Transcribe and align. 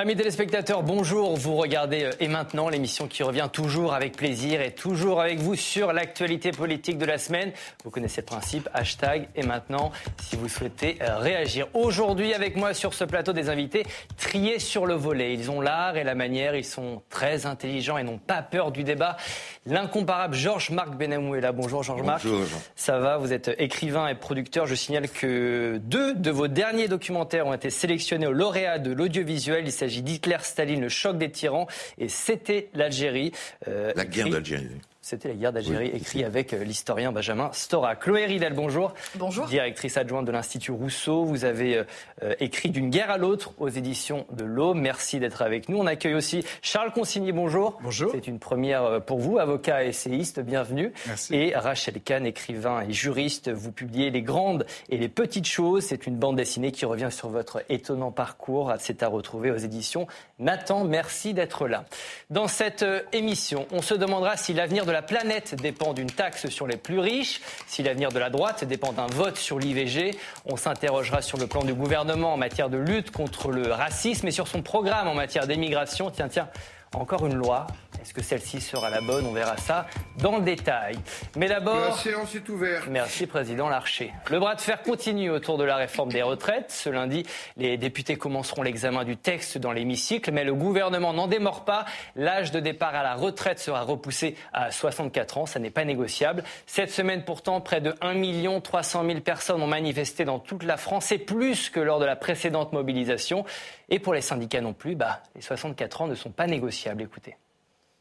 Amis 0.00 0.16
téléspectateurs, 0.16 0.82
bonjour. 0.82 1.36
Vous 1.36 1.56
regardez 1.56 2.04
euh, 2.04 2.10
Et 2.20 2.28
maintenant, 2.28 2.70
l'émission 2.70 3.06
qui 3.06 3.22
revient 3.22 3.50
toujours 3.52 3.92
avec 3.92 4.16
plaisir 4.16 4.62
et 4.62 4.70
toujours 4.70 5.20
avec 5.20 5.40
vous 5.40 5.56
sur 5.56 5.92
l'actualité 5.92 6.52
politique 6.52 6.96
de 6.96 7.04
la 7.04 7.18
semaine. 7.18 7.52
Vous 7.84 7.90
connaissez 7.90 8.22
le 8.22 8.26
principe, 8.26 8.66
hashtag 8.72 9.28
Et 9.36 9.42
maintenant, 9.42 9.92
si 10.22 10.36
vous 10.36 10.48
souhaitez 10.48 10.96
euh, 11.02 11.18
réagir. 11.18 11.66
Aujourd'hui, 11.74 12.32
avec 12.32 12.56
moi 12.56 12.72
sur 12.72 12.94
ce 12.94 13.04
plateau, 13.04 13.34
des 13.34 13.50
invités 13.50 13.84
triés 14.16 14.58
sur 14.58 14.86
le 14.86 14.94
volet. 14.94 15.34
Ils 15.34 15.50
ont 15.50 15.60
l'art 15.60 15.98
et 15.98 16.02
la 16.02 16.14
manière, 16.14 16.56
ils 16.56 16.64
sont 16.64 17.02
très 17.10 17.44
intelligents 17.44 17.98
et 17.98 18.02
n'ont 18.02 18.16
pas 18.16 18.40
peur 18.40 18.72
du 18.72 18.84
débat. 18.84 19.18
L'incomparable 19.66 20.34
Georges-Marc 20.34 20.96
Benamou 20.96 21.34
est 21.34 21.42
là. 21.42 21.52
Bonjour 21.52 21.82
Georges-Marc. 21.82 22.24
Bonjour. 22.24 22.58
Ça 22.74 22.98
va, 23.00 23.18
vous 23.18 23.34
êtes 23.34 23.50
écrivain 23.58 24.08
et 24.08 24.14
producteur. 24.14 24.64
Je 24.64 24.74
signale 24.74 25.10
que 25.10 25.78
deux 25.84 26.14
de 26.14 26.30
vos 26.30 26.48
derniers 26.48 26.88
documentaires 26.88 27.46
ont 27.46 27.52
été 27.52 27.68
sélectionnés 27.68 28.26
au 28.26 28.32
lauréat 28.32 28.78
de 28.78 28.92
l'audiovisuel. 28.92 29.64
Il 29.66 29.72
s'agit 29.72 29.89
d'Hitler, 29.98 30.38
Staline, 30.42 30.80
le 30.80 30.88
choc 30.88 31.18
des 31.18 31.30
tyrans 31.30 31.66
et 31.98 32.08
c'était 32.08 32.68
l'Algérie. 32.74 33.32
Euh, 33.68 33.92
la 33.96 34.04
guerre 34.04 34.30
d'Algérie. 34.30 34.68
C'était 35.10 35.26
la 35.26 35.34
guerre 35.34 35.52
d'Algérie, 35.52 35.90
écrit 35.92 36.22
avec 36.22 36.54
euh, 36.54 36.62
l'historien 36.62 37.10
Benjamin 37.10 37.50
Stora. 37.52 37.96
Chloé 37.96 38.26
Ridel, 38.26 38.52
bonjour. 38.52 38.94
Bonjour. 39.16 39.44
Directrice 39.46 39.96
adjointe 39.96 40.24
de 40.24 40.30
l'Institut 40.30 40.70
Rousseau. 40.70 41.24
Vous 41.24 41.44
avez 41.44 41.78
euh, 41.78 41.84
euh, 42.22 42.34
écrit 42.38 42.70
D'une 42.70 42.90
guerre 42.90 43.10
à 43.10 43.18
l'autre 43.18 43.50
aux 43.58 43.68
éditions 43.68 44.24
de 44.30 44.44
l'Aube. 44.44 44.76
Merci 44.76 45.18
d'être 45.18 45.42
avec 45.42 45.68
nous. 45.68 45.78
On 45.78 45.86
accueille 45.88 46.14
aussi 46.14 46.44
Charles 46.62 46.92
Consigny, 46.92 47.32
bonjour. 47.32 47.76
Bonjour. 47.82 48.12
C'est 48.14 48.28
une 48.28 48.38
première 48.38 49.02
pour 49.04 49.18
vous, 49.18 49.38
avocat 49.38 49.84
et 49.84 49.88
essayiste, 49.88 50.38
bienvenue. 50.38 50.92
Merci. 51.08 51.34
Et 51.34 51.56
Rachel 51.56 52.00
Kahn, 52.00 52.24
écrivain 52.24 52.82
et 52.88 52.92
juriste. 52.92 53.50
Vous 53.50 53.72
publiez 53.72 54.10
Les 54.10 54.22
grandes 54.22 54.64
et 54.90 54.96
les 54.96 55.08
petites 55.08 55.48
choses. 55.48 55.86
C'est 55.86 56.06
une 56.06 56.18
bande 56.18 56.36
dessinée 56.36 56.70
qui 56.70 56.84
revient 56.84 57.10
sur 57.10 57.30
votre 57.30 57.64
étonnant 57.68 58.12
parcours. 58.12 58.72
C'est 58.78 59.02
à 59.02 59.08
retrouver 59.08 59.50
aux 59.50 59.56
éditions 59.56 60.06
Nathan. 60.38 60.84
Merci 60.84 61.34
d'être 61.34 61.66
là. 61.66 61.84
Dans 62.30 62.46
cette 62.46 62.84
émission, 63.12 63.66
on 63.72 63.82
se 63.82 63.94
demandera 63.94 64.36
si 64.36 64.54
l'avenir 64.54 64.86
de 64.86 64.92
la 64.92 64.99
planète 65.02 65.54
dépend 65.54 65.92
d'une 65.92 66.10
taxe 66.10 66.48
sur 66.48 66.66
les 66.66 66.76
plus 66.76 66.98
riches, 66.98 67.40
si 67.66 67.82
l'avenir 67.82 68.10
de 68.10 68.18
la 68.18 68.30
droite 68.30 68.64
dépend 68.64 68.92
d'un 68.92 69.06
vote 69.06 69.36
sur 69.36 69.58
l'IVG. 69.58 70.16
On 70.46 70.56
s'interrogera 70.56 71.22
sur 71.22 71.38
le 71.38 71.46
plan 71.46 71.64
du 71.64 71.74
gouvernement 71.74 72.34
en 72.34 72.36
matière 72.36 72.70
de 72.70 72.78
lutte 72.78 73.10
contre 73.10 73.50
le 73.50 73.72
racisme 73.72 74.28
et 74.28 74.32
sur 74.32 74.48
son 74.48 74.62
programme 74.62 75.08
en 75.08 75.14
matière 75.14 75.46
d'émigration. 75.46 76.10
Tiens, 76.10 76.28
tiens, 76.28 76.48
encore 76.94 77.26
une 77.26 77.36
loi. 77.36 77.66
Est-ce 78.02 78.14
que 78.14 78.22
celle-ci 78.22 78.60
sera 78.60 78.88
la 78.88 79.00
bonne? 79.02 79.26
On 79.26 79.32
verra 79.32 79.56
ça 79.58 79.86
dans 80.18 80.38
le 80.38 80.42
détail. 80.42 80.98
Mais 81.36 81.48
d'abord. 81.48 81.90
La 81.90 81.92
séance 81.92 82.34
est 82.34 82.48
ouverte. 82.48 82.86
Merci, 82.88 83.26
Président 83.26 83.68
Larcher. 83.68 84.12
Le 84.30 84.38
bras 84.40 84.54
de 84.54 84.60
fer 84.60 84.82
continue 84.82 85.30
autour 85.30 85.58
de 85.58 85.64
la 85.64 85.76
réforme 85.76 86.10
des 86.10 86.22
retraites. 86.22 86.70
Ce 86.70 86.88
lundi, 86.88 87.26
les 87.58 87.76
députés 87.76 88.16
commenceront 88.16 88.62
l'examen 88.62 89.04
du 89.04 89.18
texte 89.18 89.58
dans 89.58 89.72
l'hémicycle, 89.72 90.32
mais 90.32 90.44
le 90.44 90.54
gouvernement 90.54 91.12
n'en 91.12 91.26
démord 91.26 91.64
pas. 91.64 91.84
L'âge 92.16 92.52
de 92.52 92.60
départ 92.60 92.94
à 92.94 93.02
la 93.02 93.14
retraite 93.14 93.58
sera 93.58 93.82
repoussé 93.82 94.34
à 94.54 94.70
64 94.70 95.38
ans. 95.38 95.46
Ça 95.46 95.60
n'est 95.60 95.70
pas 95.70 95.84
négociable. 95.84 96.42
Cette 96.66 96.90
semaine, 96.90 97.22
pourtant, 97.24 97.60
près 97.60 97.82
de 97.82 97.94
1 98.00 98.60
300 98.60 99.04
000 99.04 99.20
personnes 99.20 99.62
ont 99.62 99.66
manifesté 99.66 100.24
dans 100.24 100.38
toute 100.38 100.62
la 100.62 100.78
France. 100.78 101.06
C'est 101.06 101.18
plus 101.18 101.68
que 101.68 101.80
lors 101.80 102.00
de 102.00 102.06
la 102.06 102.16
précédente 102.16 102.72
mobilisation. 102.72 103.44
Et 103.90 103.98
pour 103.98 104.14
les 104.14 104.20
syndicats 104.20 104.60
non 104.60 104.72
plus, 104.72 104.94
bah, 104.94 105.22
les 105.34 105.42
64 105.42 106.02
ans 106.02 106.06
ne 106.06 106.14
sont 106.14 106.30
pas 106.30 106.46
négociables. 106.46 107.02
Écoutez. 107.02 107.36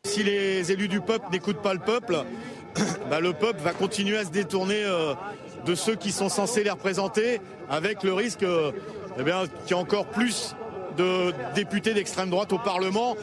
Si 0.05 0.23
les 0.23 0.71
élus 0.71 0.87
du 0.87 1.01
peuple 1.01 1.25
n'écoutent 1.31 1.61
pas 1.61 1.73
le 1.73 1.79
peuple, 1.79 2.23
bah 3.09 3.19
le 3.19 3.33
peuple 3.33 3.59
va 3.59 3.73
continuer 3.73 4.17
à 4.17 4.23
se 4.23 4.29
détourner 4.29 4.83
euh, 4.85 5.13
de 5.65 5.75
ceux 5.75 5.95
qui 5.95 6.11
sont 6.11 6.29
censés 6.29 6.63
les 6.63 6.69
représenter, 6.69 7.41
avec 7.69 8.03
le 8.03 8.13
risque 8.13 8.43
euh, 8.43 8.71
eh 9.17 9.23
qu'il 9.23 9.33
y 9.67 9.71
ait 9.71 9.73
encore 9.73 10.05
plus 10.05 10.55
de 10.97 11.33
députés 11.53 11.93
d'extrême 11.93 12.29
droite 12.29 12.53
au 12.53 12.59
Parlement. 12.59 13.15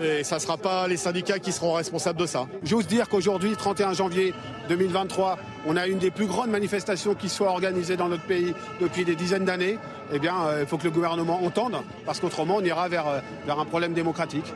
Et 0.00 0.24
ça 0.24 0.36
ne 0.36 0.40
sera 0.40 0.56
pas 0.56 0.86
les 0.86 0.96
syndicats 0.96 1.38
qui 1.38 1.52
seront 1.52 1.72
responsables 1.72 2.18
de 2.18 2.26
ça. 2.26 2.46
J'ose 2.62 2.86
dire 2.86 3.08
qu'aujourd'hui, 3.08 3.56
31 3.56 3.94
janvier 3.94 4.34
2023, 4.68 5.38
on 5.66 5.76
a 5.76 5.86
une 5.86 5.98
des 5.98 6.10
plus 6.10 6.26
grandes 6.26 6.50
manifestations 6.50 7.14
qui 7.14 7.28
soit 7.28 7.48
organisée 7.48 7.96
dans 7.96 8.08
notre 8.08 8.24
pays 8.24 8.54
depuis 8.80 9.04
des 9.04 9.16
dizaines 9.16 9.44
d'années. 9.44 9.78
Eh 10.12 10.18
bien, 10.18 10.34
il 10.60 10.66
faut 10.66 10.78
que 10.78 10.84
le 10.84 10.90
gouvernement 10.90 11.42
entende, 11.44 11.82
parce 12.06 12.20
qu'autrement, 12.20 12.56
on 12.56 12.64
ira 12.64 12.88
vers, 12.88 13.22
vers 13.44 13.58
un 13.58 13.64
problème 13.64 13.92
démocratique. 13.92 14.46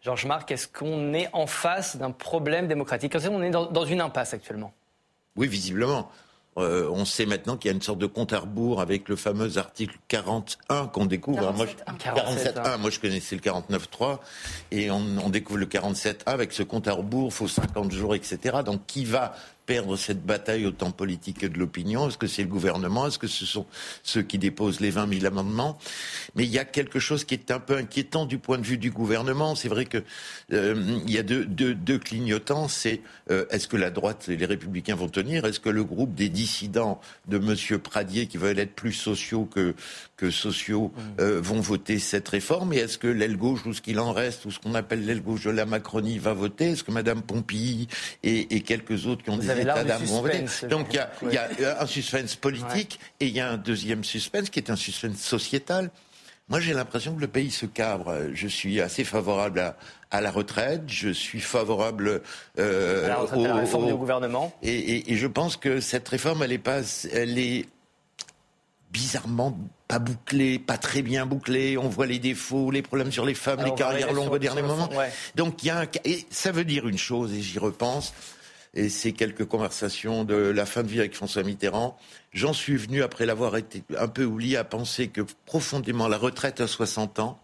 Georges 0.00 0.26
Marc, 0.26 0.50
est-ce 0.52 0.68
qu'on 0.68 1.12
est 1.12 1.28
en 1.32 1.46
face 1.46 1.96
d'un 1.96 2.12
problème 2.12 2.68
démocratique? 2.68 3.14
Est-ce 3.14 3.28
qu'on 3.28 3.42
est 3.42 3.50
dans, 3.50 3.66
dans, 3.66 3.84
une 3.84 4.00
impasse 4.00 4.32
actuellement 4.32 4.72
Oui, 5.36 5.48
visiblement. 5.48 6.10
Euh, 6.58 6.88
on 6.90 7.04
sait 7.04 7.26
maintenant 7.26 7.56
qu'il 7.56 7.70
y 7.70 7.72
a 7.72 7.74
une 7.74 7.82
sorte 7.82 7.98
de 7.98 8.06
compte 8.06 8.32
à 8.32 8.40
rebours 8.40 8.80
avec 8.80 9.08
le 9.08 9.16
fameux 9.16 9.58
article 9.58 9.96
41 10.08 10.86
qu'on 10.88 11.06
découvre. 11.06 11.40
47, 11.40 11.56
moi, 11.56 11.66
je, 11.66 12.04
47 12.04 12.58
1. 12.58 12.76
Moi, 12.78 12.90
je 12.90 13.00
connaissais 13.00 13.36
le 13.36 13.42
49.3 13.42 14.18
et 14.70 14.90
on, 14.90 15.02
on, 15.24 15.30
découvre 15.30 15.58
le 15.58 15.66
47 15.66 16.22
avec 16.26 16.52
ce 16.52 16.62
compte 16.62 16.88
à 16.88 16.92
rebours, 16.92 17.32
faut 17.32 17.48
50 17.48 17.92
jours, 17.92 18.14
etc. 18.14 18.58
Donc, 18.64 18.80
qui 18.86 19.04
va 19.04 19.34
perdre 19.68 19.98
cette 19.98 20.24
bataille 20.24 20.64
autant 20.64 20.90
politique 20.90 21.40
que 21.40 21.46
de 21.46 21.58
l'opinion? 21.58 22.08
Est-ce 22.08 22.16
que 22.16 22.26
c'est 22.26 22.42
le 22.42 22.48
gouvernement? 22.48 23.06
Est-ce 23.06 23.18
que 23.18 23.26
ce 23.26 23.44
sont 23.44 23.66
ceux 24.02 24.22
qui 24.22 24.38
déposent 24.38 24.80
les 24.80 24.90
20 24.90 25.20
000 25.20 25.26
amendements? 25.26 25.78
Mais 26.34 26.44
il 26.44 26.50
y 26.50 26.58
a 26.58 26.64
quelque 26.64 26.98
chose 26.98 27.24
qui 27.24 27.34
est 27.34 27.50
un 27.50 27.60
peu 27.60 27.76
inquiétant 27.76 28.24
du 28.24 28.38
point 28.38 28.56
de 28.56 28.64
vue 28.64 28.78
du 28.78 28.90
gouvernement. 28.90 29.54
C'est 29.54 29.68
vrai 29.68 29.84
qu'il 29.84 30.04
euh, 30.54 31.00
y 31.06 31.18
a 31.18 31.22
deux 31.22 31.98
clignotants. 31.98 32.66
C'est 32.66 33.02
euh, 33.30 33.44
est-ce 33.50 33.68
que 33.68 33.76
la 33.76 33.90
droite 33.90 34.30
et 34.30 34.38
les 34.38 34.46
républicains 34.46 34.96
vont 34.96 35.10
tenir? 35.10 35.44
Est-ce 35.44 35.60
que 35.60 35.68
le 35.68 35.84
groupe 35.84 36.14
des 36.14 36.30
dissidents 36.30 36.98
de 37.26 37.36
M. 37.36 37.78
Pradier, 37.78 38.26
qui 38.26 38.38
veulent 38.38 38.58
être 38.58 38.74
plus 38.74 38.94
sociaux 38.94 39.44
que, 39.44 39.74
que 40.18 40.30
sociaux, 40.30 40.92
mmh. 40.94 41.20
euh, 41.20 41.40
vont 41.40 41.60
voter 41.60 41.98
cette 41.98 42.28
réforme 42.28 42.72
Et 42.74 42.78
est-ce 42.78 42.98
que 42.98 43.06
l'aile 43.06 43.36
gauche, 43.36 43.64
ou 43.64 43.72
ce 43.72 43.80
qu'il 43.80 44.00
en 44.00 44.12
reste, 44.12 44.44
ou 44.44 44.50
ce 44.50 44.58
qu'on 44.58 44.74
appelle 44.74 45.06
l'aile 45.06 45.22
gauche 45.22 45.44
de 45.44 45.50
la 45.50 45.64
Macronie, 45.64 46.18
va 46.18 46.34
voter? 46.34 46.72
Est-ce 46.72 46.84
que 46.84 46.90
Mme 46.90 47.22
Pompilly 47.22 47.88
et, 48.22 48.56
et 48.56 48.60
quelques 48.60 49.06
autres 49.06 49.22
qui 49.22 49.30
ont 49.30 49.38
des 49.38 49.50
états 49.50 49.84
d'âme 49.84 50.02
vont 50.02 50.20
voter? 50.20 50.44
Donc 50.68 50.88
il 50.90 50.96
y, 50.96 50.98
a, 50.98 51.10
il 51.22 51.62
y, 51.62 51.64
a 51.64 51.80
un 51.80 51.86
suspense 51.86 52.34
politique 52.34 52.98
ouais. 53.00 53.26
et 53.26 53.28
il 53.28 53.34
y 53.34 53.40
a 53.40 53.48
un 53.48 53.56
deuxième 53.56 54.04
suspense 54.04 54.50
qui 54.50 54.58
est 54.58 54.70
un 54.70 54.76
suspense 54.76 55.20
sociétal. 55.20 55.90
Moi, 56.48 56.60
j'ai 56.60 56.72
l'impression 56.72 57.14
que 57.14 57.20
le 57.20 57.28
pays 57.28 57.50
se 57.50 57.66
cabre. 57.66 58.14
Je 58.32 58.48
suis 58.48 58.80
assez 58.80 59.04
favorable 59.04 59.60
à, 59.60 59.76
à 60.10 60.20
la 60.20 60.30
retraite. 60.30 60.82
Je 60.86 61.10
suis 61.10 61.40
favorable 61.40 62.22
euh, 62.58 63.04
à 63.04 63.08
la, 63.08 63.16
retraite, 63.16 63.38
au, 63.38 63.44
à 63.44 63.48
la 63.48 63.54
réforme 63.56 63.84
au, 63.84 63.88
du 63.88 63.94
gouvernement. 63.94 64.52
Et, 64.62 64.74
et, 64.74 65.12
et, 65.12 65.16
je 65.16 65.26
pense 65.26 65.56
que 65.56 65.80
cette 65.80 66.08
réforme, 66.08 66.42
elle 66.42 66.52
est 66.52 66.58
pas, 66.58 66.80
elle 67.12 67.38
est 67.38 67.66
bizarrement 68.90 69.56
pas 69.88 69.98
bouclée, 69.98 70.58
pas 70.58 70.78
très 70.78 71.02
bien 71.02 71.26
bouclée. 71.26 71.78
On 71.78 71.88
voit 71.88 72.06
les 72.06 72.18
défauts, 72.18 72.70
les 72.70 72.82
problèmes 72.82 73.10
sur 73.10 73.24
les 73.24 73.34
femmes, 73.34 73.60
Alors, 73.60 73.74
les 73.74 73.78
carrières 73.82 74.12
longues 74.12 74.32
au 74.32 74.38
dernier 74.38 74.62
moment. 74.62 74.88
Ouais. 74.92 75.10
Donc 75.34 75.62
il 75.62 75.66
y 75.66 75.70
a 75.70 75.80
un, 75.80 75.86
et 76.04 76.26
ça 76.30 76.52
veut 76.52 76.64
dire 76.64 76.86
une 76.86 76.98
chose, 76.98 77.32
et 77.32 77.40
j'y 77.40 77.58
repense 77.58 78.12
et 78.74 78.88
c'est 78.88 79.12
quelques 79.12 79.44
conversations 79.44 80.24
de 80.24 80.36
la 80.36 80.66
fin 80.66 80.82
de 80.82 80.88
vie 80.88 81.00
avec 81.00 81.14
François 81.14 81.42
Mitterrand. 81.42 81.98
J'en 82.32 82.52
suis 82.52 82.76
venu, 82.76 83.02
après 83.02 83.26
l'avoir 83.26 83.56
été 83.56 83.82
un 83.98 84.08
peu 84.08 84.24
oublié, 84.24 84.56
à 84.56 84.64
penser 84.64 85.08
que 85.08 85.22
profondément 85.46 86.08
la 86.08 86.18
retraite 86.18 86.60
à 86.60 86.66
60 86.66 87.18
ans 87.18 87.40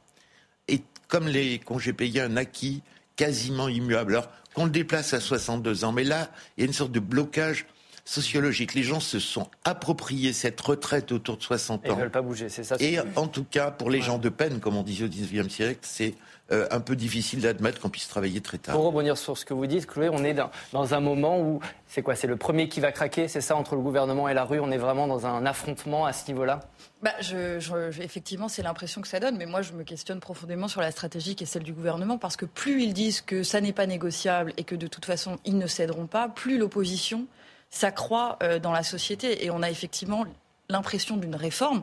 est, 0.69 0.85
comme 1.09 1.27
les 1.27 1.59
congés 1.59 1.93
payés, 1.93 2.21
un 2.21 2.37
acquis 2.37 2.83
quasiment 3.17 3.69
immuable. 3.69 4.13
Alors 4.13 4.29
qu'on 4.55 4.67
le 4.67 4.71
déplace 4.71 5.15
à 5.15 5.21
62 5.21 5.85
ans, 5.85 5.93
mais 5.93 6.05
là, 6.05 6.31
il 6.57 6.61
y 6.61 6.65
a 6.65 6.67
une 6.67 6.73
sorte 6.73 6.93
de 6.93 7.01
blocage 7.01 7.67
sociologique. 8.05 8.75
Les 8.75 8.83
gens 8.83 9.01
se 9.01 9.19
sont 9.19 9.49
appropriés 9.65 10.33
cette 10.33 10.61
retraite 10.61 11.13
autour 11.13 11.37
de 11.39 11.43
60 11.43 11.81
ans. 11.81 11.83
Et 11.85 11.93
ils 11.93 11.99
veulent 11.99 12.11
pas 12.11 12.23
bouger, 12.23 12.49
c'est 12.49 12.65
ça. 12.65 12.77
Et 12.81 12.99
en 13.17 13.27
tout 13.27 13.45
cas, 13.45 13.71
pour 13.71 13.91
les 13.91 13.99
ouais. 13.99 14.05
gens 14.05 14.19
de 14.19 14.29
peine, 14.29 14.61
comme 14.61 14.77
on 14.77 14.83
disait 14.83 15.05
au 15.05 15.09
XIXe 15.09 15.49
siècle, 15.49 15.81
c'est 15.83 16.15
euh, 16.53 16.67
un 16.71 16.81
peu 16.81 16.97
difficile 16.97 17.41
d'admettre 17.41 17.81
qu'on 17.81 17.89
puisse 17.89 18.07
travailler 18.07 18.43
très 18.43 18.59
tard. 18.59 18.75
Pour 18.75 18.85
rebondir 18.85 19.17
sur 19.17 19.39
ce 19.39 19.47
que 19.47 19.55
vous 19.55 19.67
dites, 19.67 19.87
Chloé, 19.87 20.11
on 20.11 20.23
est 20.23 20.35
dans, 20.35 20.51
dans 20.75 20.93
un 20.93 21.01
moment 21.01 21.41
où 21.41 21.61
c'est 21.87 22.03
quoi 22.03 22.15
C'est 22.15 22.27
le 22.27 22.37
premier 22.37 22.69
qui 22.69 22.81
va 22.81 22.93
craquer, 22.93 23.29
c'est 23.29 23.41
ça 23.41 23.57
entre 23.57 23.75
le 23.75 23.81
gouvernement 23.81 24.29
et 24.29 24.35
la 24.35 24.45
rue. 24.45 24.61
On 24.61 24.71
est 24.71 24.79
vraiment 24.79 25.07
dans 25.07 25.27
un 25.27 25.47
affrontement 25.47 26.05
à 26.05 26.13
ce 26.13 26.29
niveau-là? 26.29 26.61
Bah, 27.03 27.13
je, 27.21 27.59
je, 27.61 28.03
effectivement, 28.03 28.49
c'est 28.49 28.63
l'impression 28.63 29.01
que 29.01 29.09
ça 29.09 29.21
donne, 29.21 29.39
mais 29.39 29.47
moi, 29.47 29.63
je 29.63 29.73
me 29.73 29.85
questionne 29.85 30.21
profondément 30.21 30.69
sur 30.69 30.83
la 30.83 30.91
stratégie 30.91 31.35
qui 31.35 31.45
est 31.45 31.47
celle 31.47 31.63
du 31.63 31.73
gouvernement, 31.73 32.19
parce 32.19 32.37
que 32.37 32.45
plus 32.45 32.83
ils 32.83 32.93
disent 32.93 33.23
que 33.23 33.43
ça 33.43 33.63
n'est 33.63 33.73
pas 33.73 33.87
négociable 33.87 34.53
et 34.59 34.65
que 34.65 34.75
de 34.75 34.87
toute 34.87 35.07
façon 35.07 35.39
ils 35.47 35.57
ne 35.57 35.67
céderont 35.67 36.07
pas, 36.07 36.29
plus 36.29 36.59
l'opposition 36.59 37.27
s'accroît 37.75 38.39
euh, 38.43 38.59
dans 38.59 38.73
la 38.73 38.83
société. 38.83 39.45
Et 39.45 39.51
on 39.51 39.63
a 39.63 39.71
effectivement 39.71 40.25
l'impression 40.69 41.17
d'une 41.17 41.35
réforme, 41.35 41.83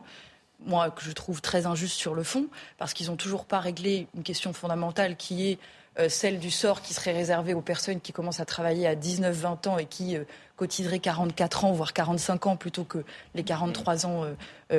moi, 0.65 0.89
que 0.91 1.03
je 1.03 1.11
trouve 1.11 1.41
très 1.41 1.65
injuste 1.65 1.95
sur 1.95 2.13
le 2.13 2.23
fond, 2.23 2.47
parce 2.77 2.93
qu'ils 2.93 3.07
n'ont 3.07 3.15
toujours 3.15 3.45
pas 3.45 3.59
réglé 3.59 4.07
une 4.15 4.23
question 4.23 4.53
fondamentale 4.53 5.17
qui 5.17 5.49
est 5.49 5.59
euh, 5.99 6.07
celle 6.07 6.39
du 6.39 6.51
sort 6.51 6.81
qui 6.81 6.93
serait 6.93 7.11
réservé 7.11 7.53
aux 7.53 7.61
personnes 7.61 7.99
qui 7.99 8.13
commencent 8.13 8.39
à 8.39 8.45
travailler 8.45 8.87
à 8.87 8.95
19-20 8.95 9.67
ans 9.67 9.77
et 9.77 9.85
qui 9.85 10.15
euh, 10.15 10.23
cotiseraient 10.55 10.99
44 10.99 11.65
ans, 11.65 11.71
voire 11.73 11.91
45 11.91 12.47
ans, 12.47 12.55
plutôt 12.55 12.85
que 12.85 13.03
les 13.33 13.43
43 13.43 14.05
ans 14.05 14.25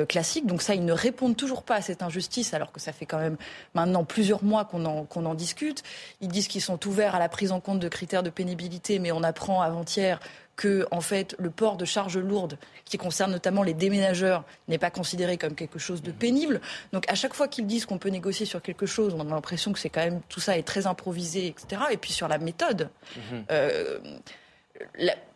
classiques. 0.07 0.47
Donc 0.47 0.61
ça, 0.61 0.75
ils 0.75 0.85
ne 0.85 0.93
répondent 0.93 1.35
toujours 1.35 1.61
pas 1.61 1.75
à 1.75 1.81
cette 1.81 2.01
injustice, 2.01 2.53
alors 2.53 2.71
que 2.71 2.79
ça 2.79 2.93
fait 2.93 3.05
quand 3.05 3.19
même 3.19 3.35
maintenant 3.73 4.05
plusieurs 4.05 4.45
mois 4.45 4.63
qu'on 4.63 4.85
en, 4.85 5.03
qu'on 5.03 5.25
en 5.25 5.35
discute. 5.35 5.83
Ils 6.21 6.29
disent 6.29 6.47
qu'ils 6.47 6.61
sont 6.61 6.87
ouverts 6.87 7.15
à 7.15 7.19
la 7.19 7.27
prise 7.27 7.51
en 7.51 7.59
compte 7.59 7.79
de 7.79 7.89
critères 7.89 8.23
de 8.23 8.29
pénibilité, 8.29 8.97
mais 8.97 9.11
on 9.11 9.23
apprend 9.23 9.61
avant-hier 9.61 10.21
que 10.55 10.85
en 10.91 11.01
fait 11.01 11.35
le 11.39 11.49
port 11.49 11.77
de 11.77 11.85
charges 11.85 12.17
lourdes, 12.17 12.57
qui 12.85 12.97
concerne 12.97 13.31
notamment 13.31 13.63
les 13.63 13.73
déménageurs, 13.73 14.43
n'est 14.67 14.77
pas 14.77 14.91
considéré 14.91 15.37
comme 15.37 15.55
quelque 15.55 15.79
chose 15.79 16.01
de 16.01 16.11
pénible. 16.11 16.61
Donc 16.91 17.09
à 17.09 17.15
chaque 17.15 17.33
fois 17.33 17.47
qu'ils 17.47 17.65
disent 17.67 17.85
qu'on 17.85 17.97
peut 17.97 18.09
négocier 18.09 18.45
sur 18.45 18.61
quelque 18.61 18.85
chose, 18.85 19.15
on 19.17 19.21
a 19.21 19.23
l'impression 19.23 19.73
que 19.73 19.79
c'est 19.79 19.89
quand 19.89 20.03
même 20.03 20.21
tout 20.29 20.39
ça 20.39 20.57
est 20.57 20.63
très 20.63 20.87
improvisé, 20.87 21.47
etc. 21.47 21.81
Et 21.91 21.97
puis 21.97 22.13
sur 22.13 22.27
la 22.27 22.37
méthode, 22.37 22.89
mhm. 23.15 23.45
euh, 23.51 23.99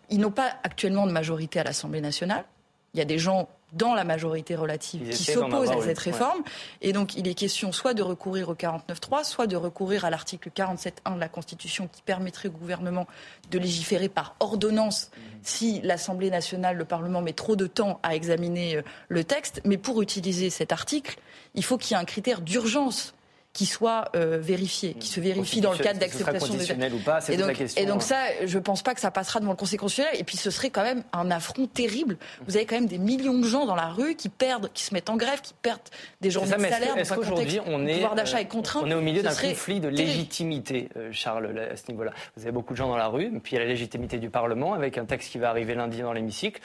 ils 0.09 0.19
n'ont 0.19 0.31
pas 0.31 0.57
actuellement 0.63 1.07
de 1.07 1.11
majorité 1.11 1.59
à 1.59 1.63
l'Assemblée 1.63 2.01
nationale. 2.01 2.45
Il 2.93 2.97
y 2.97 3.01
a 3.01 3.05
des 3.05 3.19
gens 3.19 3.49
dans 3.73 3.93
la 3.93 4.05
majorité 4.05 4.55
relative 4.55 5.09
qui 5.09 5.23
s'oppose 5.31 5.71
à 5.71 5.81
cette 5.81 5.99
réforme. 5.99 6.41
Et 6.81 6.93
donc, 6.93 7.15
il 7.15 7.27
est 7.27 7.33
question 7.33 7.71
soit 7.71 7.93
de 7.93 8.01
recourir 8.01 8.49
au 8.49 8.55
49.3, 8.55 9.25
soit 9.25 9.45
de 9.45 9.57
recourir 9.57 10.05
à 10.05 10.09
l'article 10.09 10.49
47.1 10.55 11.15
de 11.15 11.19
la 11.19 11.27
Constitution 11.27 11.89
qui 11.91 12.01
permettrait 12.01 12.47
au 12.47 12.53
gouvernement 12.53 13.07
de 13.51 13.59
légiférer 13.59 14.07
par 14.07 14.35
ordonnance 14.39 15.11
mmh. 15.11 15.21
si 15.43 15.81
l'Assemblée 15.81 16.29
nationale, 16.29 16.77
le 16.77 16.85
Parlement 16.85 17.21
met 17.21 17.33
trop 17.33 17.55
de 17.55 17.67
temps 17.67 17.99
à 18.03 18.15
examiner 18.15 18.77
euh, 18.77 18.81
le 19.09 19.23
texte. 19.25 19.61
Mais 19.65 19.77
pour 19.77 20.01
utiliser 20.01 20.49
cet 20.49 20.71
article, 20.71 21.19
il 21.53 21.63
faut 21.63 21.77
qu'il 21.77 21.91
y 21.91 21.99
ait 21.99 22.01
un 22.01 22.05
critère 22.05 22.39
d'urgence 22.39 23.13
qui 23.57 23.65
soit 23.65 24.12
euh, 24.15 24.38
vérifié, 24.39 24.94
qui 24.94 25.07
se 25.07 25.19
vérifie 25.19 25.62
dans 25.62 25.71
le 25.71 25.80
cadre 25.80 26.00
d'acceptation 26.00 26.54
des 26.54 26.94
ou 26.94 27.00
pas, 27.00 27.27
et 27.27 27.38
donc, 27.38 27.48
la 27.48 27.54
question. 27.56 27.81
Et 27.81 27.88
donc 27.88 28.04
ça, 28.04 28.18
je 28.45 28.59
pense 28.59 28.83
pas 28.83 28.94
que 28.94 29.01
ça 29.01 29.09
passera 29.09 29.39
devant 29.39 29.54
le 29.54 29.57
Conseil 29.57 29.80
constitutionnel. 29.80 30.21
Et 30.21 30.24
puis 30.24 30.38
ce 30.38 30.51
serait 30.51 30.69
quand 30.69 30.83
même 30.83 31.01
un 31.12 31.31
affront 31.31 31.65
terrible. 31.65 32.18
Vous 32.45 32.56
avez 32.56 32.68
quand 32.68 32.75
même 32.75 32.86
des 32.86 33.00
millions 33.00 33.39
de 33.39 33.48
gens 33.48 33.65
dans 33.65 33.74
la 33.74 33.88
rue 33.88 34.13
qui 34.13 34.30
perdent, 34.30 34.71
qui 34.75 34.83
se 34.83 34.94
mettent 34.94 35.09
en 35.09 35.18
grève, 35.18 35.42
qui 35.42 35.56
perdent 35.59 35.81
des 36.21 36.30
journées 36.30 36.56
de 36.56 36.62
salaire. 36.62 36.95
Est-ce 37.00 37.15
qu'aujourd'hui 37.15 37.59
on 37.65 37.88
est, 37.88 37.95
pouvoir 37.95 38.13
d'achat 38.13 38.39
est 38.39 38.45
contraint? 38.45 38.81
On 38.83 38.92
est 38.92 38.94
au 38.94 39.01
milieu 39.01 39.24
d'un 39.24 39.33
conflit 39.33 39.80
de 39.80 39.88
légitimité, 39.88 40.89
euh, 40.95 41.09
Charles, 41.12 41.57
à 41.57 41.75
ce 41.75 41.89
niveau-là. 41.89 42.12
Vous 42.36 42.44
avez 42.44 42.51
beaucoup 42.51 42.74
de 42.74 42.77
gens 42.77 42.89
dans 42.89 42.98
la 42.98 43.07
rue, 43.07 43.31
puis 43.42 43.56
il 43.56 43.56
y 43.56 43.57
a 43.59 43.63
la 43.63 43.69
légitimité 43.71 44.19
du 44.19 44.30
Parlement 44.30 44.75
avec 44.75 45.00
un 45.00 45.06
texte 45.06 45.31
qui 45.31 45.39
va 45.39 45.50
arriver 45.50 45.74
lundi 45.74 46.04
dans 46.04 46.13
l'hémicycle. 46.13 46.62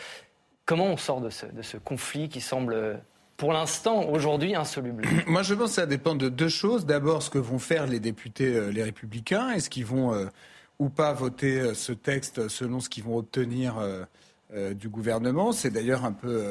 Comment 0.67 0.89
on 0.89 0.99
sort 0.99 1.23
de 1.23 1.31
ce, 1.31 1.47
de 1.47 1.63
ce 1.63 1.79
conflit 1.79 2.29
qui 2.29 2.43
semble 2.43 3.01
pour 3.37 3.53
l'instant, 3.53 4.09
aujourd'hui, 4.09 4.55
insoluble 4.55 5.05
Moi, 5.27 5.43
je 5.43 5.55
pense 5.55 5.71
que 5.71 5.75
ça 5.77 5.87
dépend 5.87 6.15
de 6.15 6.29
deux 6.29 6.49
choses. 6.49 6.87
D'abord, 6.87 7.23
ce 7.23 7.31
que 7.31 7.39
vont 7.39 7.59
faire 7.59 7.87
les 7.87 8.01
députés, 8.01 8.55
euh, 8.55 8.71
les 8.71 8.83
républicains. 8.83 9.51
Est-ce 9.51 9.71
qu'ils 9.71 9.87
vont 9.87 10.15
euh, 10.15 10.27
ou 10.79 10.89
pas 10.89 11.13
voter 11.13 11.61
euh, 11.61 11.75
ce 11.75 11.93
texte 11.93 12.49
selon 12.49 12.81
ce 12.81 12.89
qu'ils 12.89 13.05
vont 13.05 13.17
obtenir 13.17 13.75
du 14.75 14.89
gouvernement? 14.89 15.53
C'est 15.53 15.71
d'ailleurs 15.71 16.05
un 16.05 16.13
peu 16.13 16.43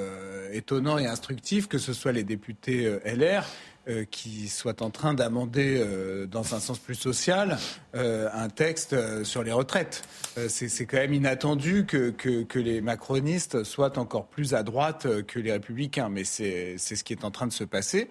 étonnant 0.51 0.97
et 0.97 1.05
instructif 1.05 1.67
que 1.67 1.77
ce 1.77 1.93
soit 1.93 2.11
les 2.11 2.23
députés 2.23 2.99
LR 3.05 3.45
euh, 3.87 4.05
qui 4.05 4.47
soit 4.47 4.83
en 4.83 4.91
train 4.91 5.15
d'amender 5.15 5.79
euh, 5.79 6.27
dans 6.27 6.53
un 6.53 6.59
sens 6.59 6.77
plus 6.77 6.93
social 6.93 7.57
euh, 7.95 8.29
un 8.31 8.47
texte 8.47 8.95
sur 9.23 9.41
les 9.41 9.51
retraites. 9.51 10.03
c'est 10.47 10.85
quand 10.85 10.97
même 10.97 11.15
inattendu 11.15 11.87
que, 11.87 12.11
que, 12.11 12.59
les 12.59 12.79
macronistes 12.79 13.63
soient 13.63 13.97
encore 13.97 14.27
plus 14.27 14.53
à 14.53 14.61
droite 14.61 15.07
que 15.25 15.39
les 15.39 15.51
républicains, 15.51 16.09
mais 16.09 16.23
c'est 16.23 16.77
ce 16.77 17.03
qui 17.03 17.13
est 17.13 17.25
en 17.25 17.31
train 17.31 17.47
de 17.47 17.53
se 17.53 17.63
passer. 17.63 18.07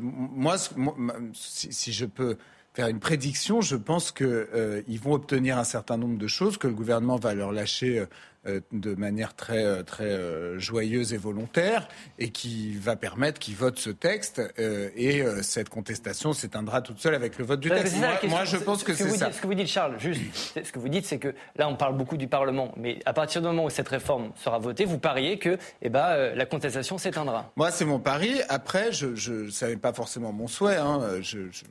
Moi, 0.00 0.56
si, 1.34 1.92
je 1.92 2.04
peux 2.04 2.36
faire 2.72 2.88
une 2.88 3.00
prédiction, 3.00 3.60
je 3.60 3.76
pense 3.76 4.12
qu'ils 4.12 5.00
vont 5.00 5.12
obtenir 5.12 5.58
un 5.58 5.64
certain 5.64 5.96
nombre 5.96 6.18
de 6.18 6.26
choses, 6.26 6.56
que 6.56 6.68
le 6.68 6.74
gouvernement 6.74 7.16
va 7.16 7.34
leur 7.34 7.52
lâcher 7.52 7.98
euh, 7.98 8.06
de 8.44 8.94
manière 8.94 9.34
très, 9.34 9.62
euh, 9.64 9.82
très 9.82 10.04
euh, 10.04 10.58
joyeuse 10.58 11.12
et 11.12 11.18
volontaire 11.18 11.88
et 12.18 12.30
qui 12.30 12.72
va 12.72 12.96
permettre 12.96 13.38
qu'ils 13.38 13.56
votent 13.56 13.78
ce 13.78 13.90
texte 13.90 14.40
et 14.58 15.22
cette 15.42 15.68
contestation 15.68 16.32
s'éteindra 16.32 16.82
toute 16.82 16.98
seule 16.98 17.14
avec 17.14 17.38
le 17.38 17.44
vote 17.44 17.60
du 17.60 17.68
texte. 17.68 17.96
Moi, 18.28 18.44
je 18.44 18.56
pense 18.56 18.84
que 18.84 18.94
c'est 18.94 19.10
ça. 19.10 19.32
Ce 19.32 19.40
que 19.40 19.46
vous 19.46 19.54
dites, 19.54 19.66
Charles, 19.66 19.98
juste, 19.98 20.20
ce 20.62 20.72
que 20.72 20.78
vous 20.78 20.88
dites, 20.88 21.06
c'est 21.06 21.18
que 21.18 21.34
là, 21.56 21.68
on 21.68 21.76
parle 21.76 21.96
beaucoup 21.96 22.16
du 22.16 22.28
Parlement, 22.28 22.72
mais 22.76 22.98
à 23.04 23.12
partir 23.12 23.40
du 23.40 23.46
moment 23.48 23.64
où 23.64 23.70
cette 23.70 23.88
réforme 23.88 24.32
sera 24.36 24.58
votée, 24.58 24.84
vous 24.84 24.98
pariez 24.98 25.38
que 25.38 25.58
eh 25.82 25.88
ben, 25.88 26.34
la 26.34 26.46
contestation 26.46 26.98
s'éteindra. 26.98 27.52
Moi, 27.56 27.70
c'est 27.70 27.84
mon 27.84 27.98
pari. 27.98 28.40
Après, 28.48 28.92
je 28.92 29.06
ne 29.30 29.50
savais 29.50 29.76
pas 29.76 29.92
forcément 29.92 30.32
mon 30.32 30.46
souhait. 30.46 30.76
Hein. 30.76 31.00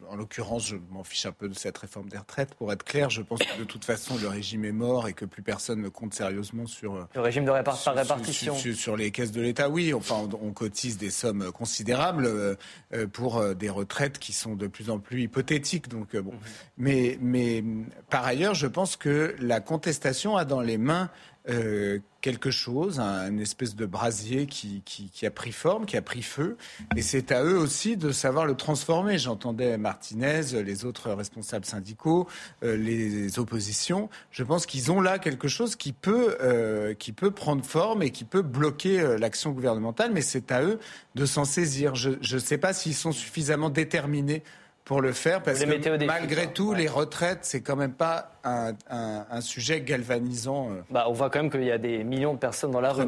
en 0.10 0.16
l'occurrence, 0.16 0.68
je 0.68 0.75
m'en 0.92 1.04
fiche 1.04 1.25
un 1.25 1.31
peu 1.31 1.50
de 1.50 1.56
cette 1.56 1.77
réforme 1.77 2.10
des 2.10 2.18
retraites. 2.18 2.54
Pour 2.56 2.71
être 2.71 2.83
clair, 2.83 3.10
je 3.10 3.21
pense 3.21 3.39
que 3.39 3.60
de 3.60 3.63
toute 3.63 3.86
façon, 3.86 4.18
le 4.21 4.27
régime 4.27 4.66
est 4.66 4.71
mort 4.71 5.07
et 5.07 5.13
que 5.13 5.25
plus 5.25 5.44
personne 5.44 5.81
ne 5.81 5.89
compte 5.89 6.13
sérieusement 6.13 6.58
sur 6.67 6.95
euh, 6.95 7.07
le 7.15 7.21
régime 7.21 7.45
de 7.45 7.51
répartition. 7.51 8.56
Sur, 8.56 8.97
les 8.97 9.11
caisses 9.11 9.31
de 9.31 9.41
l'État, 9.41 9.69
oui. 9.69 9.94
Enfin, 9.94 10.27
on, 10.41 10.51
cotise 10.51 10.97
des 10.97 11.09
sommes 11.09 11.51
considérables 11.51 12.25
euh, 12.25 12.56
euh, 12.94 13.07
pour 13.07 13.44
des 13.56 13.69
retraites 13.69 14.19
qui 14.19 14.33
sont 14.33 14.56
de 14.56 14.67
plus 14.67 14.89
en 14.89 15.00
plus 15.00 15.23
hypothétiques. 15.23 15.88
Donc, 15.88 16.15
bon. 16.15 16.31
Mhm. 16.31 16.39
mais, 16.77 17.17
mais 17.21 17.63
par 18.09 18.25
ailleurs, 18.25 18.56
je 18.56 18.67
pense 18.67 18.95
que 18.95 19.35
la 19.39 19.59
contestation 19.59 20.38
a 20.38 20.45
dans 20.45 20.61
les 20.61 20.77
mains 20.77 21.09
euh, 21.50 22.00
quelque 22.22 22.51
chose, 22.51 23.00
un, 23.00 23.30
une 23.30 23.40
espèce 23.40 23.75
de 23.75 23.86
brasier 23.86 24.46
qui, 24.46 24.81
qui, 24.84 25.25
a 25.25 25.31
pris 25.31 25.51
forme, 25.51 25.86
qui 25.86 25.96
a 25.96 26.01
pris 26.01 26.22
feu. 26.22 26.57
Et 26.98 27.01
c'est 27.01 27.31
à 27.31 27.44
eux 27.44 27.57
aussi 27.57 27.96
de 27.96 28.12
savoir 28.12 28.46
le 28.46 28.56
transformer. 28.56 29.18
J'entendais 29.18 29.78
Martinez, 29.78 30.42
les 30.63 30.86
autres 30.86 31.12
responsables 31.12 31.66
syndicaux, 31.66 32.28
euh, 32.63 32.75
les 32.75 33.40
oppositions. 33.40 34.10
Je 34.31 34.44
pense 34.44 34.66
qu'ils 34.66 34.92
ont 34.92 35.00
là 35.00 35.18
quelque 35.18 35.48
chose 35.48 35.75
qui 35.78 35.94
peut, 35.94 36.38
euh, 36.42 36.94
qui 36.94 37.13
peut 37.13 37.31
prendre 37.31 37.63
forme 37.63 38.04
et 38.04 38.12
qui 38.12 38.25
peut 38.25 38.42
bloquer 38.42 39.18
l'action 39.18 39.52
gouvernementale. 39.52 40.12
Mais 40.13 40.22
c'est 40.22 40.52
à 40.52 40.62
eux 40.62 40.80
de 41.16 41.25
s'en 41.25 41.45
saisir. 41.45 41.95
Je 41.95 42.12
ne 42.12 42.40
sais 42.40 42.57
pas 42.57 42.74
s'ils 42.74 42.95
sont 42.95 43.13
suffisamment 43.13 43.69
déterminés 43.69 44.44
pour 44.90 45.02
le 45.02 45.12
faire 45.12 45.44
parce 45.44 45.63
que 45.63 46.06
malgré 46.06 46.52
tout, 46.52 46.74
les 46.74 46.88
retraites, 46.88 47.42
c'est 47.44 47.62
quand 47.62 47.75
même 47.75 47.94
pas 47.94 48.38
un, 48.44 49.41
sujet 49.41 49.81
galvanisant. 49.81 50.69
Euh, 50.69 50.81
bah, 50.89 51.06
on 51.07 51.13
voit 51.13 51.30
quand 51.30 51.39
même 51.39 51.51
qu'il 51.51 51.63
y 51.63 51.71
a 51.71 51.77
des 51.77 52.03
millions 52.03 52.33
de 52.33 52.39
personnes 52.39 52.71
dans 52.71 52.81
la 52.81 52.91
rue. 52.91 53.06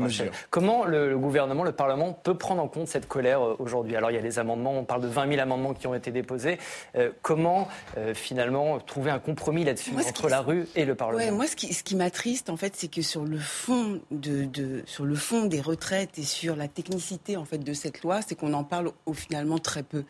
Comment 0.50 0.86
le, 0.86 1.18
gouvernement, 1.18 1.64
le 1.64 1.72
Parlement 1.72 2.14
peut 2.14 2.36
prendre 2.36 2.62
en 2.62 2.68
compte 2.68 2.88
cette 2.88 3.08
colère 3.08 3.42
euh, 3.42 3.56
aujourd'hui? 3.60 3.96
Alors 3.96 4.12
il 4.12 4.16
y 4.16 4.18
a 4.18 4.22
des 4.22 4.40
amendements, 4.40 4.78
on 4.78 4.84
parle 4.84 5.02
de 5.02 5.08
20 5.08 5.30
000 5.30 5.42
amendements 5.42 5.74
qui 5.74 5.88
ont 5.88 5.96
été 5.96 6.12
déposés. 6.12 6.58
Euh, 6.96 7.12
comment 7.22 7.68
finalement 8.14 8.80
trouver 8.80 9.12
un 9.12 9.20
compromis 9.20 9.64
là-dessus 9.64 9.92
entre 9.96 10.30
la 10.30 10.42
rue 10.42 10.68
et 10.76 10.86
le 10.86 10.96
Parlement? 10.96 11.36
Moi, 11.36 11.48
ce 11.48 11.56
qui, 11.56 11.74
ce 11.74 11.84
qui 11.84 11.96
m'attriste 11.96 12.50
en 12.50 12.58
fait, 12.58 12.76
c'est 12.76 12.90
que 12.90 13.02
sur 13.02 13.26
le 13.26 13.38
fond 13.38 14.02
de, 14.12 14.46
de, 14.46 14.84
sur 14.86 15.06
le 15.06 15.16
fond 15.16 15.46
des 15.46 15.62
retraites 15.62 16.18
et 16.18 16.24
sur 16.24 16.56
la 16.56 16.68
technicité 16.68 17.38
en 17.38 17.46
fait 17.46 17.58
de 17.58 17.74
cette 17.74 18.02
loi, 18.02 18.22
c'est 18.22 18.36
qu'on 18.36 18.54
en 18.54 18.64
parle 18.64 18.92
au 19.06 19.14
finalement 19.14 19.58
très 19.58 19.84
peu. 19.84 20.04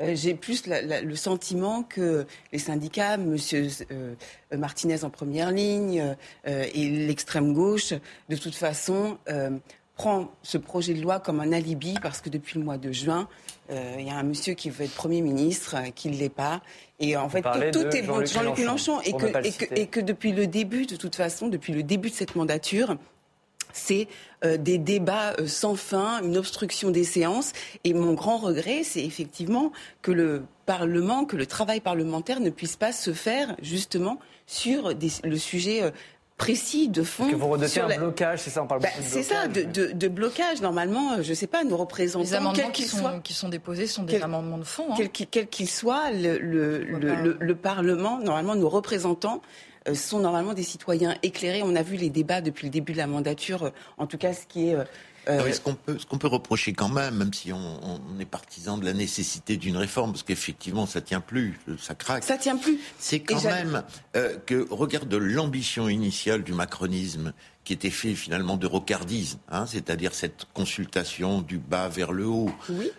Euh, 0.00 0.14
j'ai 0.14 0.34
plus 0.34 0.66
le 0.66 1.14
sentiment 1.14 1.82
que 1.82 2.26
les 2.52 2.58
syndicats, 2.58 3.16
Monsieur 3.16 3.68
euh, 3.90 4.14
Martinez 4.66 5.04
en 5.04 5.10
première 5.10 5.52
ligne 5.52 6.16
euh, 6.46 6.66
et 6.74 6.88
l'extrême 6.88 7.52
gauche, 7.52 7.94
de 8.28 8.36
toute 8.36 8.54
façon, 8.54 9.18
prend 9.94 10.30
ce 10.42 10.58
projet 10.58 10.92
de 10.92 11.00
loi 11.00 11.20
comme 11.20 11.40
un 11.40 11.52
alibi 11.52 11.94
parce 12.02 12.20
que 12.20 12.28
depuis 12.28 12.58
le 12.58 12.64
mois 12.64 12.76
de 12.76 12.90
juin, 12.90 13.28
il 13.70 14.06
y 14.06 14.10
a 14.10 14.16
un 14.16 14.22
monsieur 14.22 14.54
qui 14.54 14.70
veut 14.70 14.84
être 14.84 14.94
Premier 14.94 15.20
ministre, 15.20 15.76
qui 15.94 16.10
ne 16.10 16.16
l'est 16.16 16.28
pas. 16.28 16.62
Et 16.98 17.16
en 17.16 17.28
fait, 17.28 17.42
tout, 17.72 17.86
est 17.96 18.02
bon. 18.02 18.24
Jean-Luc 18.24 18.58
Mélenchon. 18.58 19.00
Et 19.02 19.12
que, 19.12 19.78
et 19.78 19.86
que, 19.86 20.00
depuis 20.00 20.32
le 20.32 20.46
début, 20.46 20.86
de 20.86 20.96
toute 20.96 21.16
façon, 21.16 21.48
depuis 21.48 21.72
le 21.72 21.82
début 21.82 22.10
de 22.10 22.14
cette 22.14 22.34
mandature, 22.34 22.96
c'est 23.76 24.08
euh, 24.44 24.56
des 24.56 24.78
débats 24.78 25.34
euh, 25.38 25.46
sans 25.46 25.76
fin, 25.76 26.22
une 26.22 26.36
obstruction 26.36 26.90
des 26.90 27.04
séances. 27.04 27.52
Et 27.84 27.94
mon 27.94 28.14
grand 28.14 28.38
regret, 28.38 28.82
c'est 28.82 29.04
effectivement 29.04 29.72
que 30.02 30.10
le 30.10 30.42
Parlement, 30.66 31.24
que 31.24 31.36
le 31.36 31.46
travail 31.46 31.80
parlementaire 31.80 32.40
ne 32.40 32.50
puisse 32.50 32.76
pas 32.76 32.92
se 32.92 33.12
faire 33.12 33.56
justement 33.62 34.18
sur 34.46 34.92
le 35.24 35.36
sujet 35.36 35.82
euh, 35.82 35.90
précis 36.36 36.88
de 36.88 37.02
fond. 37.02 37.30
Que 37.30 37.36
vous 37.36 37.48
redoutez 37.48 37.80
un 37.80 37.96
blocage, 37.96 38.40
c'est 38.40 38.50
ça, 38.50 38.62
on 38.62 38.66
parle 38.66 38.82
bah, 38.82 38.88
C'est 39.00 39.22
ça, 39.22 39.48
de, 39.48 40.08
blocage. 40.08 40.60
Normalement, 40.60 41.22
je 41.22 41.30
ne 41.30 41.34
sais 41.34 41.46
pas, 41.46 41.64
nos 41.64 41.76
représentants, 41.76 42.24
les 42.24 42.34
amendements 42.34 42.70
qui 42.70 42.82
sont, 42.82 43.20
qui 43.22 43.32
sont 43.32 43.48
déposés 43.48 43.86
sont 43.86 44.02
des 44.02 44.22
amendements 44.22 44.58
de 44.58 44.64
fond. 44.64 44.86
Hein. 44.90 45.06
Quel 45.30 45.48
qu'il 45.48 45.68
soit, 45.68 46.10
le, 46.10 46.38
le, 46.38 47.54
Parlement, 47.54 48.18
normalement, 48.18 48.54
nos 48.54 48.68
représentants 48.68 49.40
euh, 49.88 49.94
sont 49.94 50.20
normalement 50.20 50.52
des 50.52 50.62
citoyens 50.62 51.16
éclairés. 51.22 51.62
On 51.64 51.74
a 51.74 51.82
vu 51.82 51.96
les 51.96 52.10
débats 52.10 52.40
depuis 52.40 52.66
le 52.66 52.70
début 52.70 52.92
de 52.92 52.98
la 52.98 53.06
mandature, 53.06 53.64
euh, 53.64 53.70
en 53.98 54.06
tout 54.06 54.18
cas 54.18 54.32
ce 54.32 54.46
qui 54.46 54.68
est... 54.68 54.74
Euh, 54.74 54.84
ce 55.26 55.60
qu'on 55.60 55.74
peut, 55.74 55.98
ce 55.98 56.06
qu'on 56.06 56.18
peut 56.18 56.28
reprocher 56.28 56.72
quand 56.72 56.88
même, 56.88 57.16
même 57.16 57.32
si 57.32 57.52
on, 57.52 58.00
est 58.20 58.24
partisan 58.24 58.78
de 58.78 58.84
la 58.84 58.92
nécessité 58.92 59.56
d'une 59.56 59.76
réforme, 59.76 60.12
parce 60.12 60.22
qu'effectivement 60.22 60.86
ça 60.86 61.00
tient 61.00 61.20
plus, 61.20 61.58
ça 61.78 61.94
craque. 61.94 62.24
Ça 62.24 62.38
tient 62.38 62.56
plus. 62.56 62.78
C'est 62.98 63.20
quand 63.20 63.42
même 63.44 63.82
que 64.46 64.66
regarde 64.70 65.12
l'ambition 65.12 65.88
initiale 65.88 66.42
du 66.42 66.52
macronisme, 66.52 67.32
qui 67.66 67.72
était 67.72 67.90
fait 67.90 68.14
finalement 68.14 68.56
de 68.56 68.66
rocardisme, 68.66 69.38
hein, 69.50 69.66
c'est-à-dire 69.66 70.14
cette 70.14 70.46
consultation 70.54 71.42
du 71.42 71.58
bas 71.58 71.88
vers 71.88 72.12
le 72.12 72.26
haut, 72.26 72.50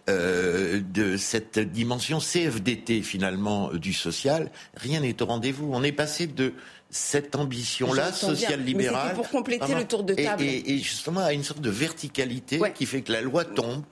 de 0.07 1.17
cette 1.17 1.57
dimension 1.57 2.19
CFDT 2.19 3.01
finalement 3.01 3.73
du 3.73 3.93
social, 3.93 4.51
rien 4.75 4.99
n'est 4.99 5.21
au 5.21 5.25
rendez-vous. 5.25 5.69
On 5.71 5.83
est 5.83 5.93
passé 5.93 6.27
de 6.27 6.53
cette 6.89 7.35
ambition-là, 7.35 8.13
social-libérale. 8.13 9.13
pour 9.15 9.29
compléter 9.29 9.73
le 9.73 9.85
tour 9.85 10.03
de 10.03 10.13
table. 10.13 10.43
Et, 10.43 10.77
justement, 10.79 11.21
à 11.21 11.33
une 11.33 11.43
sorte 11.43 11.61
de 11.61 11.69
verticalité 11.69 12.59
qui 12.75 12.85
fait 12.85 13.01
que 13.01 13.11
la 13.11 13.21
loi 13.21 13.43
tombe 13.43 13.83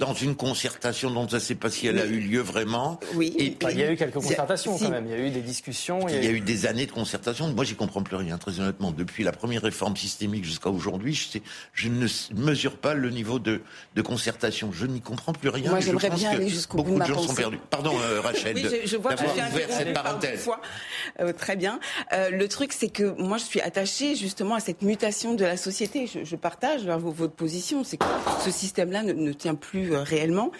dans 0.00 0.14
une 0.14 0.36
concertation 0.36 1.10
dont 1.10 1.26
on 1.30 1.34
ne 1.34 1.38
sait 1.38 1.54
pas 1.54 1.70
si 1.70 1.86
elle 1.86 1.98
a 1.98 2.06
eu 2.06 2.20
lieu 2.20 2.40
vraiment. 2.40 3.00
Oui. 3.14 3.34
Et 3.38 3.56
il 3.70 3.78
y 3.78 3.82
a 3.82 3.90
eu 3.90 3.96
quelques 3.96 4.14
concertations 4.14 4.78
quand 4.78 4.90
même. 4.90 5.06
Il 5.06 5.12
y 5.12 5.14
a 5.14 5.26
eu 5.26 5.30
des 5.30 5.40
discussions. 5.40 6.06
Il 6.08 6.22
y 6.22 6.26
a, 6.26 6.30
eu... 6.30 6.40
des 6.40 6.66
années 6.66 6.86
de 6.86 6.92
concertation. 6.92 7.48
Moi, 7.52 7.64
j'y 7.64 7.74
comprends 7.76 8.02
plus 8.02 8.16
rien, 8.16 8.36
très 8.36 8.60
honnêtement. 8.60 8.92
Depuis 8.92 9.24
la 9.24 9.32
première 9.32 9.62
réforme 9.62 9.96
systémique 9.96 10.13
systémique 10.14 10.44
jusqu'à 10.44 10.70
aujourd'hui, 10.70 11.14
je, 11.14 11.38
je, 11.72 11.88
ne 11.88 12.06
mesure 12.40 12.76
pas 12.76 12.94
le 12.94 13.10
niveau 13.10 13.40
de, 13.40 13.62
de 13.96 14.02
concertation. 14.02 14.70
Je 14.72 14.86
n'y 14.86 15.00
comprends 15.00 15.32
plus 15.32 15.48
rien. 15.48 15.70
Moi, 15.70 15.80
j'aimerais 15.80 16.10
bien 16.10 16.30
aller 16.30 16.48
jusqu'au 16.48 16.82
bout 16.82 16.92
de 16.92 16.98
ma 16.98 17.04
gens 17.04 17.14
pensée. 17.14 17.28
sont 17.28 17.34
perdus. 17.34 17.58
Pardon, 17.68 17.94
euh, 18.00 18.20
Rachel, 18.24 18.54
oui, 18.54 18.64
je, 18.64 18.88
je 18.88 18.96
vois 18.96 19.14
d'avoir 19.14 19.36
ouvert 19.50 19.68
cette 19.70 19.92
parenthèse. 19.92 20.48
Euh, 21.20 21.32
très 21.32 21.56
bien. 21.56 21.80
Euh, 22.12 22.30
le 22.30 22.48
truc, 22.48 22.72
c'est 22.72 22.88
que 22.88 23.20
moi, 23.20 23.38
je 23.38 23.44
suis 23.44 23.60
attachée 23.60 24.14
justement 24.14 24.54
à 24.54 24.60
cette 24.60 24.82
mutation 24.82 25.34
de 25.34 25.44
la 25.44 25.56
société. 25.56 26.06
Je, 26.06 26.24
je 26.24 26.36
partage 26.36 26.86
votre 26.86 27.34
position. 27.34 27.82
C'est 27.82 27.96
que 27.96 28.06
ce 28.44 28.50
système-là 28.50 29.02
ne, 29.02 29.12
ne, 29.12 29.32
tient 29.32 29.56
plus 29.56 29.92
euh, 29.92 30.02
réellement. 30.02 30.52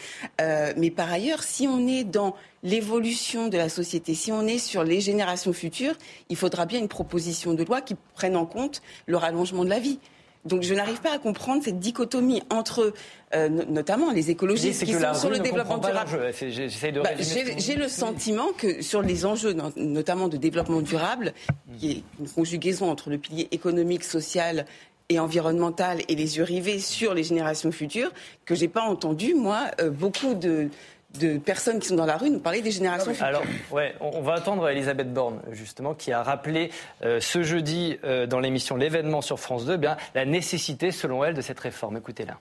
Mais 0.77 0.91
par 0.91 1.13
ailleurs, 1.13 1.43
si 1.43 1.69
on 1.69 1.87
est 1.87 2.05
dans 2.05 2.35
l'évolution 2.65 3.49
de 3.49 3.57
la 3.57 3.69
société, 3.69 4.15
si 4.15 4.33
on 4.33 4.47
est 4.47 4.59
sur 4.59 4.83
les 4.83 5.01
générations 5.01 5.53
futures, 5.53 5.95
il 6.31 6.37
faudra 6.37 6.67
bien 6.67 6.81
une 6.81 6.89
proposition 6.89 7.55
de 7.55 7.63
loi 7.63 7.83
qui 7.83 7.95
prenne 8.15 8.37
en 8.37 8.47
compte 8.47 8.83
le 9.07 9.17
rallongement 9.17 9.65
de 9.65 9.71
la 9.71 9.79
vie. 9.79 10.01
Donc 10.45 10.63
je 10.63 10.75
n'arrive 10.75 11.01
pas 11.01 11.15
à 11.15 11.19
comprendre 11.19 11.63
cette 11.65 11.79
dichotomie 11.79 12.43
entre 12.51 12.93
euh, 13.35 13.49
notamment 13.49 14.11
les 14.11 14.31
écologistes 14.31 14.85
qui 14.85 14.93
sont 14.93 15.15
sur 15.15 15.31
le 15.31 15.39
développement 15.39 15.79
durable. 15.79 16.33
Bah, 17.03 17.11
J'ai 17.57 17.77
le 17.77 17.89
sentiment 17.89 18.49
que 18.57 18.83
sur 18.83 19.01
les 19.01 19.25
enjeux 19.25 19.55
notamment 19.77 20.29
de 20.29 20.37
développement 20.37 20.83
durable, 20.83 21.33
qui 21.79 21.93
est 21.93 22.03
une 22.21 22.29
conjugaison 22.29 22.91
entre 22.91 23.09
le 23.09 23.17
pilier 23.17 23.49
économique, 23.53 24.05
social 24.05 24.67
et 25.09 25.19
environnemental 25.19 26.01
et 26.09 26.15
les 26.15 26.39
yeux 26.39 26.45
rivés 26.45 26.79
sur 26.79 27.15
les 27.15 27.25
générations 27.25 27.73
futures, 27.73 28.11
que 28.45 28.55
j'ai 28.55 28.69
pas 28.69 28.83
entendu 28.83 29.35
moi 29.35 29.67
euh, 29.81 29.91
beaucoup 29.91 30.35
de 30.35 30.69
de 31.19 31.39
personnes 31.39 31.79
qui 31.79 31.89
sont 31.89 31.97
dans 31.97 32.07
la 32.07 32.17
rue 32.17 32.31
nous 32.31 32.41
parler 32.41 32.63
des 32.63 32.71
générations 32.71 33.13
futures. 33.13 33.27
Alors, 33.27 33.43
ouais, 33.71 33.95
on 34.01 34.23
va 34.23 34.35
attendre 34.35 34.69
Elisabeth 34.69 35.13
Borne, 35.13 35.41
justement, 35.51 35.95
qui 35.95 36.13
a 36.13 36.23
rappelé 36.23 36.71
euh, 37.03 37.21
ce 37.21 37.43
jeudi 37.43 37.99
euh, 38.05 38.27
dans 38.27 38.41
l'émission 38.41 38.77
L'événement 38.77 39.21
sur 39.21 39.39
France 39.39 39.65
2, 39.65 39.75
eh 39.75 39.79
bien, 39.79 39.97
la 40.15 40.25
nécessité, 40.25 40.91
selon 40.91 41.25
elle, 41.25 41.35
de 41.35 41.41
cette 41.41 41.61
réforme. 41.61 41.97
Écoutez-la. 41.97 42.39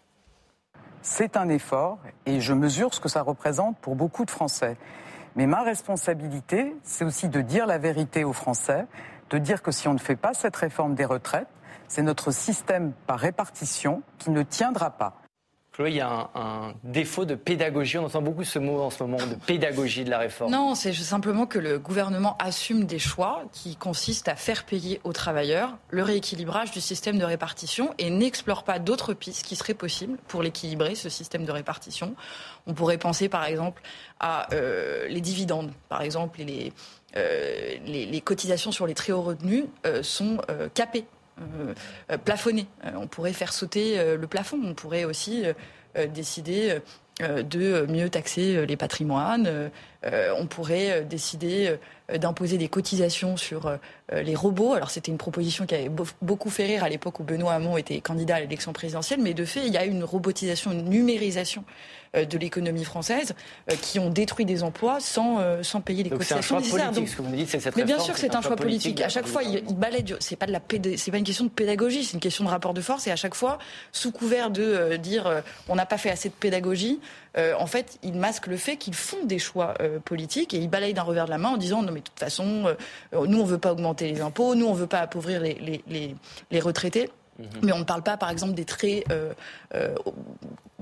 C'est 1.02 1.36
un 1.36 1.50
effort 1.50 2.00
et 2.26 2.40
je 2.40 2.54
mesure 2.54 2.94
ce 2.94 3.00
que 3.00 3.10
ça 3.10 3.22
représente 3.22 3.78
pour 3.80 3.96
beaucoup 3.96 4.26
de 4.26 4.32
Français. 4.32 4.78
Mais 5.36 5.48
ma 5.48 5.64
responsabilité, 5.64 6.76
c'est 6.84 7.04
aussi 7.04 7.28
de 7.28 7.42
dire 7.42 7.66
la 7.66 7.78
vérité 7.78 8.24
aux 8.24 8.34
Français, 8.34 8.86
de 9.30 9.38
dire 9.38 9.62
que 9.62 9.72
si 9.72 9.88
on 9.88 9.94
ne 9.94 10.00
fait 10.00 10.16
pas 10.16 10.34
cette 10.34 10.56
réforme 10.56 10.96
des 10.96 11.06
retraites, 11.06 11.48
c'est 11.88 12.04
notre 12.04 12.32
système 12.32 12.94
par 13.06 13.20
répartition 13.20 14.02
qui 14.18 14.30
ne 14.32 14.44
tiendra 14.44 14.92
pas. 14.92 15.23
Chloé, 15.74 15.90
il 15.90 15.96
y 15.96 16.02
a 16.02 16.30
un, 16.36 16.76
défaut 16.84 17.26
de 17.26 17.34
pédagogie. 17.34 17.98
On 17.98 18.06
entend 18.06 18.22
beaucoup 18.22 18.44
ce 18.44 18.60
mot 18.60 18.80
en 18.80 18.92
ce 18.92 19.04
moment, 19.04 19.18
de 19.18 19.34
pédagogie 19.34 20.04
de 20.04 20.12
la 20.12 20.20
réforme. 20.20 20.52
Non, 20.52 20.76
c'est 20.76 20.94
simplement 20.94 21.48
que 21.48 21.58
le 21.58 21.80
gouvernement 21.80 22.38
assume 22.38 22.86
des 22.86 23.00
choix 23.00 23.44
qui 23.52 23.76
consistent 23.76 24.28
à 24.28 24.36
faire 24.36 24.66
payer 24.66 25.02
aux 25.04 25.14
travailleurs 25.14 25.76
le 25.90 26.04
rééquilibrage 26.04 26.70
du 26.70 26.80
système 26.80 27.18
de 27.18 27.26
répartition 27.26 27.92
et 27.98 28.12
n'explore 28.12 28.64
pas 28.64 28.78
d'autres 28.78 29.16
pistes 29.16 29.48
qui 29.48 29.56
seraient 29.56 29.74
possibles 29.74 30.20
pour 30.28 30.44
l'équilibrer, 30.44 30.94
ce 30.94 31.10
système 31.10 31.44
de 31.44 31.52
répartition. 31.52 32.14
On 32.68 32.76
pourrait 32.76 33.00
penser 33.00 33.28
par 33.28 33.46
exemple 33.46 33.82
à 34.20 34.54
euh, 34.54 35.08
les 35.08 35.22
dividendes, 35.22 35.72
par 35.90 36.04
exemple, 36.04 36.40
euh, 37.16 37.76
les, 37.86 38.22
cotisations 38.22 38.72
sur 38.72 38.86
les 38.86 38.94
très 38.94 39.12
hauts 39.12 39.24
revenus 39.24 39.66
euh, 39.88 40.04
sont 40.04 40.38
capées 40.76 41.06
plafonner. 42.26 42.68
Euh, 42.86 42.92
on 42.96 43.08
pourrait 43.08 43.34
faire 43.34 43.54
sauter 43.54 44.16
le 44.16 44.28
plafond. 44.28 44.60
On 44.64 44.74
pourrait 44.74 45.06
aussi 45.06 45.44
décider 46.10 46.80
de 47.20 47.86
mieux 47.90 48.10
taxer 48.10 48.66
les 48.66 48.78
patrimoines. 48.78 49.72
On 50.38 50.48
pourrait 50.48 51.04
décider 51.04 51.78
d'imposer 52.14 52.58
des 52.58 52.68
cotisations 52.68 53.38
sur 53.38 53.78
les 54.12 54.36
robots. 54.36 54.74
Alors 54.74 54.90
c'était 54.90 55.12
une 55.12 55.18
proposition 55.18 55.66
qui 55.66 55.76
avait 55.76 55.92
beaucoup 56.22 56.50
fait 56.50 56.66
rire 56.66 56.84
à 56.84 56.90
l'époque 56.90 57.20
où 57.20 57.24
Benoît 57.24 57.54
Hamon 57.54 57.78
était 57.78 58.02
candidat 58.02 58.36
à 58.36 58.40
l'élection 58.42 58.74
présidentielle, 58.74 59.20
mais 59.22 59.34
de 59.34 59.46
fait, 59.46 59.66
il 59.66 59.74
y 59.74 59.78
a 59.78 59.86
une 59.86 60.04
robotisation, 60.04 60.72
une 60.72 60.90
numérisation 60.90 61.64
euh, 62.16 62.26
de 62.26 62.38
l'économie 62.38 62.84
française 62.84 63.34
euh, 63.72 63.76
qui 63.76 63.98
ont 63.98 64.12
détruit 64.12 64.46
des 64.46 64.62
emplois 64.62 65.00
sans, 65.00 65.40
euh, 65.40 65.64
sans 65.64 65.82
payer 65.82 66.04
les 66.04 66.12
Donc 66.12 66.20
cotisations 66.20 66.60
nécessaires. 66.60 66.92
Donc, 66.92 67.08
ce 67.08 67.16
que 67.16 67.24
vous 67.24 67.30
me 67.30 67.36
dites, 67.36 67.50
c'est 67.50 67.60
cette 67.60 67.76
mais 67.76 67.86
bien 67.86 67.98
sûr 67.98 68.14
que 68.14 68.20
c'est 68.20 68.36
un, 68.36 68.42
choix 68.42 68.56
politique. 68.56 69.02
À 69.02 69.10
chaque 69.10 69.26
fois, 69.26 69.42
il, 69.42 69.64
il 69.68 69.76
balaye. 69.76 70.16
C'est 70.20 70.36
pas 70.36 70.46
de 70.46 70.52
la 70.52 70.62
c'est 70.96 71.10
pas 71.10 71.18
une 71.18 71.24
question 71.24 71.46
de 71.46 71.50
pédagogie, 71.50 72.04
c'est 72.04 72.14
une 72.14 72.20
question 72.20 72.44
de 72.44 72.50
rapport 72.50 72.76
de 72.76 72.82
force. 72.82 73.08
Et 73.08 73.12
à 73.12 73.16
chaque 73.16 73.34
fois, 73.34 73.58
sous 73.92 74.12
couvert 74.12 74.52
de 74.52 74.96
dire 74.98 75.42
on 75.68 75.76
n'a 75.76 75.88
pas 75.88 75.98
fait 75.98 76.12
assez 76.12 76.30
de 76.30 76.36
pédagogie, 76.36 77.00
en 77.38 77.66
fait, 77.66 77.98
ils 78.04 78.14
masquent 78.14 78.48
le 78.48 78.58
fait 78.58 78.78
qu'ils 78.78 78.94
font 78.94 79.26
des 79.26 79.40
choix 79.40 79.74
politiques 80.06 80.54
et 80.54 80.58
ils 80.58 80.70
balayent 80.70 80.94
d'un 80.94 81.02
revers 81.04 81.26
de 81.26 81.32
la 81.32 81.38
main 81.38 81.50
en 81.50 81.58
disant 81.58 81.82
non 81.82 81.92
mais 81.92 82.00
de 82.00 82.06
toute 82.06 82.20
façon, 82.20 82.76
nous 83.14 83.40
on 83.40 83.46
veut 83.46 83.58
pas 83.58 83.72
augmenter 83.72 84.12
les 84.12 84.22
impôts, 84.22 84.56
nous 84.56 84.68
on 84.68 84.74
veut 84.74 84.88
pas 84.88 85.00
appauvrir 85.00 85.42
les, 85.42 85.56
les, 85.56 85.84
les, 85.88 86.16
les 86.52 86.60
retraités. 86.60 87.10
Mhm. 87.40 87.48
Mais 87.64 87.72
on 87.72 87.80
ne 87.80 87.84
parle 87.84 88.04
pas, 88.04 88.18
par 88.18 88.30
exemple, 88.30 88.54
des 88.54 88.66
très 88.66 89.04
euh, 89.12 89.34
euh, 89.76 89.96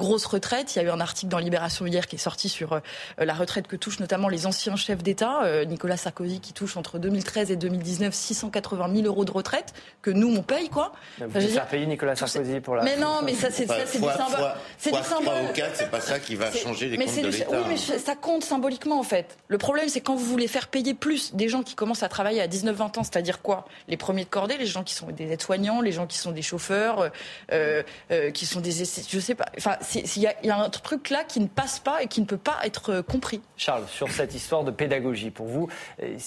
grosses 0.01 0.25
retraites. 0.25 0.75
Il 0.75 0.79
y 0.79 0.81
a 0.81 0.85
eu 0.85 0.89
un 0.89 0.99
article 0.99 1.31
dans 1.31 1.37
Libération 1.37 1.85
hier 1.85 2.07
qui 2.07 2.17
est 2.17 2.19
sorti 2.19 2.49
sur 2.49 2.73
euh, 2.73 2.79
la 3.17 3.33
retraite 3.33 3.67
que 3.67 3.75
touchent 3.75 3.99
notamment 3.99 4.27
les 4.27 4.45
anciens 4.45 4.75
chefs 4.75 5.01
d'État. 5.03 5.43
Euh, 5.43 5.63
Nicolas 5.63 5.97
Sarkozy 5.97 6.39
qui 6.39 6.53
touche 6.53 6.75
entre 6.75 6.99
2013 6.99 7.51
et 7.51 7.55
2019 7.55 8.13
680 8.13 8.93
000 8.93 9.07
euros 9.07 9.23
de 9.23 9.31
retraite 9.31 9.73
que 10.01 10.11
nous 10.11 10.35
on 10.35 10.41
paye 10.41 10.69
quoi. 10.69 10.91
Vous 11.19 11.25
enfin, 11.25 11.39
faire 11.39 11.67
payer 11.67 11.85
Nicolas 11.85 12.15
Sarkozy 12.15 12.59
pour 12.59 12.75
la. 12.75 12.83
Mais 12.83 12.97
non, 12.97 13.21
mais 13.23 13.33
ça 13.33 13.49
c'est 13.51 13.67
ça 13.67 13.85
c'est 13.85 13.99
du 13.99 14.05
symbole. 14.05 14.51
C'est 14.77 14.91
du 14.91 15.03
symbole. 15.03 15.33
ou 15.49 15.53
4, 15.53 15.71
c'est 15.75 15.91
pas 15.91 16.01
ça 16.01 16.19
qui 16.19 16.35
va 16.35 16.51
changer 16.51 16.89
les 16.89 16.97
comptes 16.97 17.21
de 17.21 17.27
l'État. 17.27 17.45
Oui, 17.51 17.63
mais 17.69 17.77
ça 17.77 18.15
compte 18.15 18.43
symboliquement 18.43 18.99
en 18.99 19.03
fait. 19.03 19.37
Le 19.47 19.57
problème 19.57 19.87
c'est 19.87 20.01
quand 20.01 20.15
vous 20.15 20.25
voulez 20.25 20.47
faire 20.47 20.67
payer 20.67 20.93
plus 20.93 21.33
des 21.35 21.47
gens 21.47 21.63
qui 21.63 21.75
commencent 21.75 22.03
à 22.03 22.09
travailler 22.09 22.41
à 22.41 22.47
19-20 22.47 22.99
ans, 22.99 23.03
c'est-à-dire 23.03 23.41
quoi? 23.41 23.65
Les 23.87 23.97
premiers 23.97 24.23
de 24.25 24.29
cordée, 24.29 24.57
les 24.57 24.65
gens 24.65 24.83
qui 24.83 24.93
sont 24.93 25.07
des 25.07 25.31
aides-soignants, 25.31 25.81
les 25.81 25.91
gens 25.91 26.07
qui 26.07 26.17
sont 26.17 26.31
des 26.31 26.41
chauffeurs, 26.41 27.11
euh, 27.51 27.83
euh, 28.11 28.31
qui 28.31 28.45
sont 28.45 28.59
des 28.61 28.71
je 28.71 29.19
sais 29.19 29.35
pas. 29.35 29.45
Enfin, 29.57 29.77
il 29.95 30.21
y, 30.21 30.49
a 30.49 30.57
un 30.57 30.69
truc 30.69 31.09
là 31.09 31.23
qui 31.23 31.39
ne 31.39 31.47
passe 31.47 31.79
pas 31.79 32.03
et 32.03 32.07
qui 32.07 32.21
ne 32.21 32.25
peut 32.25 32.37
pas 32.37 32.59
être 32.63 32.91
euh, 32.91 33.01
compris. 33.01 33.41
Charles, 33.57 33.85
sur 33.87 34.09
cette 34.09 34.33
histoire 34.33 34.63
de 34.63 34.71
pédagogie, 34.71 35.31
pour 35.31 35.47
vous, 35.47 35.67
euh, 36.01 36.17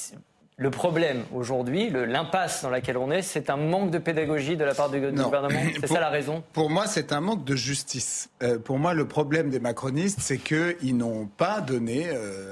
le 0.57 0.71
problème 0.71 1.25
aujourd'hui, 1.35 1.91
l'impasse 1.91 2.63
dans 2.63 2.71
laquelle 2.71 2.97
on 2.97 3.11
est, 3.11 3.23
c'est 3.23 3.51
un 3.51 3.57
manque 3.57 3.91
de 3.91 3.99
pédagogie 3.99 4.57
de 4.57 4.65
la 4.65 4.73
part 4.73 4.89
du 4.89 5.01
gouvernement? 5.01 5.59
C'est 5.81 5.89
ça 5.89 5.99
la 5.99 6.11
raison? 6.11 6.45
Pour 6.53 6.71
moi, 6.71 6.87
c'est 6.87 7.13
un 7.13 7.21
manque 7.21 7.45
de 7.45 7.57
justice. 7.57 8.31
Euh, 8.41 8.61
pour 8.61 8.79
moi, 8.79 8.95
le 8.95 9.09
problème 9.09 9.51
des 9.51 9.59
macronistes, 9.59 10.21
c'est 10.21 10.39
qu'ils 10.39 10.97
n'ont 10.97 11.27
pas 11.27 11.61
donné, 11.61 12.09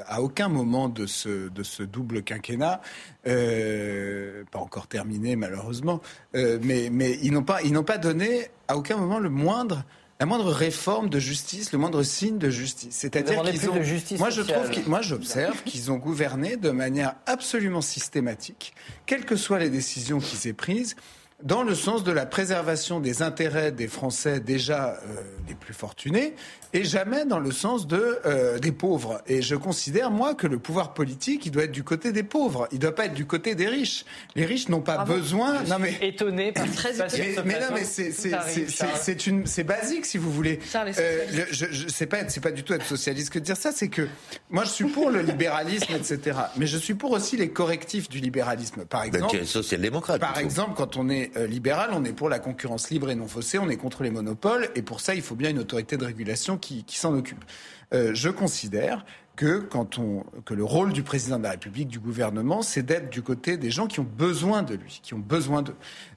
à 0.08 0.20
aucun 0.20 0.48
moment 0.48 0.88
de 0.88 1.06
ce, 1.06 1.48
de 1.48 1.62
ce 1.62 1.84
double 1.84 2.24
quinquennat, 2.24 2.80
pas 3.24 4.58
encore 4.58 4.88
terminé 4.88 5.36
malheureusement, 5.36 6.00
mais, 6.34 6.88
mais 6.90 7.18
ils 7.22 7.32
n'ont 7.32 7.44
pas, 7.44 7.60
pas 7.86 7.98
donné 7.98 8.48
à 8.66 8.76
aucun 8.76 8.96
moment 8.96 9.20
le 9.20 9.30
moindre 9.30 9.84
la 10.22 10.26
moindre 10.26 10.52
réforme 10.52 11.08
de 11.08 11.18
justice, 11.18 11.72
le 11.72 11.80
moindre 11.80 12.04
signe 12.04 12.38
de 12.38 12.48
justice. 12.48 12.94
C'est-à-dire 12.94 13.42
qu'ils 13.42 13.68
ont. 13.68 13.74
moi, 14.18 14.30
je 14.30 14.42
trouve 14.42 14.70
moi, 14.86 15.02
j'observe 15.02 15.60
qu'ils 15.64 15.90
ont 15.90 15.96
gouverné 15.96 16.56
de 16.56 16.70
manière 16.70 17.16
absolument 17.26 17.80
systématique, 17.80 18.72
quelles 19.04 19.24
que 19.24 19.34
soient 19.34 19.58
les 19.58 19.68
décisions 19.68 20.20
qu'ils 20.20 20.46
aient 20.48 20.52
prises 20.52 20.94
dans 21.42 21.62
le 21.62 21.74
sens 21.74 22.04
de 22.04 22.12
la 22.12 22.26
préservation 22.26 23.00
des 23.00 23.22
intérêts 23.22 23.72
des 23.72 23.88
Français 23.88 24.40
déjà 24.40 24.90
euh, 24.90 25.20
les 25.48 25.54
plus 25.54 25.74
fortunés 25.74 26.34
et 26.74 26.84
jamais 26.84 27.24
dans 27.26 27.38
le 27.38 27.50
sens 27.50 27.86
de 27.86 28.18
euh, 28.24 28.58
des 28.58 28.72
pauvres. 28.72 29.20
Et 29.26 29.42
je 29.42 29.54
considère 29.54 30.10
moi 30.10 30.34
que 30.34 30.46
le 30.46 30.58
pouvoir 30.58 30.94
politique, 30.94 31.44
il 31.46 31.52
doit 31.52 31.64
être 31.64 31.72
du 31.72 31.84
côté 31.84 32.12
des 32.12 32.22
pauvres, 32.22 32.66
il 32.72 32.78
doit 32.78 32.94
pas 32.94 33.06
être 33.06 33.14
du 33.14 33.26
côté 33.26 33.54
des 33.54 33.68
riches. 33.68 34.04
Les 34.36 34.46
riches 34.46 34.68
n'ont 34.68 34.80
pas 34.80 35.04
besoin. 35.04 35.64
Je 35.64 35.70
non 35.70 35.78
mais 35.78 35.98
étonné 36.00 36.52
par 36.52 36.70
très 36.70 36.92
mais, 36.92 37.34
mais 37.44 37.60
non 37.60 37.66
mais 37.74 37.84
c'est 37.84 38.12
c'est 38.12 39.26
une 39.26 39.46
c'est 39.46 39.64
basique 39.64 40.06
si 40.06 40.18
vous 40.18 40.30
voulez. 40.32 40.60
Euh, 40.74 41.44
je, 41.50 41.66
je 41.70 41.88
c'est 41.88 42.06
pas 42.06 42.28
c'est 42.28 42.40
pas 42.40 42.52
du 42.52 42.62
tout 42.62 42.72
être 42.72 42.86
socialiste 42.86 43.30
que 43.30 43.38
de 43.38 43.44
dire 43.44 43.56
ça, 43.56 43.72
c'est 43.72 43.88
que 43.88 44.08
moi 44.50 44.64
je 44.64 44.70
suis 44.70 44.86
pour 44.86 45.10
le 45.10 45.20
libéralisme 45.20 45.92
etc. 45.94 46.38
Mais 46.56 46.66
je 46.66 46.78
suis 46.78 46.94
pour 46.94 47.10
aussi 47.10 47.36
les 47.36 47.50
correctifs 47.50 48.08
du 48.08 48.18
libéralisme. 48.18 48.84
Par 48.84 49.02
ben, 49.02 49.06
exemple, 49.08 49.44
social-démocrate. 49.44 50.20
Par 50.20 50.38
exemple, 50.38 50.72
quand 50.76 50.96
on 50.96 51.10
est 51.10 51.31
euh, 51.36 51.46
libéral, 51.46 51.90
on 51.92 52.04
est 52.04 52.12
pour 52.12 52.28
la 52.28 52.38
concurrence 52.38 52.90
libre 52.90 53.10
et 53.10 53.14
non 53.14 53.26
faussée, 53.26 53.58
on 53.58 53.68
est 53.68 53.76
contre 53.76 54.02
les 54.02 54.10
monopoles, 54.10 54.68
et 54.74 54.82
pour 54.82 55.00
ça, 55.00 55.14
il 55.14 55.22
faut 55.22 55.34
bien 55.34 55.50
une 55.50 55.58
autorité 55.58 55.96
de 55.96 56.04
régulation 56.04 56.58
qui, 56.58 56.84
s'en 56.88 57.14
occupe. 57.14 57.44
Euh, 57.92 58.12
je 58.14 58.28
considère 58.28 59.04
que 59.36 59.58
quand 59.58 59.98
on 59.98 60.24
que 60.44 60.54
le 60.54 60.64
rôle 60.64 60.92
du 60.92 61.02
président 61.02 61.38
de 61.38 61.44
la 61.44 61.52
République, 61.52 61.88
du 61.88 61.98
gouvernement, 61.98 62.62
c'est 62.62 62.82
d'être 62.82 63.10
du 63.10 63.22
côté 63.22 63.56
des 63.56 63.70
gens 63.70 63.86
qui 63.86 64.00
ont 64.00 64.06
besoin 64.16 64.62
de 64.62 64.74
lui, 64.74 65.00
qui 65.02 65.14
ont 65.14 65.18
besoin 65.18 65.62
de. 65.62 65.72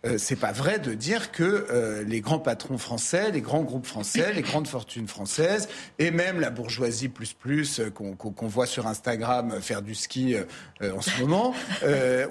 Euh, 0.06 0.18
c'est 0.18 0.36
pas 0.36 0.52
vrai 0.52 0.80
de 0.80 0.94
dire 0.94 1.32
que 1.32 1.68
euh, 1.72 2.04
les 2.04 2.22
grands 2.22 2.40
patrons 2.40 2.78
français, 2.78 3.32
les 3.32 3.42
grands 3.42 3.64
groupes 3.64 3.86
français, 3.86 4.34
les 4.34 4.42
grandes 4.42 4.68
fortunes 4.68 5.08
françaises, 5.08 5.70
et 6.00 6.12
même 6.12 6.40
la 6.40 6.50
bourgeoisie 6.50 7.08
plus 7.08 7.34
plus 7.34 7.80
euh, 7.80 7.90
qu'on 7.90 8.48
voit 8.48 8.66
sur 8.66 8.88
Instagram 8.88 9.62
faire 9.62 9.82
du 9.82 9.96
ski 9.96 10.36
en 10.82 11.02
ce 11.02 11.22
moment, 11.22 11.54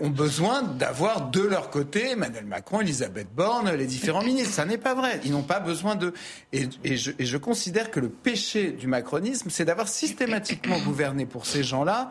ont 0.01 0.11
besoin 0.11 0.63
d'avoir 0.63 1.31
de 1.31 1.41
leur 1.41 1.71
côté 1.71 2.11
Emmanuel 2.11 2.45
Macron, 2.45 2.81
Elisabeth 2.81 3.29
Borne, 3.35 3.71
les 3.73 3.87
différents 3.87 4.23
ministres. 4.23 4.55
Ça 4.55 4.65
n'est 4.65 4.79
pas 4.79 4.95
vrai. 4.95 5.21
Ils 5.25 5.33
n'ont 5.33 5.43
pas 5.43 5.61
besoin 5.61 5.97
de. 5.97 6.13
Et, 6.53 6.69
et, 6.85 6.97
je, 6.97 7.13
et 7.19 7.25
je 7.25 7.37
considère 7.37 7.91
que 7.91 8.01
le 8.01 8.09
péché 8.09 8.73
du 8.73 8.87
macronisme, 8.87 9.51
c'est 9.51 9.65
d'avoir 9.65 9.89
systématiquement 9.89 10.74
gouverner 10.79 11.27
pour 11.27 11.47
ces 11.47 11.63
gens-là 11.63 12.11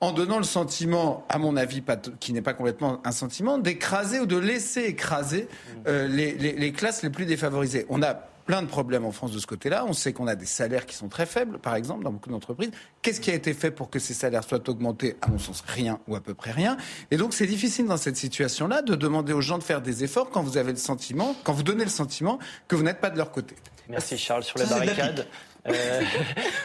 en 0.00 0.12
donnant 0.12 0.38
le 0.38 0.44
sentiment, 0.44 1.26
à 1.28 1.38
mon 1.38 1.56
avis, 1.56 1.82
pas 1.82 1.96
qui 1.96 2.32
n'est 2.32 2.40
pas 2.40 2.54
complètement 2.54 3.00
un 3.04 3.12
sentiment, 3.12 3.58
d'écraser 3.58 4.20
ou 4.20 4.26
de 4.26 4.38
laisser 4.38 4.84
écraser 4.84 5.46
euh, 5.86 6.08
les, 6.08 6.32
les, 6.32 6.72
classes 6.72 7.02
les 7.02 7.10
plus 7.10 7.26
défavorisées. 7.26 7.84
On 7.90 8.02
a 8.02 8.14
plein 8.14 8.62
de 8.62 8.66
problèmes 8.66 9.04
en 9.04 9.12
France 9.12 9.30
de 9.30 9.38
ce 9.38 9.46
côté-là. 9.46 9.84
On 9.86 9.92
sait 9.92 10.14
qu'on 10.14 10.26
a 10.26 10.34
des 10.34 10.46
salaires 10.46 10.86
qui 10.86 10.96
sont 10.96 11.08
très 11.08 11.26
faibles, 11.26 11.58
par 11.58 11.74
exemple, 11.74 12.02
dans 12.02 12.12
beaucoup 12.12 12.30
d'entreprises. 12.30 12.70
Qu'est-ce 13.02 13.20
qui 13.20 13.30
a 13.30 13.34
été 13.34 13.52
fait 13.52 13.70
pour 13.70 13.90
que 13.90 13.98
ces 13.98 14.14
salaires 14.14 14.42
soient 14.42 14.68
augmentés? 14.70 15.16
À 15.20 15.28
mon 15.28 15.38
sens, 15.38 15.62
rien 15.66 16.00
ou 16.08 16.16
à 16.16 16.20
peu 16.20 16.32
près 16.32 16.50
rien. 16.50 16.78
Et 17.10 17.18
donc, 17.18 17.34
c'est 17.34 17.46
difficile 17.46 17.86
dans 17.86 17.98
cette 17.98 18.16
situation-là 18.16 18.80
de 18.80 18.94
demander 18.94 19.34
aux 19.34 19.42
gens 19.42 19.58
de 19.58 19.62
faire 19.62 19.82
des 19.82 20.02
efforts 20.02 20.30
quand 20.30 20.42
vous 20.42 20.56
avez 20.56 20.72
le 20.72 20.78
sentiment, 20.78 21.36
quand 21.44 21.52
vous 21.52 21.62
donnez 21.62 21.84
le 21.84 21.90
sentiment 21.90 22.38
que 22.68 22.74
vous 22.74 22.82
n'êtes 22.82 23.00
pas 23.00 23.10
de 23.10 23.18
leur 23.18 23.30
côté. 23.30 23.54
Merci 23.90 24.16
Charles 24.16 24.44
sur 24.44 24.58
la 24.58 24.64
barricade. 24.66 25.26
Euh, 25.68 26.02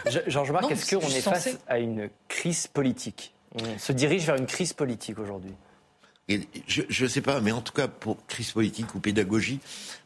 Georges-Marc, 0.27 0.71
est-ce 0.71 0.95
qu'on 0.95 1.07
est 1.07 1.21
face 1.21 1.57
à 1.67 1.79
une 1.79 2.09
crise 2.27 2.67
politique? 2.67 3.33
On 3.53 3.77
se 3.77 3.91
dirige 3.91 4.25
vers 4.25 4.35
une 4.35 4.47
crise 4.47 4.73
politique 4.73 5.19
aujourd'hui. 5.19 5.53
Je 6.67 7.03
ne 7.03 7.07
sais 7.07 7.21
pas, 7.21 7.39
mais 7.39 7.51
en 7.51 7.61
tout 7.61 7.73
cas, 7.73 7.87
pour 7.87 8.25
crise 8.25 8.51
politique 8.51 8.95
ou 8.95 8.99
pédagogie, 8.99 9.59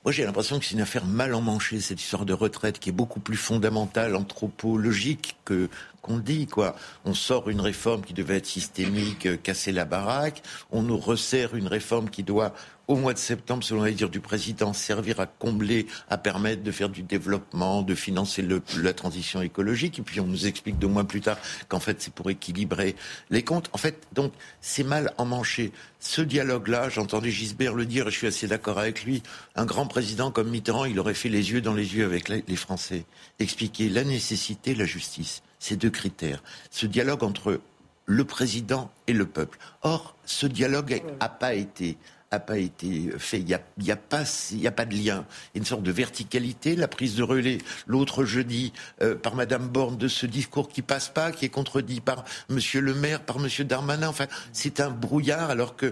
moi 0.03 0.11
j'ai 0.11 0.25
l'impression 0.25 0.59
que 0.59 0.65
c'est 0.65 0.73
une 0.73 0.81
affaire 0.81 1.05
mal 1.05 1.33
emmanchée, 1.33 1.79
cette 1.79 2.01
histoire 2.01 2.25
de 2.25 2.33
retraite 2.33 2.77
qui 2.79 2.89
est 2.89 2.93
beaucoup 2.93 3.21
plus 3.21 3.37
fondamentale, 3.37 4.17
anthropologique 4.17 5.37
que 5.45 5.69
qu'on 6.01 6.17
dit 6.17 6.47
quoi. 6.47 6.75
On 7.05 7.13
sort 7.13 7.49
une 7.49 7.61
réforme 7.61 8.01
qui 8.01 8.13
devait 8.13 8.37
être 8.37 8.45
systémique, 8.45 9.25
euh, 9.25 9.37
casser 9.37 9.71
la 9.71 9.85
baraque, 9.85 10.41
on 10.71 10.81
nous 10.81 10.97
resserre 10.97 11.55
une 11.55 11.67
réforme 11.67 12.09
qui 12.09 12.23
doit 12.23 12.53
au 12.89 12.95
mois 12.95 13.13
de 13.13 13.19
septembre, 13.19 13.63
selon 13.63 13.83
les 13.83 13.93
dires 13.93 14.09
du 14.09 14.19
président, 14.19 14.73
servir 14.73 15.19
à 15.19 15.27
combler, 15.27 15.85
à 16.09 16.17
permettre 16.17 16.63
de 16.63 16.71
faire 16.71 16.89
du 16.89 17.03
développement, 17.03 17.83
de 17.83 17.93
financer 17.93 18.43
la 18.77 18.93
transition 18.93 19.43
écologique. 19.43 19.99
Et 19.99 20.01
puis 20.01 20.19
on 20.19 20.25
nous 20.25 20.47
explique 20.47 20.79
deux 20.79 20.87
mois 20.87 21.03
plus 21.03 21.21
tard 21.21 21.37
qu'en 21.67 21.79
fait 21.79 22.01
c'est 22.01 22.11
pour 22.11 22.31
équilibrer 22.31 22.95
les 23.29 23.43
comptes. 23.43 23.69
En 23.73 23.77
fait, 23.77 24.07
donc 24.13 24.33
c'est 24.59 24.83
mal 24.83 25.13
emmanché. 25.17 25.71
Ce 25.99 26.21
dialogue-là, 26.21 26.89
j'ai 26.89 26.99
entendu 26.99 27.29
Gisbert 27.29 27.75
le 27.75 27.85
dire, 27.85 28.07
et 28.07 28.11
je 28.11 28.17
suis 28.17 28.27
assez 28.27 28.47
d'accord 28.47 28.79
avec 28.79 29.03
lui. 29.03 29.21
Un 29.55 29.65
grand 29.65 29.85
président 29.85 30.31
comme 30.31 30.49
Mitterrand, 30.49 30.85
il 30.85 30.99
aurait 30.99 31.13
fait 31.13 31.29
les 31.29 31.51
yeux 31.51 31.61
dans 31.61 31.75
les 31.75 31.95
yeux 31.95 32.05
avec 32.05 32.27
les 32.27 32.55
Français, 32.55 33.05
expliquer 33.37 33.89
la 33.89 34.03
nécessité, 34.03 34.73
la 34.73 34.85
justice, 34.85 35.43
ces 35.59 35.75
deux 35.75 35.89
critères. 35.89 36.41
Ce 36.71 36.85
dialogue 36.85 37.23
entre 37.23 37.61
le 38.05 38.23
président 38.25 38.91
et 39.07 39.13
le 39.13 39.25
peuple. 39.25 39.59
Or, 39.83 40.15
ce 40.25 40.47
dialogue 40.47 41.03
n'a 41.19 41.29
pas 41.29 41.53
été 41.53 41.97
a 42.31 42.39
pas 42.39 42.57
été 42.57 43.11
fait. 43.17 43.39
Il 43.39 43.45
n'y 43.45 43.53
a, 43.53 43.61
y 43.79 43.91
a, 43.91 43.95
pas, 43.95 44.23
y 44.51 44.67
a 44.67 44.71
pas 44.71 44.85
de 44.85 44.93
lien. 44.93 45.25
Il 45.53 45.57
y 45.57 45.57
a 45.57 45.59
une 45.59 45.65
sorte 45.65 45.83
de 45.83 45.91
verticalité. 45.91 46.75
La 46.75 46.87
prise 46.87 47.15
de 47.15 47.23
relais 47.23 47.57
l'autre 47.87 48.23
jeudi 48.23 48.71
euh, 49.01 49.15
par 49.15 49.35
Madame 49.35 49.67
Borne 49.67 49.97
de 49.97 50.07
ce 50.07 50.25
discours 50.25 50.69
qui 50.69 50.81
passe 50.81 51.09
pas, 51.09 51.31
qui 51.31 51.45
est 51.45 51.49
contredit 51.49 52.01
par 52.01 52.23
Monsieur 52.49 52.81
le 52.81 52.93
maire, 52.93 53.21
par 53.21 53.39
Monsieur 53.39 53.63
Darmanin. 53.63 54.07
Enfin, 54.07 54.27
c'est 54.53 54.79
un 54.79 54.91
brouillard 54.91 55.49
alors 55.49 55.75
que 55.75 55.91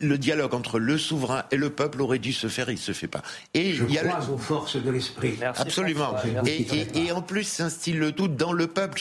le 0.00 0.18
dialogue 0.18 0.54
entre 0.54 0.78
le 0.78 0.98
souverain 0.98 1.44
et 1.50 1.56
le 1.56 1.70
peuple 1.70 2.00
aurait 2.02 2.18
dû 2.18 2.32
se 2.32 2.48
faire, 2.48 2.70
il 2.70 2.78
se 2.78 2.92
fait 2.92 3.08
pas. 3.08 3.22
Et 3.54 3.72
Je 3.72 3.84
il 3.84 3.92
y 3.92 3.98
a 3.98 4.04
crois 4.04 4.30
aux 4.30 4.38
forces 4.38 4.76
de 4.76 4.90
l'esprit. 4.90 5.38
Absolument. 5.42 6.14
et, 6.46 6.62
et, 6.62 7.06
et, 7.06 7.12
en 7.12 7.22
plus 7.22 7.44
s'instille 7.44 7.94
le 7.94 8.12
doute 8.12 8.36
dans 8.36 8.52
le 8.52 8.66
peuple 8.66 9.00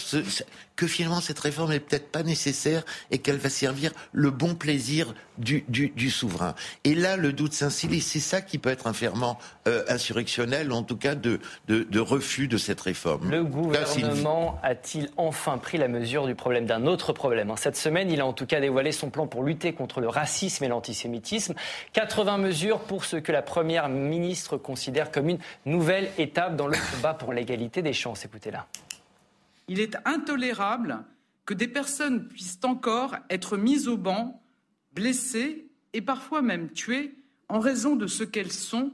que 0.76 0.88
finalement 0.88 1.22
cette 1.22 1.40
réforme 1.40 1.72
est 1.72 1.80
peut-être 1.80 2.12
pas 2.12 2.24
nécessaire 2.24 2.84
et 3.12 3.18
qu'elle 3.18 3.38
va 3.38 3.50
servir 3.50 3.92
le 4.14 4.30
bon 4.30 4.56
plaisir 4.56 5.14
du, 5.38 5.66
du, 5.68 5.90
du 5.90 6.10
souverain. 6.10 6.56
Et 6.84 6.96
là, 6.96 7.18
le 7.18 7.34
doute 7.34 7.54
s'instille. 7.54 8.02
C'est 8.02 8.20
ça 8.20 8.42
qui 8.42 8.58
peut 8.58 8.70
être 8.70 8.88
un 8.88 8.94
ferment 8.94 9.38
euh, 9.68 9.84
insurrectionnel, 9.88 10.72
ou 10.72 10.76
en 10.76 10.84
tout 10.84 10.98
cas 10.98 11.16
de, 11.16 11.40
de, 11.68 11.84
de, 11.84 12.00
refus 12.00 12.48
de 12.48 12.58
cette 12.58 12.82
réforme. 12.82 13.30
Le 13.30 13.44
gouvernement 13.44 14.60
a-t-il 14.64 15.10
enfin 15.18 15.58
pris 15.58 15.78
la 15.78 15.88
mesure 15.88 16.26
du 16.26 16.36
problème 16.36 16.66
d'un 16.66 16.86
autre 16.86 17.14
problème? 17.14 17.54
Cette 17.58 17.78
semaine, 17.78 18.12
il 18.12 18.22
a 18.22 18.26
en 18.26 18.34
tout 18.34 18.46
cas 18.46 18.60
dévoilé 18.60 18.92
son 18.92 19.10
plan 19.10 19.28
pour 19.28 19.44
lutter 19.44 19.74
contre 19.74 20.02
le 20.02 20.10
racisme 20.10 20.57
et 20.66 20.70
l'antisémitisme. 20.70 21.54
80 21.94 22.38
mesures 22.38 22.80
pour 22.80 23.06
ce 23.06 23.18
que 23.18 23.32
la 23.32 23.42
première 23.42 23.90
ministre 23.90 24.58
considère 24.58 25.12
comme 25.12 25.30
une 25.30 25.40
nouvelle 25.66 26.10
étape 26.18 26.56
dans 26.56 26.68
le 26.68 26.78
combat 26.92 27.14
pour 27.14 27.34
l'égalité 27.34 27.82
des 27.82 27.94
chances. 27.94 28.26
Écoutez-la. 28.26 28.68
Il 29.68 29.80
est 29.80 29.98
intolérable 30.06 31.04
que 31.46 31.54
des 31.54 31.68
personnes 31.68 32.28
puissent 32.28 32.60
encore 32.64 33.16
être 33.30 33.58
mises 33.58 33.88
au 33.88 33.98
banc, 33.98 34.42
blessées 34.94 35.68
et 35.94 36.02
parfois 36.02 36.42
même 36.42 36.72
tuées 36.72 37.16
en 37.50 37.60
raison 37.60 37.96
de 37.96 38.08
ce 38.08 38.24
qu'elles 38.24 38.52
sont, 38.52 38.92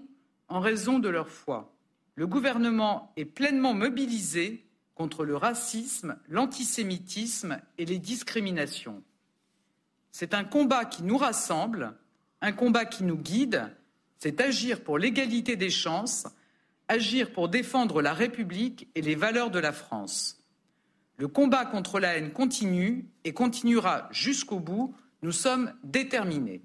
en 0.48 0.60
raison 0.60 1.00
de 1.00 1.10
leur 1.10 1.30
foi. 1.30 1.74
Le 2.16 2.28
gouvernement 2.28 3.12
est 3.18 3.26
pleinement 3.26 3.74
mobilisé 3.74 4.66
contre 4.96 5.26
le 5.26 5.36
racisme, 5.36 6.18
l'antisémitisme 6.28 7.60
et 7.78 7.86
les 7.86 7.98
discriminations. 7.98 9.02
C'est 10.14 10.36
un 10.36 10.44
combat 10.44 10.86
qui 10.86 11.02
nous 11.02 11.18
rassemble, 11.18 11.96
un 12.40 12.52
combat 12.52 12.86
qui 12.86 13.04
nous 13.04 13.18
guide, 13.18 13.76
c'est 14.20 14.40
agir 14.40 14.84
pour 14.84 15.00
l'égalité 15.00 15.56
des 15.56 15.72
chances, 15.72 16.28
agir 16.88 17.34
pour 17.34 17.50
défendre 17.50 18.00
la 18.02 18.14
République 18.14 18.88
et 18.94 19.02
les 19.02 19.16
valeurs 19.16 19.50
de 19.50 19.58
la 19.58 19.72
France. 19.72 20.40
Le 21.18 21.28
combat 21.28 21.66
contre 21.66 22.00
la 22.00 22.16
haine 22.16 22.32
continue 22.32 23.10
et 23.24 23.34
continuera 23.34 24.08
jusqu'au 24.12 24.60
bout. 24.60 24.96
Nous 25.24 25.32
sommes 25.32 25.74
déterminés. 25.84 26.62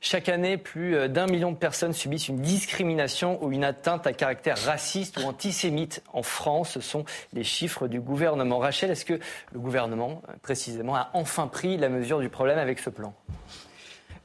Chaque 0.00 0.28
année, 0.28 0.56
plus 0.56 0.96
euh, 0.96 1.08
d'un 1.08 1.26
million 1.26 1.52
de 1.52 1.56
personnes 1.56 1.92
subissent 1.92 2.28
une 2.28 2.40
discrimination 2.40 3.42
ou 3.42 3.52
une 3.52 3.64
atteinte 3.64 4.06
à 4.06 4.12
caractère 4.12 4.58
raciste 4.58 5.18
ou 5.18 5.26
antisémite 5.26 6.02
en 6.12 6.22
France. 6.22 6.72
Ce 6.72 6.80
sont 6.80 7.04
les 7.32 7.44
chiffres 7.44 7.88
du 7.88 8.00
gouvernement. 8.00 8.58
Rachel, 8.58 8.90
est-ce 8.90 9.04
que 9.04 9.18
le 9.52 9.58
gouvernement, 9.58 10.22
précisément, 10.42 10.94
a 10.94 11.10
enfin 11.12 11.46
pris 11.46 11.76
la 11.76 11.88
mesure 11.88 12.20
du 12.20 12.28
problème 12.28 12.58
avec 12.58 12.78
ce 12.78 12.90
plan? 12.90 13.14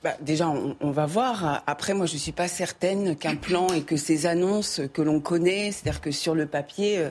Bah, 0.01 0.15
déjà, 0.21 0.47
on, 0.47 0.91
va 0.91 1.05
voir. 1.05 1.61
Après, 1.67 1.93
moi, 1.93 2.05
je 2.05 2.13
ne 2.13 2.19
suis 2.19 2.31
pas 2.31 2.47
certaine 2.47 3.17
qu'un 3.17 3.35
plan 3.35 3.67
et 3.67 3.81
que 3.81 3.97
ces 3.97 4.27
annonces 4.27 4.79
que 4.93 5.01
l'on 5.01 5.19
connaît, 5.19 5.73
c'est-à-dire 5.73 5.99
que 5.99 6.11
sur 6.11 6.35
le 6.35 6.45
papier, 6.45 6.99
euh, 6.99 7.09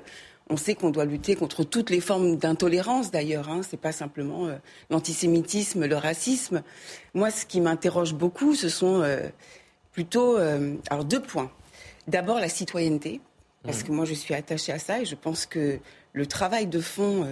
on 0.51 0.57
sait 0.57 0.75
qu'on 0.75 0.91
doit 0.91 1.05
lutter 1.05 1.37
contre 1.37 1.65
toutes 1.65 1.91
les 1.91 2.01
formes 2.01 2.37
d'intolérance 2.37 3.11
d'ailleurs. 3.11 3.49
Hein. 3.49 3.63
Ce 3.63 3.73
n'est 3.73 3.81
pas 3.81 3.93
simplement 3.93 4.47
euh, 4.47 4.57
l'antisémitisme, 4.91 5.87
le 5.87 5.97
racisme. 5.97 6.63
Moi, 7.15 7.31
ce 7.31 7.47
qui 7.47 7.61
m'interroge 7.61 8.15
beaucoup, 8.15 8.55
ce 8.55 8.69
sont 8.69 9.03
euh, 9.03 9.29
plutôt 9.93 10.39
euh, 10.39 10.75
alors 10.91 11.05
deux 11.05 11.21
points. 11.21 11.51
D'abord 12.07 12.41
la 12.41 12.49
citoyenneté, 12.49 13.21
parce 13.65 13.83
que 13.83 13.93
moi 13.93 14.07
je 14.07 14.15
suis 14.15 14.33
attachée 14.33 14.73
à 14.73 14.79
ça 14.79 15.01
et 15.01 15.05
je 15.05 15.15
pense 15.15 15.45
que 15.45 15.79
le 16.15 16.27
travail 16.27 16.67
de 16.67 16.81
fond 16.81 17.27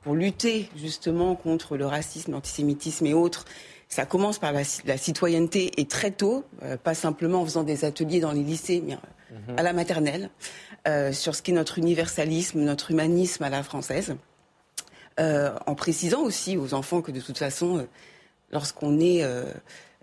pour 0.00 0.14
lutter 0.14 0.70
justement 0.76 1.34
contre 1.34 1.76
le 1.76 1.84
racisme, 1.84 2.32
l'antisémitisme 2.32 3.04
et 3.04 3.12
autres, 3.12 3.44
ça 3.90 4.06
commence 4.06 4.38
par 4.38 4.52
la, 4.52 4.64
citoyenneté 4.64 5.72
et 5.76 5.84
très 5.84 6.10
tôt, 6.10 6.44
pas 6.84 6.94
simplement 6.94 7.42
en 7.42 7.44
faisant 7.44 7.64
des 7.64 7.84
ateliers 7.84 8.20
dans 8.20 8.32
les 8.32 8.42
lycées, 8.42 8.82
mais 8.86 8.96
à 9.58 9.62
la 9.62 9.74
maternelle. 9.74 10.30
Euh, 10.86 11.12
sur 11.12 11.34
ce 11.34 11.40
qu'est 11.40 11.52
notre 11.52 11.78
universalisme, 11.78 12.60
notre 12.60 12.90
humanisme 12.90 13.42
à 13.42 13.48
la 13.48 13.62
française, 13.62 14.16
euh, 15.18 15.50
en 15.66 15.74
précisant 15.74 16.20
aussi 16.20 16.58
aux 16.58 16.74
enfants 16.74 17.00
que 17.00 17.10
de 17.10 17.20
toute 17.20 17.38
façon, 17.38 17.78
euh, 17.78 17.82
lorsqu'on 18.52 18.98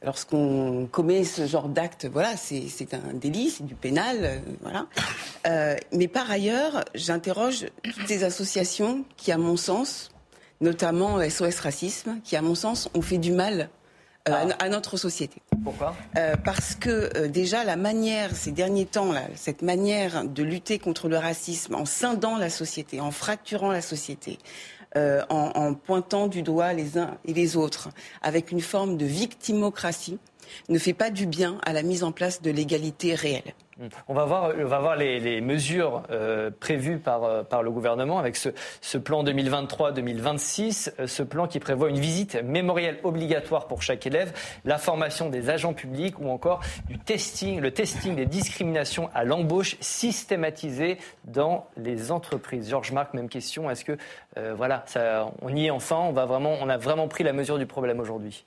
lorsqu'on 0.04 0.90
commet 0.92 1.24
ce 1.24 1.46
genre 1.46 1.70
d'acte, 1.70 2.08
voilà, 2.12 2.36
c'est 2.36 2.96
un 2.96 3.14
délit, 3.14 3.52
c'est 3.52 3.64
du 3.64 3.76
pénal, 3.76 4.42
voilà. 4.62 4.88
mais 5.94 6.08
par 6.08 6.32
ailleurs, 6.32 6.84
j'interroge 6.96 7.68
toutes 7.84 8.08
ces 8.08 8.24
associations 8.24 9.06
qui, 9.18 9.32
à 9.32 9.38
mon 9.38 9.58
sens, 9.58 10.10
notamment 10.60 11.22
SOS 11.30 11.60
Racisme, 11.60 12.20
qui, 12.24 12.36
à 12.36 12.42
mon 12.42 12.56
sens, 12.56 12.90
ont 12.96 13.04
fait 13.04 13.20
du 13.20 13.32
mal 13.32 13.70
euh, 14.30 14.50
à, 14.60 14.70
notre 14.70 14.98
société. 14.98 15.42
Pourquoi? 15.64 15.96
Euh, 16.18 16.36
Parce 16.44 16.76
que 16.76 17.10
euh, 17.18 17.28
déjà 17.28 17.64
la 17.64 17.76
manière, 17.76 18.36
ces 18.36 18.52
derniers 18.52 18.86
temps, 18.86 19.12
là, 19.12 19.24
cette 19.36 19.64
manière 19.64 20.26
de 20.26 20.44
lutter 20.44 20.78
contre 20.78 21.10
le 21.10 21.18
racisme 21.18 21.74
en 21.74 21.86
scindant 21.86 22.38
la 22.38 22.50
société, 22.50 23.00
en 23.00 23.12
fracturant 23.12 23.72
la 23.72 23.82
société, 23.82 24.38
en, 24.94 25.24
en, 25.30 25.74
pointant 25.74 26.28
du 26.28 26.44
doigt 26.44 26.74
les 26.74 26.98
uns 26.98 27.18
et 27.24 27.34
les 27.34 27.56
autres, 27.56 27.90
avec 28.22 28.52
une 28.52 28.60
forme 28.60 28.98
de 28.98 29.06
victimocratie, 29.06 30.20
ne 30.68 30.78
fait 30.78 30.94
pas 30.94 31.10
du 31.10 31.26
bien 31.26 31.60
à 31.66 31.72
la 31.72 31.82
mise 31.82 32.04
en 32.04 32.12
place 32.12 32.42
de 32.42 32.52
l'égalité 32.52 33.16
réelle. 33.16 33.54
On 34.08 34.14
va 34.14 34.26
voir, 34.26 34.52
on 34.58 34.66
va 34.66 34.80
voir 34.80 34.96
les, 34.96 35.42
mesures 35.42 36.04
euh, 36.12 36.52
prévues 36.52 36.98
par, 36.98 37.24
euh, 37.24 37.44
par 37.44 37.64
le 37.64 37.72
gouvernement 37.72 38.20
avec 38.20 38.36
ce, 38.36 38.50
ce 38.82 38.98
plan 38.98 39.24
2023-2026, 39.24 40.94
euh, 41.00 41.08
ce 41.08 41.24
plan 41.24 41.48
qui 41.48 41.60
prévoit 41.60 41.90
une 41.90 42.00
visite 42.00 42.36
mémorielle 42.44 43.00
obligatoire 43.04 43.68
pour 43.68 43.82
chaque 43.82 44.06
élève, 44.06 44.34
la 44.66 44.78
formation 44.78 45.30
des 45.30 45.50
agents 45.50 45.74
publics 45.74 46.20
ou 46.20 46.30
encore 46.30 46.62
du 46.88 46.98
testing, 46.98 47.60
le 47.60 47.72
testing 47.72 48.16
des 48.16 48.26
discriminations 48.26 49.10
à 49.14 49.24
l'embauche 49.24 49.78
systématisé 49.80 50.98
dans 51.26 51.68
les 51.78 52.12
entreprises. 52.12 52.70
Georges 52.70 52.92
Marc, 52.92 53.14
même 53.14 53.30
question. 53.30 53.70
Est-ce 53.70 53.86
que 53.86 53.98
voilà, 54.56 54.84
ça, 54.86 55.32
on 55.42 55.54
y 55.56 55.68
est 55.68 55.72
enfin 55.72 55.98
On 55.98 56.12
va 56.12 56.26
vraiment, 56.26 56.56
on 56.62 56.70
a 56.70 56.78
vraiment 56.78 57.08
pris 57.08 57.24
la 57.24 57.34
mesure 57.34 57.58
du 57.58 57.66
problème 57.66 58.00
aujourd'hui? 58.00 58.46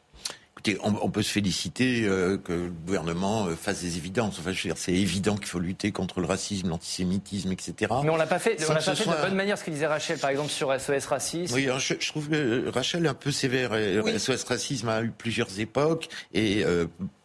Écoutez, 0.66 0.81
on, 0.83 1.11
peut 1.11 1.22
se 1.22 1.31
féliciter 1.31 2.05
euh, 2.07 2.38
que 2.38 2.53
le 2.53 2.70
gouvernement 2.70 3.46
euh, 3.46 3.55
fasse 3.55 3.83
des 3.83 3.98
évidences. 3.98 4.38
Enfin, 4.38 4.53
je 4.53 4.62
veux 4.62 4.68
dire, 4.70 4.79
c'est 4.79 4.94
évident 4.94 5.37
qu'il 5.37 5.48
faut 5.48 5.59
lutter 5.59 5.92
contre 5.92 6.20
le 6.20 6.27
racisme, 6.27 6.70
l'antisémitisme, 6.70 7.53
etc. 7.53 7.92
Mais 8.03 8.09
on 8.09 8.16
l'a 8.16 8.27
pas 8.27 8.38
fait, 8.38 8.57
on 8.66 8.72
l'a 8.72 8.81
pas 8.81 8.94
fait 8.94 9.05
de 9.05 9.22
bonne 9.22 9.35
manière, 9.35 9.59
ce 9.59 9.64
que 9.64 9.70
disait 9.70 9.87
Rachel, 9.87 10.18
par 10.18 10.31
exemple, 10.31 10.48
sur 10.48 10.72
SOS 10.81 11.05
Racisme. 11.05 11.55
Oui, 11.55 11.68
je, 11.79 12.09
trouve 12.09 12.31
que 12.31 12.70
Rachel 12.70 13.05
est 13.05 13.09
un 13.09 13.14
peu 13.14 13.31
sévère. 13.31 13.72
SOS 14.18 14.44
Racisme 14.44 14.88
a 14.88 15.03
eu 15.03 15.11
plusieurs 15.11 15.61
époques 15.61 16.09
et 16.33 16.64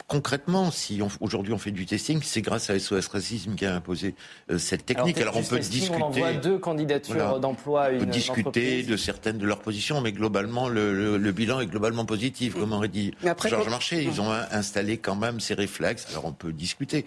concrètement, 0.09 0.71
si 0.71 0.99
aujourd'hui 1.21 1.53
on 1.53 1.57
fait 1.57 1.71
du 1.71 1.85
testing, 1.85 2.19
c'est 2.23 2.41
grâce 2.41 2.69
à 2.69 2.77
SOS 2.77 3.07
Racisme 3.07 3.55
qui 3.55 3.65
a 3.65 3.75
imposé 3.75 4.15
euh, 4.51 4.57
cette 4.57 4.85
technique. 4.85 5.19
Alors, 5.19 5.37
on 5.37 5.43
peut 5.43 5.59
discuter. 5.59 5.95
On 5.95 6.05
envoie 6.05 6.33
deux 6.33 6.57
candidatures 6.57 7.39
d'emploi. 7.39 7.89
On 7.93 7.99
peut 7.99 8.05
discuter 8.07 8.83
de 8.83 8.97
certaines 8.97 9.37
de 9.37 9.45
leurs 9.45 9.59
positions, 9.59 10.01
mais 10.01 10.11
globalement 10.11 10.67
le, 10.67 11.31
bilan 11.31 11.61
est 11.61 11.67
globalement 11.67 12.05
positif, 12.05 12.55
comme 12.55 12.73
aurait 12.73 12.89
dit 12.89 13.13
Georges 13.45 13.69
Marché. 13.69 14.03
Ils 14.03 14.19
ont 14.19 14.31
installé 14.51 14.97
quand 14.97 15.15
même 15.15 15.39
ces 15.39 15.53
réflexes. 15.53 16.07
Alors 16.09 16.25
on 16.25 16.33
peut 16.33 16.51
discuter. 16.51 17.05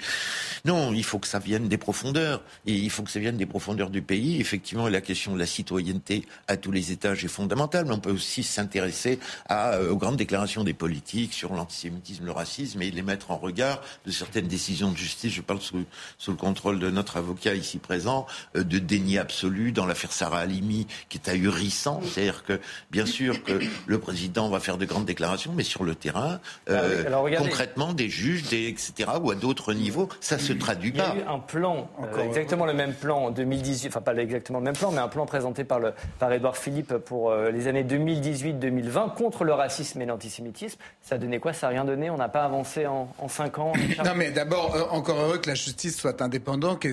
Non, 0.65 0.93
il 0.93 1.05
faut 1.05 1.19
que 1.19 1.27
ça 1.27 1.41
vienne 1.41 1.69
des 1.69 1.79
profondeurs. 1.79 2.43
Et 2.67 2.73
il 2.73 2.91
faut 2.91 3.03
que 3.03 3.11
ça 3.11 3.19
vienne 3.19 3.37
des 3.37 3.47
profondeurs 3.47 3.91
du 3.91 4.01
pays. 4.01 4.41
Effectivement, 4.41 4.89
la 4.89 5.01
question 5.01 5.35
de 5.35 5.39
la 5.41 5.47
citoyenneté 5.47 6.25
à 6.47 6.57
tous 6.57 6.71
les 6.71 6.93
étages 6.93 7.25
est 7.25 7.29
fondamentale, 7.29 7.87
mais 7.87 7.95
on 7.95 8.01
peut 8.01 8.13
aussi 8.13 8.45
s'intéresser 8.45 9.19
euh, 9.51 9.91
aux 9.91 9.97
grandes 9.97 10.17
déclarations 10.17 10.63
des 10.63 10.73
politiques 10.73 11.33
sur 11.33 11.53
l'antisémitisme, 11.53 12.25
le 12.25 12.31
racisme 12.31 12.81
et 12.81 12.92
les 12.95 13.03
mettre 13.03 13.31
en 13.31 13.37
regard 13.37 13.81
de 14.07 14.11
certaines 14.11 14.47
décisions 14.47 14.91
de 14.91 14.97
justice. 14.97 15.33
Je 15.33 15.43
parle 15.43 15.61
sous, 15.61 15.85
sous 16.19 16.31
le 16.31 16.37
contrôle 16.37 16.79
de 16.79 16.91
notre 16.91 17.17
avocat 17.17 17.55
ici 17.55 17.79
présent, 17.79 18.27
euh, 18.57 18.65
de 18.65 18.79
déni 18.79 19.19
absolu 19.19 19.73
dans 19.73 19.87
l'affaire 19.87 20.13
Sarah 20.13 20.41
Halimi, 20.41 20.87
qui 21.09 21.19
est 21.19 21.29
ahurissant. 21.29 22.01
C'est-à-dire 22.05 22.45
que, 22.45 22.61
bien 22.91 23.07
sûr, 23.07 23.43
que 23.43 23.61
le 23.87 23.99
président 23.99 24.49
va 24.49 24.61
faire 24.61 24.79
de 24.79 24.85
grandes 24.85 25.05
déclarations, 25.05 25.53
mais 25.55 25.65
sur 25.65 25.85
le 25.85 25.95
terrain, 25.95 26.41
euh, 26.69 27.05
ah 27.09 27.37
concrètement, 27.39 27.93
des 27.93 28.09
juges, 28.09 28.45
des, 28.49 28.69
etc., 28.69 29.11
ou 29.23 29.31
à 29.31 29.35
d'autres 29.35 29.75
niveaux, 29.75 30.09
ça 30.21 30.39
se 30.39 30.53
traduit 30.53 30.93
pas. 30.93 31.13
Il 31.15 31.21
y 31.21 31.23
a 31.23 31.25
eu 31.25 31.29
un 31.29 31.39
plan, 31.39 31.91
euh, 32.03 32.25
exactement 32.25 32.67
le 32.67 32.75
même 32.75 32.95
plan 32.95 33.27
en 33.27 33.31
2018, 33.31 33.89
enfin 33.89 34.01
pas 34.01 34.15
exactement 34.15 34.59
le 34.59 34.65
même 34.65 34.77
plan, 34.77 34.91
mais 34.91 34.99
un 34.99 35.09
plan 35.09 35.27
présenté 35.27 35.65
par, 35.65 35.81
le, 35.81 35.93
par 36.19 36.33
Edouard 36.33 36.57
Philippe 36.57 36.95
pour 36.99 37.33
les 37.35 37.69
années 37.69 37.85
2018-2020 37.85 39.15
contre 39.15 39.45
le 39.45 39.53
racisme 39.53 40.01
et 40.03 40.07
l'antisémitisme. 40.07 40.79
Ça 41.01 41.17
a 41.17 41.19
donné 41.19 41.39
quoi? 41.39 41.53
Ça 41.53 41.67
n'a 41.67 41.73
rien 41.73 41.85
donné? 41.85 42.11
On 42.11 42.17
n'a 42.17 42.29
pas 42.29 42.45
avancé 42.45 42.82
en, 42.87 43.13
en 43.19 43.29
cinq 43.29 43.59
ans 43.59 43.73
Non, 44.05 44.13
mais 44.17 44.31
d'abord, 44.31 44.75
euh, 44.75 44.83
encore 44.91 45.19
heureux 45.21 45.39
que 45.39 45.49
la 45.49 45.55
justice 45.55 45.97
soit 45.97 46.21
indépendante, 46.23 46.87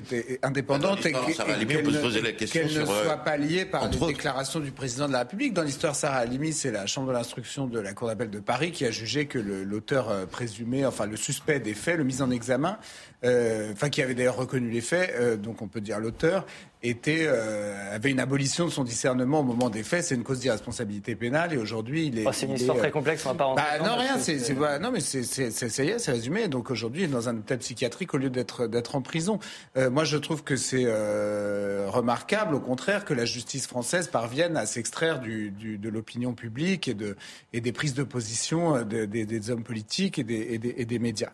indépendante 0.44 1.06
et 1.06 1.12
qu'elle 1.12 2.66
ne, 2.68 2.86
soit 2.86 2.96
euh, 2.96 3.18
pas 3.18 3.38
liée 3.38 3.66
par 3.66 3.90
les 3.90 3.98
déclarations 3.98 4.60
du 4.60 4.72
président 4.72 5.08
de 5.08 5.14
la 5.14 5.20
République. 5.20 5.54
Dans 5.54 5.64
l'histoire 5.64 5.96
Sarah 5.96 6.18
Halimi, 6.18 6.54
c'est 6.54 6.72
la 6.72 6.86
chambre 6.86 7.08
de 7.08 7.14
l'instruction 7.14 7.68
de 7.68 7.80
la 7.80 7.94
Cour 7.94 8.08
d'appel 8.08 8.30
de 8.30 8.40
Paris 8.40 8.72
qui 8.72 8.86
a 8.86 8.92
jugé 8.92 9.26
que 9.26 9.40
l'auteur 9.40 10.10
euh, 10.10 10.26
présumé, 10.26 10.86
enfin 10.86 11.06
le 11.06 11.18
suspect 11.18 11.60
des 11.60 11.74
faits, 11.74 11.98
le 11.98 12.04
mis 12.04 12.22
en 12.22 12.32
examen, 12.32 12.78
enfin 13.24 13.90
qui 13.90 14.02
avait 14.02 14.16
d'ailleurs 14.16 14.38
reconnu 14.38 14.70
les 14.70 14.82
faits, 14.82 15.42
donc 15.42 15.62
on 15.62 15.68
peut 15.68 15.82
dire 15.82 16.00
l'auteur, 16.00 16.46
était, 16.82 17.26
euh, 17.28 17.94
avait 17.94 18.12
une 18.12 18.20
abolition 18.20 18.66
de 18.66 18.72
son 18.72 18.84
discernement 18.84 19.42
au 19.42 19.44
moment 19.44 19.70
des 19.70 19.84
faits. 19.84 20.06
C'est 20.06 20.16
une 20.16 20.24
cause 20.24 20.40
d'irresponsabilité 20.40 21.16
pénale 21.16 21.54
et 21.54 21.58
aujourd'hui 21.58 22.08
il 22.08 22.20
est. 22.20 22.26
Oh, 22.26 22.32
c'est 22.32 22.46
une 22.46 22.54
histoire 22.54 22.78
très 22.78 22.92
complexe, 22.92 23.26
on 23.26 23.30
va 23.30 23.36
pas 23.36 23.44
rentrer. 23.46 23.66
Bah, 23.80 23.86
non, 23.86 23.98
rien, 23.98 24.18
c'est, 24.18 24.54
non, 24.80 24.92
mais 24.92 25.02
c'est, 25.02 25.24
ça 25.24 25.84
y 25.84 25.90
est, 25.90 26.00
c'est 26.00 26.12
résumé. 26.12 26.48
Donc 26.48 26.72
aujourd'hui, 26.72 27.04
il 27.04 27.06
est 27.06 27.14
dans 27.14 27.28
un 27.28 27.36
hôpital 27.36 27.58
psychiatrique 27.58 28.14
au 28.14 28.18
lieu 28.18 28.30
d'être, 28.30 28.68
d'être 28.68 28.96
en 28.96 29.02
prison. 29.02 29.40
Euh, 29.76 29.90
moi, 29.90 30.06
je 30.06 30.18
trouve 30.18 30.44
que 30.44 30.56
c'est 30.56 30.86
euh, 30.86 31.88
remarquable, 31.90 32.56
au 32.56 32.60
contraire, 32.60 33.04
que 33.04 33.14
la 33.14 33.26
justice 33.26 33.68
française 33.68 34.08
parvienne 34.08 34.56
à 34.56 34.66
s'extraire 34.66 35.20
du, 35.20 35.52
du, 35.52 35.78
de 35.78 35.90
l'opinion 35.90 36.34
publique 36.34 36.88
et, 36.88 36.94
de, 36.94 37.18
et 37.52 37.60
des 37.60 37.74
prises 37.74 37.94
de 37.94 38.04
position 38.04 38.78
euh, 38.78 38.84
de, 38.84 39.06
des, 39.06 39.26
des, 39.26 39.52
hommes 39.52 39.64
politiques 39.64 40.18
et 40.18 40.24
des, 40.24 40.48
et 40.52 40.58
des, 40.58 40.76
et 40.78 40.86
des 40.86 41.00
médias. 41.00 41.32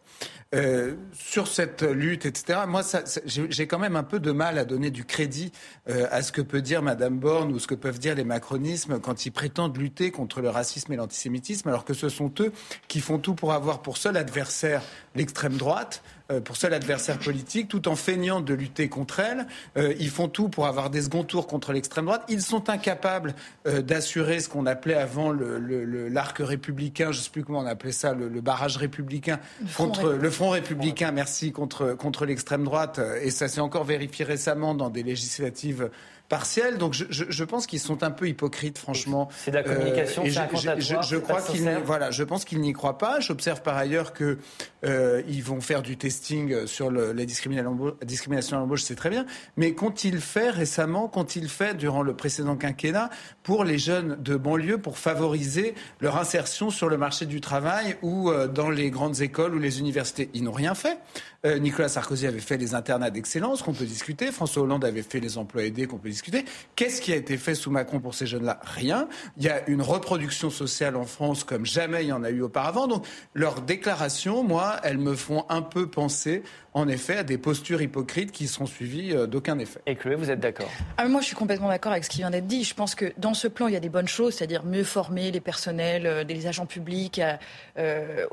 Euh, 0.55 0.95
sur 1.13 1.47
cette 1.47 1.74
lutte, 1.81 2.25
etc., 2.25 2.59
moi, 2.67 2.81
j'ai 3.25 3.67
quand 3.67 3.79
même 3.79 3.95
un 3.95 4.03
peu 4.03 4.19
de 4.19 4.31
mal 4.31 4.57
à 4.57 4.65
donner 4.65 4.91
du 4.91 5.05
crédit 5.05 5.51
euh, 5.89 6.07
à 6.11 6.21
ce 6.21 6.31
que 6.31 6.41
peut 6.41 6.61
dire 6.61 6.81
Madame 6.81 7.17
Borne 7.17 7.51
ou 7.51 7.59
ce 7.59 7.67
que 7.67 7.75
peuvent 7.75 7.99
dire 7.99 8.15
les 8.15 8.23
macronismes 8.23 8.99
quand 8.99 9.25
ils 9.25 9.31
prétendent 9.31 9.77
lutter 9.77 10.11
contre 10.11 10.41
le 10.41 10.49
racisme 10.49 10.93
et 10.93 10.95
l'antisémitisme, 10.95 11.69
alors 11.69 11.85
que 11.85 11.93
ce 11.93 12.09
sont 12.09 12.31
eux 12.39 12.51
qui 12.87 12.99
font 12.99 13.19
tout 13.19 13.35
pour 13.35 13.53
avoir 13.53 13.81
pour 13.81 13.97
seul 13.97 14.17
adversaire 14.17 14.81
l'extrême 15.15 15.53
droite, 15.57 16.01
euh, 16.31 16.41
pour 16.41 16.57
seul 16.57 16.73
adversaire 16.73 17.19
politique, 17.19 17.67
tout 17.67 17.87
en 17.87 17.95
feignant 17.95 18.41
de 18.41 18.53
lutter 18.53 18.89
contre 18.89 19.19
elle. 19.19 19.47
Euh, 19.77 19.93
ils 19.99 20.09
font 20.09 20.27
tout 20.27 20.49
pour 20.49 20.65
avoir 20.65 20.89
des 20.89 21.03
second 21.03 21.23
tours 21.23 21.47
contre 21.47 21.73
l'extrême 21.73 22.05
droite. 22.05 22.23
Ils 22.29 22.41
sont 22.41 22.69
incapables 22.69 23.35
d'assurer 23.65 24.39
ce 24.39 24.49
qu'on 24.49 24.65
appelait 24.65 24.95
avant 24.95 25.31
l'arc 25.31 26.39
le, 26.39 26.45
républicain, 26.45 27.11
je 27.11 27.19
ne 27.19 27.23
sais 27.23 27.29
plus 27.29 27.43
comment 27.43 27.59
on 27.59 27.65
appelait 27.65 27.91
ça, 27.91 28.13
le, 28.13 28.29
barrage 28.41 28.77
républicain 28.77 29.39
contre 29.77 30.09
le 30.09 30.29
front 30.29 30.49
républicain, 30.49 31.11
merci, 31.11 31.51
contre, 31.51 31.93
contre 31.93 32.25
l'extrême 32.25 32.63
droite. 32.63 32.99
Et 33.21 33.31
ça 33.31 33.47
s'est 33.47 33.61
encore 33.61 33.83
vérifié 33.83 34.25
récemment 34.25 34.75
dans 34.75 34.89
des 34.89 35.03
législatives 35.03 35.25
législatives 35.25 35.89
partielle. 36.29 36.77
Donc 36.77 36.93
je, 36.93 37.05
je, 37.09 37.25
je 37.29 37.43
pense 37.43 37.67
qu'ils 37.67 37.79
sont 37.79 38.03
un 38.03 38.11
peu 38.11 38.27
hypocrites, 38.27 38.77
franchement. 38.77 39.29
C'est 39.37 39.51
de 39.51 39.55
la 39.55 39.63
communication, 39.63 40.23
euh, 40.23 40.29
je, 40.29 40.79
je, 40.79 40.95
je 41.01 41.17
crois 41.17 41.41
qu'ils 41.41 41.69
voilà, 41.85 42.11
je 42.11 42.23
pense 42.23 42.45
qu'ils 42.45 42.61
n'y 42.61 42.73
croient 42.73 42.97
pas. 42.97 43.19
J'observe 43.19 43.61
par 43.61 43.77
ailleurs 43.77 44.13
que 44.13 44.37
euh, 44.85 45.21
ils 45.27 45.43
vont 45.43 45.61
faire 45.61 45.81
du 45.81 45.97
testing 45.97 46.65
sur 46.65 46.89
le, 46.89 47.11
la 47.11 47.25
discrimination 47.25 48.57
à 48.57 48.59
l'embauche, 48.59 48.83
c'est 48.83 48.95
très 48.95 49.09
bien. 49.09 49.25
Mais 49.57 49.73
qu'ont-ils 49.73 50.19
fait 50.19 50.49
récemment 50.49 51.07
Qu'ont-ils 51.07 51.49
fait 51.49 51.75
durant 51.75 52.03
le 52.03 52.15
précédent 52.15 52.55
quinquennat 52.55 53.09
pour 53.43 53.63
les 53.63 53.77
jeunes 53.77 54.17
de 54.21 54.35
banlieue 54.35 54.77
pour 54.77 54.97
favoriser 54.97 55.75
leur 56.01 56.17
insertion 56.17 56.69
sur 56.69 56.89
le 56.89 56.97
marché 56.97 57.25
du 57.25 57.41
travail 57.41 57.97
ou 58.01 58.29
euh, 58.29 58.47
dans 58.47 58.69
les 58.69 58.89
grandes 58.89 59.21
écoles 59.21 59.55
ou 59.55 59.59
les 59.59 59.79
universités? 59.79 60.29
Ils 60.33 60.43
n'ont 60.43 60.51
rien 60.51 60.75
fait. 60.75 60.97
Euh, 61.45 61.59
Nicolas 61.59 61.89
Sarkozy 61.89 62.25
avait 62.25 62.39
fait 62.39 62.57
les 62.57 62.73
internats 62.73 63.11
d'excellence 63.11 63.61
qu'on 63.61 63.73
peut 63.73 63.85
discuter. 63.85 64.31
François 64.31 64.63
Hollande 64.63 64.83
avait 64.83 65.03
fait 65.03 65.19
les 65.19 65.37
emplois 65.37 65.63
aidés 65.63 65.85
qu'on 65.85 65.97
peut 65.97 66.09
discuter. 66.09 66.43
Qu'est-ce 66.75 67.01
qui 67.01 67.13
a 67.13 67.15
été 67.15 67.37
fait 67.37 67.53
sous 67.53 67.69
Macron 67.69 67.99
pour 67.99 68.15
ces 68.15 68.25
jeunes-là? 68.25 68.59
Rien. 68.63 69.07
Il 69.37 69.43
y 69.43 69.49
a 69.49 69.67
une 69.69 69.81
reproduction 69.81 70.49
sociale 70.49 70.95
en 70.95 71.05
France 71.05 71.43
comme 71.43 71.65
jamais 71.65 72.03
il 72.03 72.07
y 72.07 72.13
en 72.13 72.23
a 72.23 72.31
eu 72.31 72.41
auparavant. 72.41 72.87
Donc 72.87 73.05
leurs 73.33 73.61
déclarations, 73.61 74.43
moi, 74.43 74.77
elles 74.83 74.97
me 74.97 75.15
font 75.15 75.45
un 75.49 75.61
peu 75.61 75.87
penser 75.87 76.43
en 76.75 76.89
effet 76.89 77.17
à 77.17 77.23
des 77.23 77.37
postures 77.37 77.81
hypocrites 77.81 78.33
qui 78.33 78.47
sont 78.47 78.65
suivies 78.65 79.13
euh, 79.13 79.27
d'aucun 79.27 79.57
effet. 79.59 79.79
Et 79.85 79.95
Chloé, 79.95 80.15
vous 80.15 80.29
êtes 80.29 80.41
d'accord? 80.41 80.69
Ah, 80.97 81.07
Moi, 81.07 81.21
je 81.21 81.27
suis 81.27 81.35
complètement 81.35 81.69
d'accord 81.69 81.93
avec 81.93 82.03
ce 82.03 82.09
qui 82.09 82.17
vient 82.17 82.29
d'être 82.29 82.47
dit. 82.47 82.65
Je 82.65 82.75
pense 82.75 82.95
que 82.95 83.13
dans 83.17 83.33
ce 83.33 83.47
plan, 83.47 83.67
il 83.67 83.73
y 83.73 83.77
a 83.77 83.79
des 83.79 83.89
bonnes 83.89 84.09
choses, 84.09 84.35
c'est-à-dire 84.35 84.65
mieux 84.65 84.83
former 84.83 85.31
les 85.31 85.39
personnels, 85.39 86.05
euh, 86.05 86.23
les 86.25 86.47
agents 86.47 86.65
publics 86.65 87.19
à, 87.19 87.39
euh, 87.77 88.25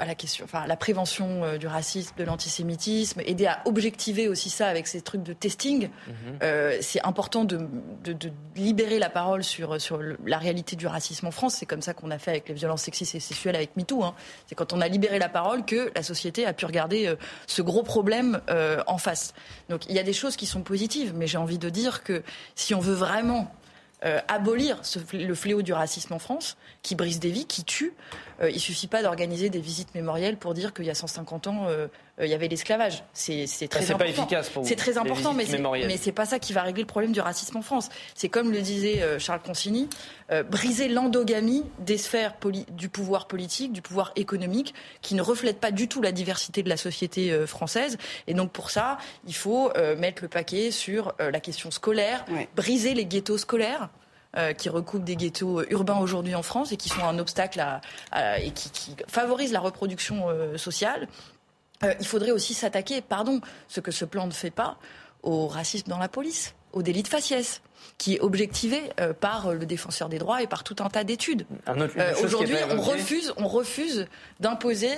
à 0.00 0.06
la 0.06 0.14
question, 0.14 0.46
enfin, 0.46 0.60
à 0.60 0.66
la 0.66 0.76
prévention 0.76 1.58
du 1.58 1.66
racisme, 1.66 2.14
de 2.16 2.24
l'antisémitisme, 2.24 3.20
aider 3.26 3.46
à 3.46 3.60
objectiver 3.66 4.26
aussi 4.26 4.48
ça 4.48 4.68
avec 4.68 4.86
ces 4.86 5.02
trucs 5.02 5.22
de 5.22 5.34
testing. 5.34 5.90
Mhm. 6.08 6.38
c'est 6.80 7.04
important 7.04 7.44
de, 7.44 7.58
de, 8.04 8.12
de, 8.14 8.30
libérer 8.56 8.98
la 8.98 9.10
parole 9.10 9.44
sur, 9.44 9.78
sur 9.80 10.00
la 10.24 10.38
réalité 10.38 10.76
du 10.76 10.86
racisme 10.86 11.26
en 11.26 11.30
France. 11.30 11.56
C'est 11.56 11.66
comme 11.66 11.82
ça 11.82 11.92
qu'on 11.92 12.10
a 12.10 12.18
fait 12.18 12.30
avec 12.30 12.48
les 12.48 12.54
violences 12.54 12.82
sexistes 12.82 13.14
et 13.14 13.20
sexuelles 13.20 13.56
avec 13.56 13.76
MeToo. 13.76 14.02
Hein. 14.02 14.14
C'est 14.46 14.54
quand 14.54 14.72
on 14.72 14.80
a 14.80 14.88
libéré 14.88 15.18
la 15.18 15.28
parole 15.28 15.66
que 15.66 15.90
la 15.94 16.02
société 16.02 16.46
a 16.46 16.54
pu 16.54 16.64
regarder 16.64 17.14
ce 17.46 17.62
gros 17.66 17.82
problème 17.82 18.40
euh, 18.48 18.82
en 18.86 18.96
face. 18.96 19.34
Donc 19.68 19.84
il 19.90 19.94
y 19.94 19.98
a 19.98 20.02
des 20.02 20.14
choses 20.14 20.36
qui 20.36 20.46
sont 20.46 20.62
positives, 20.62 21.12
mais 21.14 21.26
j'ai 21.26 21.36
envie 21.36 21.58
de 21.58 21.68
dire 21.68 22.02
que 22.02 22.22
si 22.54 22.74
on 22.74 22.80
veut 22.80 22.94
vraiment 22.94 23.52
euh, 24.04 24.20
abolir 24.28 24.80
le 25.12 25.34
fléau 25.34 25.60
du 25.60 25.72
racisme 25.72 26.14
en 26.14 26.18
France, 26.18 26.56
qui 26.82 26.94
brise 26.94 27.18
des 27.18 27.30
vies, 27.30 27.46
qui 27.46 27.64
tue. 27.64 27.92
Euh, 28.40 28.50
il 28.50 28.60
suffit 28.60 28.86
pas 28.86 29.02
d'organiser 29.02 29.50
des 29.50 29.60
visites 29.60 29.94
mémorielles 29.94 30.38
pour 30.38 30.54
dire 30.54 30.72
qu'il 30.72 30.86
y 30.86 30.90
a 30.90 30.94
150 30.94 31.46
ans, 31.48 31.66
il 32.20 32.28
y 32.28 32.34
avait 32.34 32.48
l'esclavage. 32.48 33.04
C'est 33.12 33.46
très 33.68 33.90
important. 33.90 33.98
pas 33.98 34.08
efficace 34.08 34.48
pour 34.48 34.66
C'est 34.66 34.76
très 34.76 34.98
important, 34.98 35.34
mais 35.34 35.96
c'est 35.96 36.12
pas 36.12 36.26
ça 36.26 36.38
qui 36.38 36.52
va 36.52 36.62
régler 36.62 36.82
le 36.82 36.86
problème 36.86 37.12
du 37.12 37.20
racisme 37.20 37.56
en 37.56 37.62
France. 37.62 37.88
C'est 38.14 38.28
comme 38.28 38.52
le 38.52 38.60
disait 38.60 39.18
Charles 39.18 39.40
Consigny, 39.40 39.88
briser 40.50 40.88
l'endogamie 40.88 41.64
des 41.78 41.98
sphères 41.98 42.34
du 42.70 42.88
pouvoir 42.88 43.26
politique, 43.26 43.72
du 43.72 43.82
pouvoir 43.82 44.12
économique, 44.16 44.74
qui 45.02 45.14
ne 45.14 45.22
reflète 45.22 45.60
pas 45.60 45.70
du 45.70 45.88
tout 45.88 46.02
la 46.02 46.12
diversité 46.12 46.62
de 46.62 46.68
la 46.68 46.76
société 46.76 47.46
française. 47.46 47.98
Et 48.26 48.34
donc 48.34 48.50
pour 48.52 48.70
ça, 48.70 48.98
il 49.26 49.34
faut 49.34 49.72
mettre 49.98 50.22
le 50.22 50.28
paquet 50.28 50.70
sur 50.70 51.14
la 51.18 51.40
question 51.40 51.70
scolaire, 51.70 52.24
briser 52.54 52.94
les 52.94 53.04
ghettos 53.04 53.38
scolaires. 53.38 53.90
Euh, 54.36 54.52
qui 54.52 54.68
recoupent 54.68 55.04
des 55.04 55.16
ghettos 55.16 55.62
urbains 55.70 55.96
aujourd'hui 55.96 56.34
en 56.34 56.42
France 56.42 56.70
et 56.70 56.76
qui 56.76 56.90
sont 56.90 57.02
un 57.02 57.18
obstacle 57.18 57.58
à, 57.58 58.38
et 58.38 58.50
qui, 58.50 58.68
qui, 58.68 58.94
favorisent 59.08 59.52
la 59.52 59.60
reproduction 59.60 60.28
euh, 60.28 60.58
sociale. 60.58 61.08
Euh, 61.84 61.94
il 62.00 62.06
faudrait 62.06 62.30
aussi 62.30 62.54
s'attaquer, 62.54 63.00
pardon, 63.00 63.40
ce 63.68 63.80
que 63.80 63.90
ce 63.90 64.04
plan 64.04 64.26
ne 64.26 64.32
fait 64.32 64.50
pas, 64.50 64.78
au 65.22 65.46
racisme 65.46 65.88
dans 65.88 65.98
la 65.98 66.08
police, 66.08 66.54
au 66.72 66.82
délit 66.82 67.02
de 67.02 67.08
faciès 67.08 67.62
qui 67.98 68.14
est 68.14 68.20
objectivé 68.20 68.80
par 69.20 69.54
le 69.54 69.64
défenseur 69.64 70.08
des 70.08 70.18
droits 70.18 70.42
et 70.42 70.46
par 70.46 70.64
tout 70.64 70.76
un 70.80 70.88
tas 70.88 71.04
d'études. 71.04 71.46
Aujourd'hui, 72.22 72.56
on 72.70 72.80
refuse, 72.80 73.32
on 73.36 73.46
refuse 73.46 74.06
d'imposer, 74.40 74.90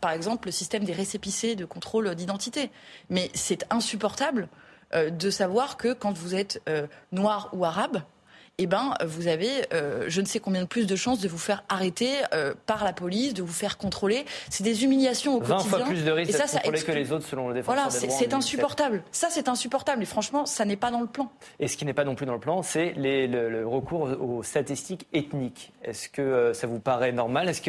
par 0.00 0.10
exemple, 0.12 0.48
le 0.48 0.52
système 0.52 0.84
des 0.84 0.92
récépissés 0.92 1.54
de 1.54 1.64
contrôle 1.64 2.14
d'identité. 2.14 2.70
Mais 3.10 3.30
c'est 3.34 3.66
insupportable 3.70 4.48
de 4.94 5.30
savoir 5.30 5.76
que 5.76 5.92
quand 5.92 6.12
vous 6.12 6.34
êtes 6.34 6.62
noir 7.12 7.50
ou 7.52 7.64
arabe, 7.64 8.02
eh 8.58 8.66
ben, 8.66 8.94
vous 9.04 9.28
avez 9.28 9.50
euh, 9.72 10.04
je 10.08 10.20
ne 10.20 10.26
sais 10.26 10.38
combien 10.38 10.62
de 10.62 10.66
plus 10.66 10.86
de 10.86 10.94
chances 10.94 11.20
de 11.20 11.28
vous 11.28 11.38
faire 11.38 11.64
arrêter 11.68 12.10
euh, 12.34 12.54
par 12.66 12.84
la 12.84 12.92
police, 12.92 13.34
de 13.34 13.42
vous 13.42 13.52
faire 13.52 13.78
contrôler. 13.78 14.24
C'est 14.50 14.62
des 14.62 14.84
humiliations 14.84 15.36
au 15.36 15.40
20 15.40 15.56
quotidien. 15.56 15.78
fois 15.78 15.86
plus 15.86 16.04
de 16.04 16.10
risques 16.10 16.30
Et 16.30 16.36
ça, 16.36 16.46
ça 16.46 16.60
que 16.60 16.92
les 16.92 17.12
autres 17.12 17.26
selon 17.26 17.48
le 17.48 17.54
défenseur 17.54 17.74
Voilà, 17.82 17.90
des 17.90 18.06
droits 18.06 18.18
c'est 18.18 18.28
2017. 18.28 18.34
insupportable. 18.34 19.02
Ça, 19.10 19.28
c'est 19.30 19.48
insupportable. 19.48 20.02
Et 20.02 20.06
franchement, 20.06 20.46
ça 20.46 20.64
n'est 20.64 20.76
pas 20.76 20.90
dans 20.90 21.00
le 21.00 21.06
plan. 21.06 21.30
Et 21.60 21.68
ce 21.68 21.76
qui 21.76 21.84
n'est 21.84 21.94
pas 21.94 22.04
non 22.04 22.14
plus 22.14 22.26
dans 22.26 22.34
le 22.34 22.40
plan, 22.40 22.62
c'est 22.62 22.92
le, 22.96 23.26
le 23.48 23.66
recours 23.66 24.02
aux 24.20 24.42
statistiques 24.42 25.06
ethniques. 25.12 25.72
Est-ce 25.82 26.08
que 26.08 26.22
euh, 26.22 26.54
ça 26.54 26.66
vous 26.66 26.78
paraît 26.78 27.12
normal? 27.12 27.48
Est-ce 27.48 27.62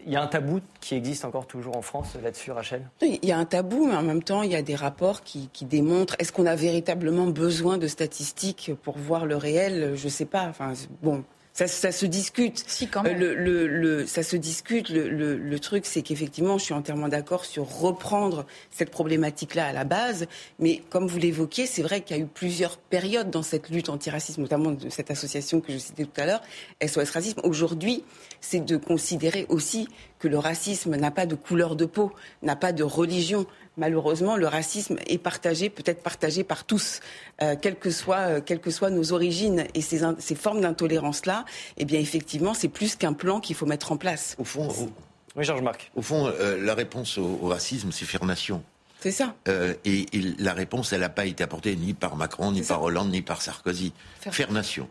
qu'il 0.00 0.12
y 0.12 0.16
a 0.16 0.22
un 0.22 0.26
tabou 0.26 0.60
qui 0.80 0.94
existe 0.94 1.24
encore 1.24 1.46
toujours 1.46 1.76
en 1.76 1.82
France 1.82 2.16
là-dessus, 2.22 2.50
Rachel? 2.50 2.82
Il 3.00 3.24
y 3.24 3.32
a 3.32 3.38
un 3.38 3.44
tabou, 3.44 3.86
mais 3.86 3.96
en 3.96 4.02
même 4.02 4.22
temps, 4.22 4.42
il 4.42 4.50
y 4.50 4.56
a 4.56 4.62
des 4.62 4.74
rapports 4.74 5.22
qui, 5.22 5.48
qui 5.52 5.64
démontrent. 5.64 6.16
Est-ce 6.18 6.32
qu'on 6.32 6.46
a 6.46 6.56
véritablement 6.56 7.26
besoin 7.26 7.78
de 7.78 7.86
statistiques 7.86 8.72
pour 8.82 8.98
voir 8.98 9.26
le 9.26 9.36
réel? 9.36 9.92
Je 9.96 10.04
ne 10.04 10.10
sais 10.10 10.24
pas. 10.24 10.46
Enfin, 10.48 10.72
bon. 11.02 11.24
Ça, 11.54 11.66
ça 11.66 11.92
se 11.92 12.06
discute. 12.06 12.64
Si, 12.66 12.88
quand 12.88 13.00
Euh, 13.04 13.10
même. 13.10 13.18
le, 13.18 13.34
le- 13.34 13.66
le- 13.66 14.06
ça 14.06 14.22
se 14.22 14.36
discute. 14.36 14.88
Le, 14.88 15.10
le- 15.10 15.36
le 15.36 15.58
truc, 15.58 15.84
c'est 15.84 16.00
qu'effectivement, 16.00 16.56
je 16.56 16.64
suis 16.64 16.72
entièrement 16.72 17.08
d'accord 17.08 17.44
sur 17.44 17.68
reprendre 17.68 18.46
cette 18.70 18.90
problématique-là 18.90 19.66
à 19.66 19.72
la 19.74 19.84
base. 19.84 20.26
Mais 20.58 20.80
comme 20.88 21.06
vous 21.06 21.18
l'évoquiez, 21.18 21.66
c'est 21.66 21.82
vrai 21.82 22.00
qu'il 22.00 22.16
y 22.16 22.20
a 22.20 22.22
eu 22.22 22.26
plusieurs 22.26 22.78
périodes 22.78 23.28
dans 23.28 23.42
cette 23.42 23.68
lutte 23.68 23.90
antiracisme, 23.90 24.40
notamment 24.40 24.70
de 24.70 24.88
cette 24.88 25.10
association 25.10 25.60
que 25.60 25.74
je 25.74 25.78
citais 25.78 26.04
tout 26.04 26.20
à 26.22 26.24
l'heure, 26.24 26.40
SOS 26.80 27.10
Racisme. 27.10 27.40
Aujourd'hui, 27.44 28.02
c'est 28.40 28.64
de 28.64 28.78
considérer 28.78 29.44
aussi 29.50 29.88
que 30.18 30.28
le 30.28 30.38
racisme 30.38 30.96
n'a 30.96 31.10
pas 31.10 31.26
de 31.26 31.34
couleur 31.34 31.76
de 31.76 31.84
peau, 31.84 32.12
n'a 32.42 32.56
pas 32.56 32.72
de 32.72 32.82
religion. 32.82 33.44
Malheureusement, 33.78 34.36
le 34.36 34.46
racisme 34.46 34.98
est 35.06 35.18
partagé, 35.18 35.70
peut-être 35.70 36.02
partagé 36.02 36.44
par 36.44 36.64
tous, 36.64 37.00
euh, 37.40 37.56
quelles 37.60 37.76
que 37.76 37.90
soient, 37.90 38.16
euh, 38.18 38.40
quelles 38.44 38.60
que 38.60 38.70
soient 38.70 38.90
nos 38.90 39.12
origines. 39.12 39.66
Et 39.74 39.80
ces, 39.80 40.00
formes 40.34 40.60
d'intolérance-là, 40.60 41.44
eh 41.78 41.84
bien, 41.86 41.98
effectivement, 41.98 42.52
c'est 42.52 42.68
plus 42.68 42.96
qu'un 42.96 43.14
plan 43.14 43.40
qu'il 43.40 43.56
faut 43.56 43.64
mettre 43.66 43.90
en 43.92 43.96
place. 43.96 44.36
Au 44.38 44.44
fond, 44.44 44.68
au, 44.68 44.90
Oui, 45.36 45.44
Georges 45.44 45.62
Marc. 45.62 45.90
au 45.96 46.02
fond 46.02 46.26
euh, 46.26 46.62
la 46.62 46.74
réponse 46.74 47.16
au, 47.16 47.38
au 47.42 47.48
racisme, 47.48 47.92
c'est 47.92 48.04
faire 48.04 48.24
nation. 48.26 48.62
C'est 49.00 49.10
ça. 49.10 49.34
Euh, 49.48 49.74
et, 49.86 50.06
et 50.16 50.20
la 50.38 50.52
réponse, 50.52 50.92
elle 50.92 51.00
n'a 51.00 51.08
pas 51.08 51.24
été 51.24 51.42
apportée 51.42 51.74
ni 51.74 51.94
par 51.94 52.14
Macron, 52.16 52.52
ni 52.52 52.62
ça. 52.62 52.74
par 52.74 52.82
Hollande, 52.84 53.10
ni 53.10 53.22
par 53.22 53.40
Sarkozy. 53.42 53.92
Faire- 54.20 54.34
Faire, 54.34 54.52
nation. 54.52 54.86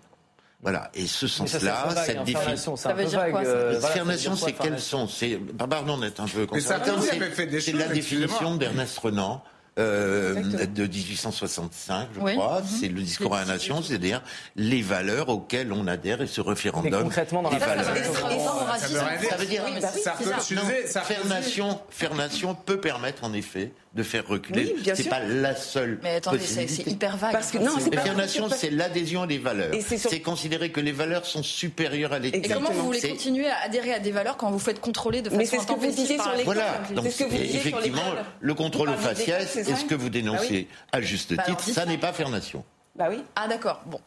Voilà. 0.61 0.91
Et 0.93 1.07
ce 1.07 1.27
ça, 1.27 1.37
sens-là, 1.37 1.59
cette 1.59 2.17
hein, 2.17 2.23
c'est 2.25 2.77
Ça 2.77 2.93
veut 2.93 3.05
dire 3.05 3.25
quoi, 3.31 3.43
ça 3.43 3.49
euh, 3.49 3.77
voilà, 3.79 3.87
faire 3.87 3.93
ça 3.93 3.99
veut 4.03 4.05
nation, 4.11 4.31
dire 4.33 4.39
quoi, 4.41 4.47
c'est 4.47 4.69
nation 4.69 5.07
sont 5.07 5.07
C'est 5.07 5.39
pardon 5.57 5.97
d'être 5.97 6.19
un 6.19 6.27
peu 6.27 6.47
C'est 7.59 7.73
la 7.73 7.87
définition 7.87 8.55
d'Ernest 8.55 8.97
Renan. 8.99 9.41
euh, 9.79 10.35
de 10.67 10.85
1865, 10.85 12.09
je 12.13 12.19
Oui. 12.19 12.35
crois. 12.35 12.59
Mhm. 12.59 12.67
C'est 12.67 12.87
le 12.89 13.01
discours 13.01 13.35
à 13.35 13.39
la 13.39 13.53
nation, 13.53 13.81
c'est-à-dire 13.81 14.21
les 14.57 14.81
valeurs 14.81 15.29
auxquelles 15.29 15.71
on 15.71 15.87
adhère 15.87 16.21
et 16.21 16.27
ce 16.27 16.41
Mais 16.41 16.49
référendum. 16.49 17.03
concrètement, 17.03 17.41
dans 17.41 17.49
la 17.49 17.55
les 17.55 17.61
Ça, 17.61 17.67
ça 17.67 17.75
valeurs. 17.75 17.93
veut 17.93 18.01
dire- 18.01 18.11
ça, 18.13 18.77
Ça 18.77 18.87
veut 18.87 18.93
dire. 18.93 19.29
Ça 19.29 19.37
veut 19.37 19.45
dire- 19.45 19.81
ça. 19.81 20.55
Non, 20.55 20.61
Sarkozy- 20.61 21.05
faire 21.05 21.25
nation, 21.25 21.79
faire 21.89 22.15
nation 22.15 22.53
peut 22.53 22.81
permettre 22.81 23.23
en 23.23 23.31
effet 23.33 23.71
de 23.93 24.03
faire 24.03 24.25
reculer. 24.25 24.73
Oui, 24.75 24.81
bien 24.83 24.95
c'est 24.95 25.03
sûr. 25.03 25.09
pas 25.09 25.19
la 25.19 25.53
seule 25.55 25.99
Mais 26.01 26.15
attendez, 26.15 26.37
c'est 26.39 26.61
possibilité. 26.61 26.83
c'est 26.85 26.91
hyper 26.91 27.17
vague. 27.17 27.33
Parce 27.33 27.51
que- 27.51 27.57
Enfin, 27.57 27.65
non, 28.39 28.49
c'est 28.49 28.69
l'adhésion 28.69 29.23
à 29.23 29.27
des 29.27 29.37
valeurs. 29.37 29.73
Et 29.73 29.81
c'est 29.81 29.97
sur- 29.97 30.09
C'est 30.09 30.21
considérer 30.21 30.71
que 30.71 30.79
les 30.79 30.93
valeurs 30.93 31.25
sont 31.25 31.43
supérieures 31.43 32.13
à 32.13 32.17
Et 32.17 32.21
l'ethnie. 32.21 32.47
comment 32.53 32.71
vous 32.71 32.85
voulez 32.85 32.99
C'est- 33.01 33.09
continuer 33.09 33.47
à 33.49 33.57
adhérer 33.65 33.93
à 33.93 33.99
des 33.99 34.11
valeurs 34.11 34.37
quand 34.37 34.49
vous 34.49 34.59
faites 34.59 34.79
contrôler 34.79 35.21
de 35.21 35.25
façon 35.29 35.37
Mais 35.37 35.45
c'est 35.45 35.57
ce 35.59 35.63
que 35.63 35.67
vous 35.67 35.73
intempestive 35.73 36.01
disiez 36.03 36.17
par 36.17 36.27
sur 36.27 36.35
les 36.37 36.43
Voilà, 36.43 36.81
C'est 36.87 36.93
donc 36.93 37.07
ce 37.07 37.17
que 37.19 37.23
vous 37.25 37.29
disiez 37.37 37.59
sur 37.59 37.67
effectivement, 37.67 38.01
le 38.39 38.53
contrôle 38.53 38.89
au 38.91 38.93
faciès, 38.97 39.49
c'est 39.51 39.69
est 39.69 39.75
ce 39.75 39.83
que 39.85 39.95
vous 39.95 40.09
dénoncez 40.09 40.67
à 40.93 41.01
juste 41.01 41.33
Bah 41.35 41.43
titre, 41.45 41.63
ça 41.63 41.73
ça. 41.73 41.85
n'est 41.85 41.97
pas 41.97 42.13
faire 42.13 42.29
nation. 42.29 42.63
Bah 42.95 43.07
oui. 43.09 43.21
Ah 43.35 43.47
d'accord, 43.49 43.81
bon. 43.85 43.99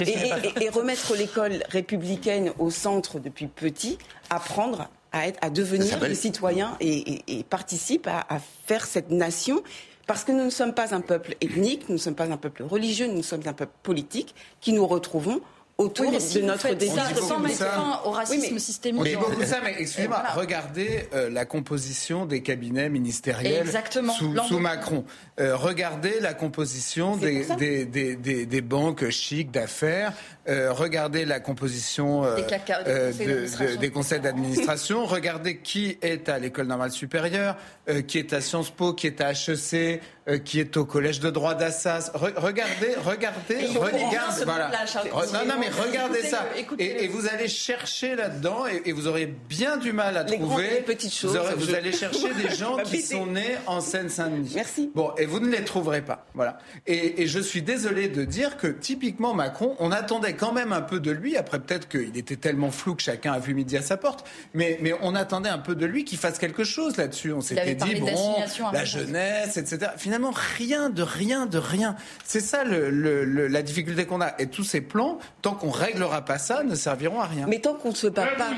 Et, 0.00 0.10
et- 0.10 0.64
et 0.64 0.68
remettre 0.68 1.14
l'école 1.16 1.62
républicaine 1.70 2.52
au 2.58 2.70
centre 2.70 3.18
depuis 3.20 3.46
petit, 3.46 3.98
apprendre 4.30 4.88
à, 5.18 5.26
être, 5.28 5.38
à 5.42 5.50
devenir 5.50 5.98
des 6.08 6.14
citoyens 6.14 6.76
et, 6.80 7.12
et- 7.14 7.38
et 7.38 7.42
participe 7.44 8.06
à, 8.06 8.24
à 8.28 8.38
faire 8.66 8.86
cette 8.86 9.10
nation. 9.10 9.62
Parce 10.06 10.24
que 10.24 10.32
nous 10.32 10.44
ne 10.44 10.50
sommes 10.50 10.72
pas 10.72 10.94
un 10.94 11.02
peuple 11.02 11.36
ethnique, 11.42 11.88
nous 11.90 11.96
ne 11.96 12.00
sommes 12.00 12.14
pas 12.14 12.24
un 12.24 12.38
peuple 12.38 12.62
religieux, 12.62 13.08
nous 13.08 13.22
sommes 13.22 13.42
un 13.46 13.52
peuple 13.52 13.74
politique 13.82 14.34
qui 14.62 14.72
nous 14.72 14.86
retrouvons 14.86 15.40
autour 15.78 16.06
Oui, 16.06 16.12
mais 16.14 16.18
si 16.20 16.40
de 16.40 16.46
notre 16.46 16.62
faites 16.62 16.76
désir. 16.78 16.96
ça 17.06 17.12
dit 17.12 17.20
sans 17.24 17.38
mettre 17.38 17.56
fin 17.64 18.00
au 18.04 18.10
racisme 18.10 18.40
Oui, 18.40 18.48
mais- 18.54 18.58
systémique. 18.58 19.00
On 19.00 19.04
dit 19.04 19.14
beaucoup 19.14 19.44
ça, 19.44 19.58
mais 19.62 19.76
excusez-moi, 19.78 20.16
Voilà. 20.18 20.34
regardez 20.34 21.08
euh, 21.14 21.30
la 21.30 21.44
composition 21.44 22.26
des 22.26 22.42
cabinets 22.42 22.88
ministériels 22.88 23.62
Exactement. 23.62 24.12
sous, 24.12 24.58
Macron. 24.58 25.04
Euh, 25.38 25.54
regardez 25.56 26.18
la 26.20 26.34
composition 26.34 27.16
des, 27.16 27.44
des, 27.56 27.84
des, 27.84 28.16
des- 28.16 28.44
des 28.44 28.60
banques 28.60 29.08
chics 29.10 29.52
d'affaires. 29.52 30.12
Euh, 30.48 30.72
regardez 30.72 31.24
la 31.26 31.38
composition 31.40 32.24
euh, 32.24 32.36
Des 32.36 32.42
conseils 32.42 32.60
de- 32.84 32.84
d'administration. 32.90 33.70
de- 33.74 33.76
des 33.80 33.90
conseils 33.90 34.20
d'administration. 34.20 35.04
regardez 35.06 35.58
qui 35.58 35.96
est 36.02 36.28
à 36.28 36.38
l'école 36.40 36.66
normale 36.66 36.90
supérieure, 36.90 37.56
euh, 37.88 38.02
qui 38.02 38.18
est 38.18 38.32
à 38.32 38.40
Sciences 38.40 38.70
Po, 38.70 38.94
qui 38.94 39.06
est 39.06 39.20
à 39.20 39.30
HEC, 39.32 40.00
qui 40.44 40.58
est 40.60 40.76
au 40.76 40.84
collège 40.84 41.20
de 41.20 41.30
droit 41.30 41.54
d'Assas. 41.54 42.10
Re- 42.14 42.32
regardez, 42.36 42.94
regardez, 43.04 43.66
regardez, 43.78 44.38
ce 44.38 44.44
voilà. 44.44 44.70
Re- 44.70 45.32
non, 45.32 45.46
non, 45.46 45.54
mais 45.60 45.67
Regardez 45.70 46.22
ça. 46.22 46.46
Et, 46.78 47.04
et 47.04 47.08
vous 47.08 47.26
allez 47.26 47.48
chercher 47.48 48.16
là-dedans 48.16 48.66
et, 48.66 48.82
et 48.86 48.92
vous 48.92 49.06
aurez 49.06 49.26
bien 49.26 49.76
du 49.76 49.92
mal 49.92 50.16
à 50.16 50.22
Les 50.24 50.38
trouver. 50.38 50.70
les 50.70 50.80
petites 50.82 51.12
choses. 51.14 51.32
Vous, 51.32 51.36
aurez- 51.38 51.54
vous 51.54 51.68
Je- 51.70 51.74
allez 51.74 51.92
chercher 51.92 52.32
des 52.34 52.54
gens 52.54 52.76
qui 52.84 53.02
sont 53.02 53.26
nés 53.26 53.56
en 53.66 53.80
Seine-Saint-Denis. 53.80 54.52
Merci. 54.54 54.90
Bon, 54.94 55.12
et 55.18 55.26
vous 55.26 55.40
ne 55.40 55.48
les 55.48 55.64
trouverez 55.64 56.02
pas. 56.02 56.26
Voilà. 56.34 56.58
Et, 56.86 57.22
et 57.22 57.26
je 57.26 57.40
suis 57.40 57.62
désolé 57.62 58.08
de 58.08 58.24
dire 58.24 58.56
que 58.56 58.66
typiquement 58.68 59.34
Macron, 59.34 59.76
on 59.78 59.92
attendait 59.92 60.34
quand 60.34 60.52
même 60.52 60.72
un 60.72 60.82
peu 60.82 61.00
de 61.00 61.10
lui. 61.10 61.36
Après, 61.36 61.58
peut-être 61.60 61.88
qu'il 61.88 62.16
était 62.16 62.36
tellement 62.36 62.70
flou 62.70 62.94
que 62.94 63.02
chacun 63.02 63.32
a 63.32 63.38
vu 63.38 63.54
midi 63.54 63.76
à 63.76 63.82
sa 63.82 63.96
porte. 63.96 64.26
Mais, 64.54 64.78
mais 64.80 64.94
on 65.02 65.14
attendait 65.14 65.48
un 65.48 65.58
peu 65.58 65.74
de 65.74 65.86
lui 65.86 66.04
qu'il 66.04 66.18
fasse 66.18 66.38
quelque 66.38 66.64
chose 66.64 66.96
là-dessus. 66.96 67.32
On 67.32 67.40
s'était 67.40 67.74
dit, 67.74 67.94
bon, 67.96 68.36
la 68.72 68.84
jeunesse, 68.84 69.56
etc. 69.56 69.92
Finalement, 69.96 70.32
rien 70.56 70.90
de 70.90 71.02
rien 71.02 71.46
de 71.46 71.58
rien. 71.58 71.96
C'est 72.24 72.40
ça 72.40 72.64
le- 72.64 72.90
le- 72.90 73.24
le- 73.24 73.48
la 73.48 73.62
difficulté 73.62 74.06
qu'on 74.06 74.20
a. 74.20 74.32
Et 74.38 74.46
tous 74.46 74.64
ces 74.64 74.80
plans, 74.80 75.18
tant 75.42 75.54
qu'on 75.58 75.70
réglera 75.70 76.22
pas 76.22 76.38
ça, 76.38 76.62
ne 76.64 76.74
serviront 76.74 77.20
à 77.20 77.26
rien. 77.26 77.46
Mais 77.46 77.58
tant 77.58 77.74
qu'on 77.74 77.90
ne 77.90 77.94
se 77.94 78.06
bat 78.06 78.26
pas. 78.36 78.50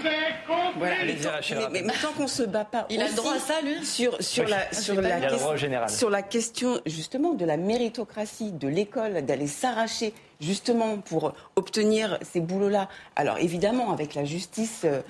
Voilà, 0.79 0.95
mais, 1.05 1.15
tant, 1.17 1.31
mais- 1.71 1.83
mais- 1.83 1.93
qu'on 2.17 2.27
se 2.29 2.43
bat 2.43 2.65
pas. 2.65 2.87
Il 2.91 3.01
a 3.03 3.11
droit 3.11 3.35
à 3.35 3.39
ça, 3.39 3.61
lui 3.63 3.85
Sur, 3.85 4.23
sur 4.23 4.45
Oui. 4.45 4.51
la, 4.51 4.59
Ah, 4.71 4.75
sur 4.75 4.95
la 4.95 5.01
vu. 5.01 5.07
Il 5.09 5.13
a 5.13 5.17
le 5.17 5.21
question- 5.23 5.39
droit 5.39 5.55
au 5.55 5.57
général. 5.57 5.91
sur 5.91 6.11
la 6.11 6.23
question 6.23 6.81
justement 6.87 7.35
de 7.35 7.45
la 7.45 7.57
méritocratie 7.57 8.53
de 8.53 8.69
l'école, 8.69 9.25
d'aller 9.25 9.47
s'arracher 9.47 10.13
justement 10.41 10.99
pour 10.99 11.33
obtenir 11.57 12.19
ces 12.23 12.41
boulots-là. 12.41 12.89
Alors 13.17 13.39
évidemment, 13.39 13.93
avec 13.93 14.15
la 14.15 14.25
justice, 14.25 14.83
euh, 14.85 15.01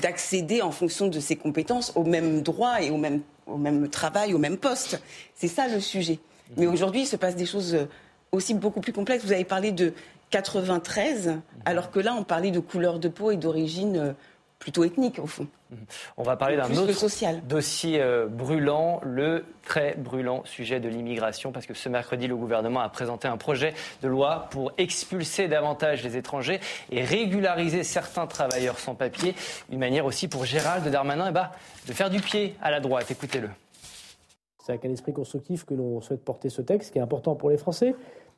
d'accéder 0.00 0.62
en 0.62 0.70
fonction 0.70 1.08
de 1.08 1.20
ses 1.20 1.36
compétences 1.36 1.92
au 1.96 2.04
même 2.04 2.42
droit 2.42 2.80
et 2.80 2.90
au 2.90 2.96
même, 2.96 3.20
au 3.46 3.56
même 3.56 3.88
travail, 3.88 4.34
au 4.34 4.38
même 4.38 4.56
poste. 4.56 5.00
C'est 5.34 5.48
ça 5.48 5.68
le 5.68 5.80
sujet. 5.80 6.18
Mais 6.56 6.66
aujourd'hui, 6.66 7.02
il 7.02 7.06
se 7.06 7.16
passe 7.16 7.36
des 7.36 7.46
choses 7.46 7.74
euh, 7.74 7.84
aussi 8.32 8.54
beaucoup 8.54 8.80
plus 8.80 8.92
complexes. 8.92 9.24
Vous 9.24 9.32
avez 9.32 9.44
parlé 9.44 9.72
de 9.72 9.92
93, 10.30 11.38
alors 11.64 11.90
que 11.90 12.00
là, 12.00 12.14
on 12.14 12.24
parlait 12.24 12.50
de 12.50 12.60
couleur 12.60 12.98
de 12.98 13.08
peau 13.08 13.30
et 13.30 13.36
d'origine 13.36 13.96
euh, 13.96 14.12
plutôt 14.58 14.84
ethnique, 14.84 15.18
au 15.18 15.26
fond. 15.26 15.46
On 16.16 16.22
va 16.22 16.36
parler 16.36 16.56
d'un 16.56 16.74
autre 16.76 16.92
social. 16.92 17.42
dossier 17.46 18.00
euh, 18.00 18.26
brûlant, 18.26 19.00
le 19.04 19.44
très 19.64 19.94
brûlant 19.96 20.42
sujet 20.44 20.80
de 20.80 20.88
l'immigration, 20.88 21.52
parce 21.52 21.66
que 21.66 21.74
ce 21.74 21.88
mercredi, 21.88 22.26
le 22.26 22.36
gouvernement 22.36 22.80
a 22.80 22.88
présenté 22.88 23.28
un 23.28 23.36
projet 23.36 23.74
de 24.02 24.08
loi 24.08 24.48
pour 24.50 24.72
expulser 24.78 25.46
davantage 25.46 26.02
les 26.02 26.16
étrangers 26.16 26.60
et 26.90 27.04
régulariser 27.04 27.84
certains 27.84 28.26
travailleurs 28.26 28.78
sans 28.78 28.94
papier. 28.94 29.34
Une 29.70 29.78
manière 29.78 30.06
aussi 30.06 30.26
pour 30.26 30.44
Gérald 30.44 30.88
Darmanin 30.88 31.26
eh 31.28 31.32
ben, 31.32 31.50
de 31.86 31.92
faire 31.92 32.10
du 32.10 32.20
pied 32.20 32.56
à 32.62 32.70
la 32.70 32.80
droite. 32.80 33.10
Écoutez-le. 33.10 33.50
C'est 34.64 34.72
avec 34.72 34.84
un 34.84 34.92
esprit 34.92 35.12
constructif 35.12 35.64
que 35.64 35.74
l'on 35.74 36.00
souhaite 36.00 36.24
porter 36.24 36.50
ce 36.50 36.62
texte, 36.62 36.92
qui 36.92 36.98
est 36.98 37.02
important 37.02 37.34
pour 37.34 37.50
les 37.50 37.56
Français. 37.58 37.94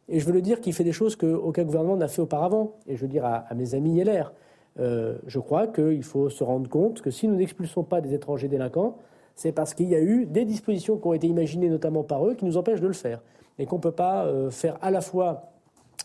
Et 0.09 0.19
je 0.19 0.27
veux 0.27 0.33
le 0.33 0.43
dire, 0.43 0.61
qui 0.61 0.73
fait 0.73 0.85
des 0.85 0.93
choses 0.93 1.17
qu'aucun 1.17 1.65
gouvernement 1.65 1.97
n'a 1.97 2.09
fait 2.09 2.23
auparavant. 2.23 2.73
Et 2.87 2.97
je 2.97 3.03
veux 3.03 3.09
dire 3.09 3.25
à, 3.25 3.37
à 3.37 3.55
mes 3.55 3.75
amis 3.75 4.03
LR, 4.03 4.33
euh, 4.79 5.19
je 5.27 5.39
crois 5.39 5.67
qu'il 5.67 6.03
faut 6.03 6.31
se 6.31 6.45
rendre 6.45 6.69
compte 6.69 7.03
que 7.03 7.11
si 7.11 7.29
nous 7.29 7.37
n'expulsons 7.37 7.83
pas 7.83 8.01
des 8.01 8.15
étrangers 8.15 8.49
délinquants, 8.49 8.97
c'est 9.35 9.53
parce 9.53 9.75
qu'il 9.75 9.89
y 9.89 9.95
a 9.95 10.01
eu 10.01 10.27
des 10.27 10.45
dispositions 10.45 10.97
qui 10.99 11.07
ont 11.07 11.15
été 11.15 11.27
imaginées 11.27 11.69
notamment 11.69 12.03
par 12.03 12.27
eux 12.27 12.35
qui 12.35 12.45
nous 12.45 12.57
empêchent 12.57 12.81
de 12.81 12.87
le 12.87 12.93
faire. 12.93 13.21
Et 13.59 13.67
qu'on 13.67 13.77
ne 13.77 13.83
peut 13.83 13.93
pas 13.93 14.25
euh, 14.25 14.51
faire 14.51 14.79
à 14.81 14.91
la 14.91 15.01
fois 15.01 15.51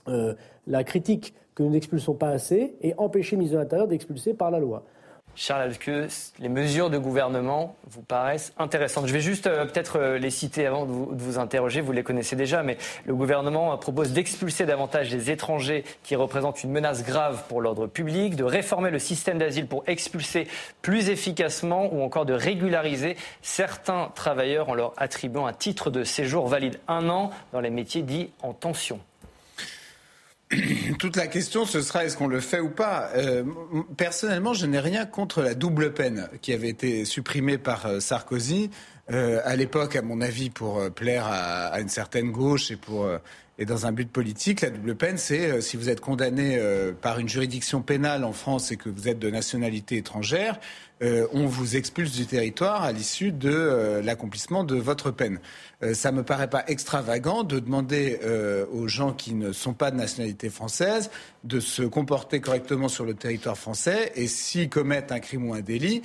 euh, 0.08 0.34
la 0.68 0.84
critique 0.84 1.34
que 1.54 1.64
nous 1.64 1.70
n'expulsons 1.70 2.16
pas 2.16 2.30
assez 2.30 2.76
et 2.82 2.94
empêcher 2.98 3.36
le 3.36 3.40
ministre 3.40 3.58
de 3.58 3.64
l'Intérieur 3.64 3.88
d'expulser 3.88 4.34
par 4.34 4.52
la 4.52 4.60
loi. 4.60 4.84
Charles, 5.36 5.78
que 5.78 6.08
les 6.40 6.50
mesures 6.50 6.90
de 6.90 6.98
gouvernement 6.98 7.76
vous 7.88 8.02
paraissent 8.02 8.54
intéressantes 8.58 9.08
Je 9.08 9.14
vais 9.14 9.20
juste 9.20 9.48
euh, 9.48 9.66
peut-être 9.66 10.00
euh, 10.00 10.18
les 10.18 10.30
citer 10.30 10.66
avant 10.66 10.86
de 10.86 10.92
vous, 10.92 11.14
de 11.14 11.22
vous 11.22 11.38
interroger. 11.38 11.82
Vous 11.82 11.92
les 11.92 12.04
connaissez 12.04 12.36
déjà, 12.36 12.64
mais 12.64 12.78
le 13.06 13.14
gouvernement 13.14 13.74
euh, 13.74 13.76
propose 13.76 14.14
d'expulser 14.14 14.66
davantage 14.66 15.12
les 15.12 15.32
étrangers 15.32 15.84
qui 16.04 16.16
représentent 16.16 16.64
une 16.64 16.72
menace 16.72 17.04
grave 17.04 17.44
pour 17.50 17.62
l'ordre 17.62 17.88
public, 17.88 18.36
de 18.36 18.46
réformer 18.46 18.92
le 18.92 19.00
système 19.00 19.38
d'asile 19.38 19.68
pour 19.68 19.84
expulser 19.88 20.48
plus 20.82 21.10
efficacement 21.10 21.94
ou 21.94 22.02
encore 22.02 22.26
de 22.26 22.34
régulariser 22.34 23.18
certains 23.42 24.12
travailleurs 24.16 24.70
en 24.70 24.74
leur 24.74 24.94
attribuant 24.98 25.46
un 25.46 25.54
titre 25.54 25.90
de 25.90 26.04
séjour 26.04 26.48
valide 26.48 26.80
un 26.88 27.10
an 27.10 27.32
dans 27.52 27.60
les 27.60 27.70
métiers 27.70 28.04
dits 28.04 28.32
en 28.42 28.54
tension. 28.54 29.00
toute 31.00 31.16
la 31.16 31.28
question, 31.28 31.66
ce 31.66 31.82
sera 31.82 32.06
est-ce 32.06 32.18
qu'on 32.18 32.28
le 32.28 32.40
fait 32.40 32.60
ou 32.60 32.70
pas? 32.70 33.10
Euh, 33.16 33.44
personnellement, 33.98 34.54
je 34.54 34.66
n'ai 34.66 34.80
rien 34.80 35.06
contre 35.06 35.42
la 35.42 35.56
double 35.56 35.94
peine 35.94 36.30
qui 36.42 36.54
avait 36.54 36.70
été 36.70 37.06
supprimée 37.06 37.58
par 37.58 37.86
euh, 37.86 38.00
Sarkozy. 38.00 38.70
Euh, 39.12 39.42
à 39.44 39.56
l'époque, 39.56 39.96
à 39.96 40.02
mon 40.02 40.22
avis, 40.22 40.50
pour 40.50 40.92
plaire 40.92 41.26
à, 41.26 41.68
à, 41.68 41.80
une 41.80 41.90
certaine 41.90 42.32
gauche 42.32 42.72
et 42.72 42.76
pour 42.76 43.08
et 43.58 43.64
dans 43.64 43.86
un 43.86 43.94
but 43.94 44.12
politique, 44.12 44.60
la 44.62 44.70
double 44.70 44.96
peine, 44.96 45.18
c'est 45.18 45.62
si 45.62 45.78
vous 45.78 45.90
êtes 45.90 46.02
condamné 46.02 46.60
par 47.02 47.20
une 47.20 47.30
juridiction 47.30 47.82
pénale 47.82 48.26
en 48.26 48.34
France 48.34 48.72
et 48.72 48.76
que 48.76 48.90
vous 48.90 49.08
êtes 49.08 49.18
de 49.18 49.30
nationalité 49.30 49.96
étrangère, 49.96 50.60
euh, 51.02 51.28
on 51.34 51.46
vous 51.46 51.76
expulse 51.76 52.14
du 52.14 52.26
territoire 52.26 52.84
à 52.84 52.92
l'issue 52.92 53.32
de 53.32 53.52
euh, 53.52 54.02
l'accomplissement 54.02 54.64
de 54.64 54.76
votre 54.76 55.12
peine. 55.12 55.40
Euh, 55.84 55.94
ça 55.94 56.12
me 56.12 56.24
paraît 56.24 56.50
pas 56.50 56.64
extravagant 56.68 57.44
de 57.44 57.60
demander 57.60 58.20
euh, 58.24 58.66
aux 58.72 58.88
gens 58.88 59.12
qui 59.12 59.34
ne 59.34 59.52
sont 59.52 59.74
pas 59.74 59.92
de 59.92 59.98
nationalité 59.98 60.50
française 60.50 61.12
de 61.44 61.60
se 61.60 61.84
comporter 61.84 62.40
correctement 62.40 62.88
sur 62.88 63.06
le 63.06 63.14
territoire 63.14 63.58
français 63.58 64.14
et 64.16 64.28
s'ils 64.28 64.70
commettent 64.70 65.12
un 65.12 65.20
crime 65.20 65.50
ou 65.50 65.54
un 65.54 65.62
délit, 65.62 66.02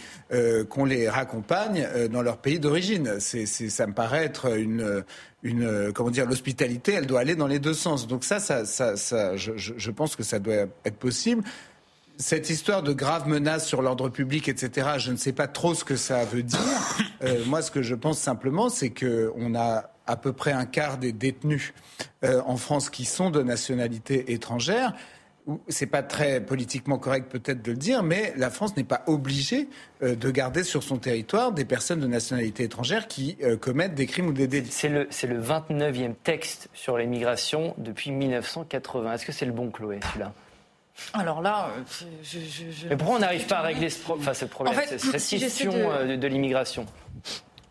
qu'on 0.68 0.84
les 0.84 1.08
raccompagne 1.08 1.88
dans 2.12 2.20
leur 2.20 2.36
pays 2.36 2.58
d'origine. 2.58 3.14
C'est, 3.20 3.46
ça 3.46 3.86
me 3.86 3.94
paraît 3.94 4.24
être 4.26 4.54
une, 4.58 5.02
comment 5.94 6.10
dire 6.10 6.26
l'hospitalité, 6.26 6.92
elle 6.92 7.06
doit 7.06 7.20
aller 7.20 7.36
dans 7.36 7.46
les 7.46 7.58
deux 7.58 7.72
sens. 7.72 8.06
Donc 8.06 8.24
ça 8.24 8.38
je, 8.38 9.52
je 9.56 9.90
pense 9.90 10.14
que 10.14 10.22
ça 10.22 10.38
doit 10.38 10.66
être 10.84 10.98
possible 10.98 11.42
cette 12.20 12.50
histoire 12.50 12.82
de 12.82 12.92
graves 12.92 13.26
menaces 13.26 13.66
sur 13.66 13.80
l'ordre 13.80 14.10
public, 14.10 14.48
etc., 14.48 14.90
je 14.98 15.10
ne 15.10 15.16
sais 15.16 15.32
pas 15.32 15.48
trop 15.48 15.74
ce 15.74 15.84
que 15.84 15.96
ça 15.96 16.24
veut 16.24 16.42
dire. 16.42 16.60
Euh, 17.22 17.44
moi, 17.44 17.60
ce 17.60 17.70
que 17.70 17.82
je 17.82 17.94
pense 17.94 18.18
simplement, 18.18 18.70
c'est 18.70 18.88
qu'on 18.88 19.54
a 19.54 19.90
à 20.06 20.16
peu 20.16 20.32
près 20.32 20.52
un 20.52 20.64
quart 20.64 20.96
des 20.96 21.12
détenus 21.12 21.74
euh, 22.24 22.40
en 22.46 22.56
France 22.56 22.88
qui 22.88 23.04
sont 23.04 23.28
de 23.28 23.42
nationalité 23.42 24.32
étrangère. 24.32 24.94
C'est 25.68 25.86
pas 25.86 26.02
très 26.02 26.40
politiquement 26.40 26.98
correct 26.98 27.30
peut-être 27.30 27.60
de 27.60 27.72
le 27.72 27.76
dire, 27.76 28.02
mais 28.02 28.32
la 28.38 28.48
France 28.48 28.74
n'est 28.74 28.84
pas 28.84 29.02
obligée 29.06 29.68
euh, 30.02 30.14
de 30.14 30.30
garder 30.30 30.64
sur 30.64 30.82
son 30.82 30.96
territoire 30.96 31.52
des 31.52 31.66
personnes 31.66 32.00
de 32.00 32.06
nationalité 32.06 32.64
étrangère 32.64 33.06
qui 33.06 33.36
commettent 33.60 33.94
des 33.94 34.06
crimes 34.06 34.28
ou 34.28 34.32
des 34.32 34.46
délits. 34.46 34.70
C'est 34.70 34.88
le, 34.88 35.06
c'est 35.10 35.26
le 35.26 35.42
29e 35.42 36.14
texte 36.24 36.70
sur 36.72 36.96
l'immigration 36.96 37.74
depuis 37.76 38.12
1980. 38.12 39.12
Est-ce 39.12 39.26
que 39.26 39.32
c'est 39.32 39.46
le 39.46 39.52
bon, 39.52 39.70
Chloé, 39.70 40.00
celui-là? 40.08 40.32
Alors 41.14 41.42
là, 41.42 41.70
euh, 41.76 41.82
je, 42.22 42.38
je, 42.38 42.88
Mais 42.88 42.96
pourquoi 42.96 43.16
on 43.16 43.20
n'arrive 43.20 43.46
pas 43.46 43.58
à 43.58 43.62
régler 43.62 43.90
ce, 43.90 44.00
enfin, 44.10 44.34
ce 44.34 44.44
problème, 44.44 44.74
en 44.74 44.80
fait, 44.80 44.98
cette 44.98 45.20
si 45.20 45.38
question 45.38 45.72
euh, 45.74 46.06
de, 46.06 46.16
de, 46.16 46.26
l'immigration 46.26 46.86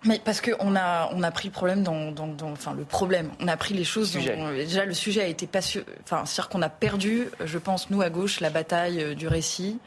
mais 0.05 0.21
parce 0.23 0.39
qu'on 0.39 0.75
a, 0.75 1.09
on 1.13 1.23
a 1.23 1.31
pris 1.31 1.49
le 1.49 1.53
problème 1.53 1.83
dans, 1.83 2.11
dans, 2.11 2.27
dans, 2.27 2.51
Enfin, 2.51 2.73
le 2.73 2.85
problème. 2.85 3.31
On 3.41 3.47
a 3.49 3.57
pris 3.57 3.73
les 3.73 3.83
choses. 3.83 4.13
Dans, 4.13 4.51
déjà, 4.51 4.85
le 4.85 4.93
sujet 4.93 5.21
a 5.21 5.27
été 5.27 5.45
passionnant. 5.45 5.85
Enfin, 6.03 6.23
c'est-à-dire 6.25 6.49
qu'on 6.49 6.61
a 6.61 6.69
perdu, 6.69 7.27
je 7.43 7.57
pense, 7.57 7.89
nous, 7.89 8.01
à 8.01 8.09
gauche, 8.09 8.39
la 8.39 8.49
bataille 8.49 9.03
euh, 9.03 9.13
du 9.13 9.27
récit. 9.27 9.77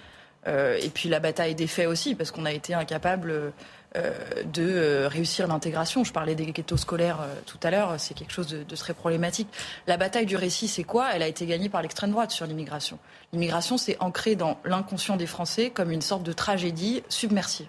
Euh, 0.46 0.76
et 0.82 0.88
puis 0.88 1.08
la 1.08 1.20
bataille 1.20 1.54
des 1.54 1.66
faits 1.66 1.86
aussi, 1.86 2.14
parce 2.14 2.30
qu'on 2.30 2.44
a 2.44 2.52
été 2.52 2.74
incapable 2.74 3.52
de 3.94 4.62
euh, 4.62 5.08
réussir 5.08 5.46
l'intégration. 5.46 6.04
Je 6.04 6.12
parlais 6.12 6.34
des 6.34 6.46
ghettos 6.46 6.76
scolaires 6.76 7.20
euh, 7.20 7.34
tout 7.46 7.58
à 7.62 7.70
l'heure, 7.70 7.94
c'est 7.98 8.14
quelque 8.14 8.32
chose 8.32 8.48
de, 8.48 8.76
très 8.76 8.94
problématique. 8.94 9.48
La 9.86 9.96
bataille 9.96 10.26
du 10.26 10.36
récit, 10.36 10.68
c'est 10.68 10.84
quoi? 10.84 11.10
Elle 11.14 11.22
a 11.22 11.28
été 11.28 11.46
gagnée 11.46 11.68
par 11.68 11.82
l'extrême 11.82 12.10
droite 12.10 12.30
sur 12.30 12.46
l'immigration. 12.46 12.98
L'immigration, 13.32 13.76
c'est 13.76 13.96
ancré 14.00 14.34
dans 14.34 14.58
l'inconscient 14.64 15.16
des 15.16 15.26
Français 15.26 15.70
comme 15.70 15.90
une 15.90 16.02
sorte 16.02 16.22
de 16.22 16.32
tragédie 16.32 17.02
submersive. 17.08 17.66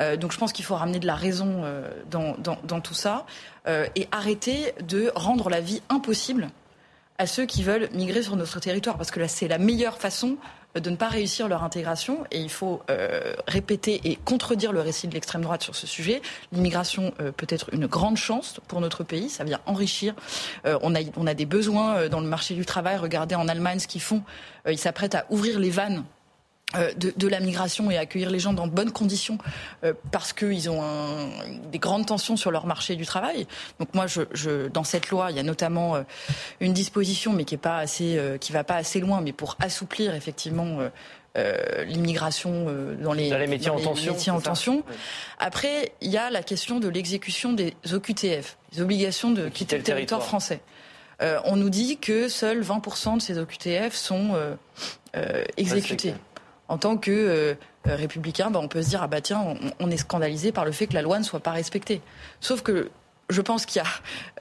Euh, 0.00 0.16
donc 0.16 0.32
je 0.32 0.38
pense 0.38 0.52
qu'il 0.52 0.64
faut 0.64 0.76
ramener 0.76 0.98
de 0.98 1.06
la 1.06 1.14
raison 1.14 1.62
euh, 1.64 1.88
dans, 2.10 2.80
tout 2.80 2.94
ça 2.94 3.26
euh, 3.66 3.86
et 3.96 4.08
arrêter 4.12 4.72
de 4.86 5.10
rendre 5.14 5.50
la 5.50 5.60
vie 5.60 5.82
impossible 5.88 6.48
à 7.18 7.26
ceux 7.26 7.46
qui 7.46 7.64
veulent 7.64 7.88
migrer 7.92 8.22
sur 8.22 8.36
notre 8.36 8.60
territoire, 8.60 8.96
parce 8.96 9.10
que 9.10 9.18
là 9.18 9.26
c'est 9.26 9.48
la 9.48 9.58
meilleure 9.58 9.98
façon 9.98 10.36
de 10.74 10.90
ne 10.90 10.96
pas 10.96 11.08
réussir 11.08 11.48
leur 11.48 11.64
intégration. 11.64 12.24
Et 12.30 12.40
il 12.40 12.50
faut 12.50 12.82
euh, 12.90 13.34
répéter 13.46 14.00
et 14.04 14.16
contredire 14.24 14.72
le 14.72 14.80
récit 14.80 15.08
de 15.08 15.14
l'extrême 15.14 15.42
droite 15.42 15.62
sur 15.62 15.74
ce 15.74 15.86
sujet. 15.86 16.22
L'immigration 16.52 17.12
euh, 17.20 17.32
peut 17.32 17.46
être 17.48 17.72
une 17.72 17.86
grande 17.86 18.16
chance 18.16 18.60
pour 18.68 18.80
notre 18.80 19.04
pays. 19.04 19.28
Ça 19.28 19.44
vient 19.44 19.60
enrichir. 19.66 20.14
Euh, 20.66 20.78
on, 20.82 20.94
a, 20.94 21.00
on 21.16 21.26
a 21.26 21.34
des 21.34 21.46
besoins 21.46 21.96
euh, 21.96 22.08
dans 22.08 22.20
le 22.20 22.28
marché 22.28 22.54
du 22.54 22.64
travail. 22.64 22.96
Regardez 22.96 23.34
en 23.34 23.48
Allemagne 23.48 23.78
ce 23.78 23.88
qu'ils 23.88 24.02
font. 24.02 24.22
Euh, 24.66 24.72
ils 24.72 24.78
s'apprêtent 24.78 25.14
à 25.14 25.24
ouvrir 25.30 25.58
les 25.58 25.70
vannes 25.70 25.98
euh, 25.98 26.17
de, 26.74 27.14
de, 27.16 27.28
la 27.28 27.40
migration 27.40 27.90
et 27.90 27.96
accueillir 27.96 28.30
les 28.30 28.38
gens 28.38 28.52
dans 28.52 28.66
de 28.66 28.72
bonnes 28.72 28.92
conditions 28.92 29.38
euh, 29.84 29.94
parce 30.12 30.34
qu'ils 30.34 30.68
ont 30.68 30.82
un, 30.82 31.28
des 31.70 31.78
grandes 31.78 32.06
tensions 32.06 32.36
sur 32.36 32.50
leur 32.50 32.66
marché 32.66 32.94
du 32.94 33.06
travail. 33.06 33.46
Donc 33.80 33.94
moi, 33.94 34.06
je, 34.06 34.22
je, 34.32 34.68
dans 34.68 34.84
cette 34.84 35.08
loi, 35.08 35.30
il 35.30 35.36
y 35.38 35.40
a 35.40 35.42
notamment 35.42 35.96
euh, 35.96 36.02
une 36.60 36.74
disposition, 36.74 37.32
mais 37.32 37.44
qui 37.44 37.54
est 37.54 37.58
pas 37.58 37.78
assez, 37.78 38.18
euh, 38.18 38.36
qui 38.36 38.52
va 38.52 38.64
pas 38.64 38.76
assez 38.76 39.00
loin, 39.00 39.22
mais 39.22 39.32
pour 39.32 39.56
assouplir 39.60 40.14
effectivement. 40.14 40.78
Euh, 41.36 41.84
l'immigration 41.84 42.66
dans 43.00 43.12
les, 43.12 43.30
dans 43.30 43.38
les 43.38 43.46
métiers 43.46 43.68
dans 43.68 43.76
en 43.76 43.80
tension. 43.80 44.12
Métiers 44.12 44.32
en 44.32 44.40
tension. 44.40 44.82
Après, 45.38 45.92
il 46.00 46.10
y 46.10 46.16
a 46.16 46.30
la 46.30 46.42
question 46.42 46.80
de 46.80 46.88
l'exécution 46.88 47.52
des 47.52 47.74
OQTF, 47.92 48.56
les 48.72 48.80
obligations 48.80 49.30
de, 49.30 49.42
de 49.42 49.48
quitter, 49.48 49.76
le 49.76 49.84
territoire, 49.84 50.18
territoire 50.18 50.22
français. 50.24 50.60
Euh, 51.20 51.40
on 51.44 51.56
nous 51.56 51.70
dit 51.70 51.98
que 51.98 52.28
seuls 52.28 52.62
20% 52.62 53.16
de 53.16 53.22
ces 53.22 53.38
OQTF 53.38 53.94
sont 53.94 54.34
euh, 54.34 54.54
euh, 55.16 55.44
exécutés 55.56 56.14
en 56.68 56.78
tant 56.78 56.96
que 56.96 57.10
euh, 57.10 57.54
républicain, 57.84 58.50
bah, 58.50 58.60
on 58.62 58.68
peut 58.68 58.82
se 58.82 58.90
dire 58.90 59.02
ah 59.02 59.08
bah 59.08 59.20
tiens, 59.20 59.56
on, 59.80 59.90
est 59.90 59.96
scandalisé 59.96 60.52
par 60.52 60.64
le 60.64 60.72
fait 60.72 60.86
que 60.86 60.94
la 60.94 61.02
loi 61.02 61.18
ne 61.18 61.24
soit 61.24 61.40
pas 61.40 61.52
respectée. 61.52 62.00
Sauf 62.40 62.62
que 62.62 62.90
je 63.30 63.40
pense 63.40 63.66
qu'il 63.66 63.82
y 63.82 63.84
a 63.84 63.88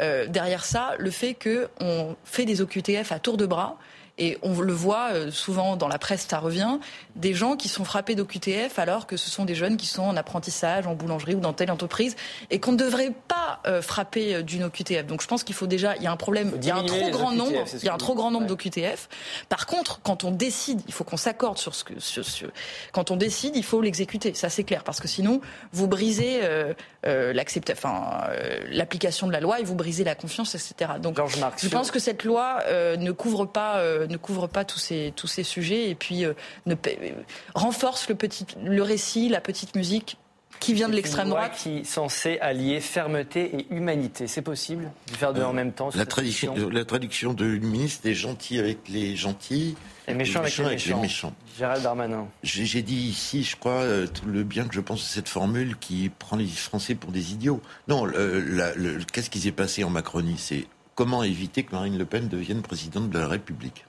euh, 0.01 0.27
derrière 0.27 0.63
ça 0.63 0.91
le 0.97 1.11
fait 1.11 1.35
qu'on 1.35 2.15
fait 2.23 2.45
des 2.45 2.61
OQTF 2.61 3.11
à 3.11 3.19
tour 3.19 3.37
de 3.37 3.45
bras 3.45 3.77
et 4.17 4.37
on 4.41 4.59
le 4.59 4.73
voit 4.73 5.09
euh, 5.13 5.31
souvent 5.31 5.75
dans 5.75 5.87
la 5.87 5.99
presse, 5.99 6.25
ça 6.27 6.39
revient, 6.39 6.79
des 7.15 7.33
gens 7.33 7.55
qui 7.55 7.69
sont 7.69 7.83
frappés 7.83 8.15
d'OQTF 8.15 8.79
alors 8.79 9.07
que 9.07 9.17
ce 9.17 9.29
sont 9.29 9.45
des 9.45 9.55
jeunes 9.55 9.77
qui 9.77 9.85
sont 9.85 10.03
en 10.03 10.17
apprentissage, 10.17 10.87
en 10.87 10.95
boulangerie 10.95 11.35
ou 11.35 11.39
dans 11.39 11.53
telle 11.53 11.71
entreprise 11.71 12.15
et 12.49 12.59
qu'on 12.59 12.71
ne 12.71 12.77
devrait 12.77 13.13
pas 13.27 13.61
euh, 13.67 13.81
frapper 13.81 14.35
euh, 14.35 14.41
d'une 14.41 14.63
OQTF. 14.63 15.05
Donc 15.05 15.21
je 15.21 15.27
pense 15.27 15.43
qu'il 15.43 15.55
faut 15.55 15.67
déjà, 15.67 15.95
il 15.97 16.03
y 16.03 16.07
a 16.07 16.11
un 16.11 16.17
problème, 16.17 16.51
il 16.55 16.65
y 16.65 16.71
a 16.71 16.77
un 16.77 16.83
trop 16.83 17.09
grand 17.09 17.27
OQTF, 17.29 17.37
nombre, 17.37 17.65
il 17.73 17.83
y 17.83 17.89
a 17.89 17.93
un 17.93 17.97
trop 17.97 18.15
grand 18.15 18.31
nombre 18.31 18.45
ouais. 18.45 18.49
d'OQTF. 18.49 19.09
Par 19.49 19.65
contre, 19.67 20.01
quand 20.01 20.23
on 20.23 20.31
décide, 20.31 20.81
il 20.87 20.93
faut 20.93 21.03
qu'on 21.03 21.17
s'accorde 21.17 21.57
sur 21.57 21.75
ce 21.75 21.83
que, 21.83 21.99
sur, 21.99 22.25
sur, 22.25 22.49
quand 22.91 23.11
on 23.11 23.15
décide, 23.15 23.55
il 23.55 23.63
faut 23.63 23.81
l'exécuter. 23.81 24.33
Ça 24.33 24.49
c'est 24.49 24.63
clair 24.63 24.83
parce 24.83 24.99
que 24.99 25.07
sinon 25.07 25.41
vous 25.73 25.87
brisez 25.87 26.39
euh, 26.43 26.73
euh, 27.05 27.33
enfin 27.71 28.27
l'application 28.69 29.27
de 29.27 29.31
la 29.31 29.39
loi 29.39 29.59
et 29.59 29.63
vous 29.63 29.75
brisez 29.75 30.03
la 30.03 30.15
confiance, 30.15 30.55
etc. 30.55 30.93
Donc 30.99 31.19
je 31.57 31.69
pense 31.69 31.91
que 31.91 31.99
cette 31.99 32.23
loi 32.23 32.63
ne 32.97 33.11
couvre 33.11 33.45
pas 33.45 33.81
ne 34.07 34.17
couvre 34.17 34.47
pas 34.47 34.65
tous 34.65 34.79
ces, 34.79 35.13
tous 35.15 35.27
ces 35.27 35.43
sujets 35.43 35.89
et 35.89 35.95
puis 35.95 36.25
euh, 36.25 36.33
ne, 36.65 36.73
euh, 36.73 37.11
renforce 37.55 38.09
le, 38.09 38.15
petit, 38.15 38.45
le 38.63 38.81
récit, 38.81 39.29
la 39.29 39.41
petite 39.41 39.75
musique 39.75 40.17
qui 40.59 40.73
vient 40.73 40.89
de 40.89 40.95
l'extrême 40.95 41.29
droite. 41.29 41.53
qui 41.55 41.77
est 41.77 41.83
censée 41.83 42.39
allier 42.39 42.79
fermeté 42.79 43.59
et 43.59 43.73
humanité. 43.73 44.27
C'est 44.27 44.41
possible 44.41 44.91
de 45.11 45.17
faire 45.17 45.33
deux 45.33 45.41
euh, 45.41 45.47
en 45.47 45.53
même 45.53 45.71
temps 45.71 45.89
la, 45.95 46.05
tradition, 46.05 46.55
la 46.71 46.85
traduction 46.85 47.33
de 47.33 47.45
ministre 47.45 48.07
est 48.07 48.13
gentil 48.13 48.59
avec 48.59 48.87
les 48.89 49.15
gentils. 49.15 49.75
Et 50.07 50.13
méchant, 50.13 50.39
avec, 50.39 50.55
les, 50.57 50.63
avec 50.63 50.75
méchants. 50.77 50.95
les 50.95 51.01
méchants. 51.01 51.33
Gérald 51.57 51.83
Darmanin. 51.83 52.27
J'ai 52.41 52.81
dit 52.81 52.95
ici, 52.95 53.43
je 53.43 53.57
crois, 53.57 53.81
euh, 53.81 54.07
tout 54.07 54.25
le 54.25 54.43
bien 54.43 54.65
que 54.65 54.73
je 54.73 54.79
pense 54.79 55.01
de 55.01 55.07
cette 55.07 55.27
formule 55.27 55.77
qui 55.77 56.09
prend 56.09 56.37
les 56.37 56.47
Français 56.47 56.95
pour 56.95 57.11
des 57.11 57.33
idiots. 57.33 57.61
Non, 57.89 58.05
le, 58.05 58.39
le, 58.39 58.99
qu'est-ce 59.11 59.29
qui 59.29 59.41
s'est 59.41 59.51
passé 59.51 59.83
en 59.83 59.89
Macronie? 59.89 60.37
C'est 60.37 60.65
comment 60.95 61.23
éviter 61.23 61.63
que 61.63 61.75
Marine 61.75 61.97
Le 61.97 62.05
Pen 62.05 62.29
devienne 62.29 62.61
présidente 62.61 63.09
de 63.09 63.19
la 63.19 63.27
République? 63.27 63.86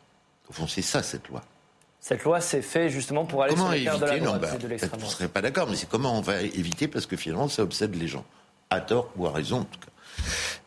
Au 0.49 0.53
fond, 0.53 0.67
c'est 0.67 0.83
ça, 0.83 1.03
cette 1.03 1.29
loi. 1.29 1.43
Cette 2.01 2.25
loi 2.25 2.41
s'est 2.41 2.63
faite 2.63 2.91
justement 2.91 3.25
pour 3.25 3.43
aller 3.43 3.55
comment 3.55 3.67
sur 3.67 3.73
les 3.73 3.87
éviter, 3.87 3.99
de 3.99 4.07
la 4.07 4.19
droite 4.19 4.41
bah, 4.41 4.51
et 4.55 4.59
de 4.59 4.69
l'extrême 4.69 4.91
droite. 4.93 5.03
Je 5.03 5.07
ne 5.07 5.11
serais 5.11 5.29
pas 5.29 5.43
d'accord, 5.43 5.69
mais 5.69 5.77
c'est 5.77 5.89
comment 5.89 6.17
on 6.17 6.21
va 6.21 6.43
éviter 6.43 6.89
parce 6.89 7.07
que 7.07 7.17
finalement, 7.17 7.49
ça 7.49 7.63
obsède 7.63 7.95
les 7.95 8.09
gens. 8.09 8.25
À 8.71 8.81
tort 8.81 9.11
ou 9.17 9.27
à 9.27 9.33
raison, 9.33 9.61
en 9.61 9.65
tout 9.65 9.81
cas. 9.81 9.93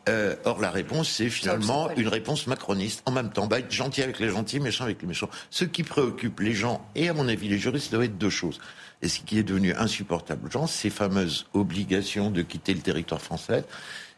Euh, 0.10 0.36
or, 0.46 0.60
la 0.60 0.72
réponse, 0.72 1.10
c'est 1.10 1.30
finalement 1.30 1.90
une 1.96 2.08
réponse 2.08 2.48
macroniste. 2.48 3.04
En 3.06 3.12
même 3.12 3.32
temps, 3.32 3.48
bah, 3.48 3.60
être 3.60 3.72
gentil 3.72 4.02
avec 4.02 4.20
les 4.20 4.30
gentils, 4.30 4.60
méchant 4.60 4.86
avec 4.86 5.02
les 5.02 5.08
méchants. 5.08 5.30
Ce 5.50 5.64
qui 5.64 5.84
préoccupe 5.84 6.40
les 6.40 6.54
gens, 6.54 6.86
et 6.96 7.10
à 7.10 7.14
mon 7.14 7.28
avis 7.28 7.48
les 7.48 7.60
juristes, 7.60 7.92
doit 7.92 8.06
être 8.06 8.18
deux 8.18 8.30
choses. 8.30 8.60
Et 9.02 9.08
ce 9.08 9.20
qui 9.20 9.38
est 9.38 9.44
devenu 9.44 9.74
insupportable 9.74 10.48
aux 10.48 10.52
gens, 10.52 10.68
ces 10.68 10.90
fameuses 10.90 11.48
obligations 11.54 12.30
de 12.30 12.42
quitter 12.42 12.74
le 12.74 12.82
territoire 12.82 13.22
français 13.22 13.64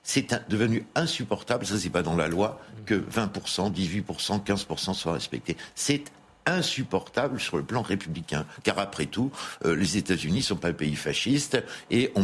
c'est 0.03 0.49
devenu 0.49 0.85
insupportable, 0.95 1.65
ça 1.65 1.77
c'est 1.77 1.89
pas 1.89 2.03
dans 2.03 2.15
la 2.15 2.27
loi, 2.27 2.59
que 2.85 2.95
20%, 2.95 3.73
18%, 3.73 4.43
15% 4.43 4.93
soient 4.93 5.13
respectés. 5.13 5.57
C'est 5.75 6.03
insupportable 6.45 7.39
sur 7.39 7.57
le 7.57 7.63
plan 7.63 7.81
républicain. 7.81 8.45
Car 8.63 8.79
après 8.79 9.05
tout, 9.05 9.31
euh, 9.65 9.75
les 9.75 9.97
États-Unis 9.97 10.41
sont 10.41 10.55
pas 10.55 10.69
un 10.69 10.73
pays 10.73 10.95
fasciste 10.95 11.63
et 11.89 12.11
on, 12.15 12.21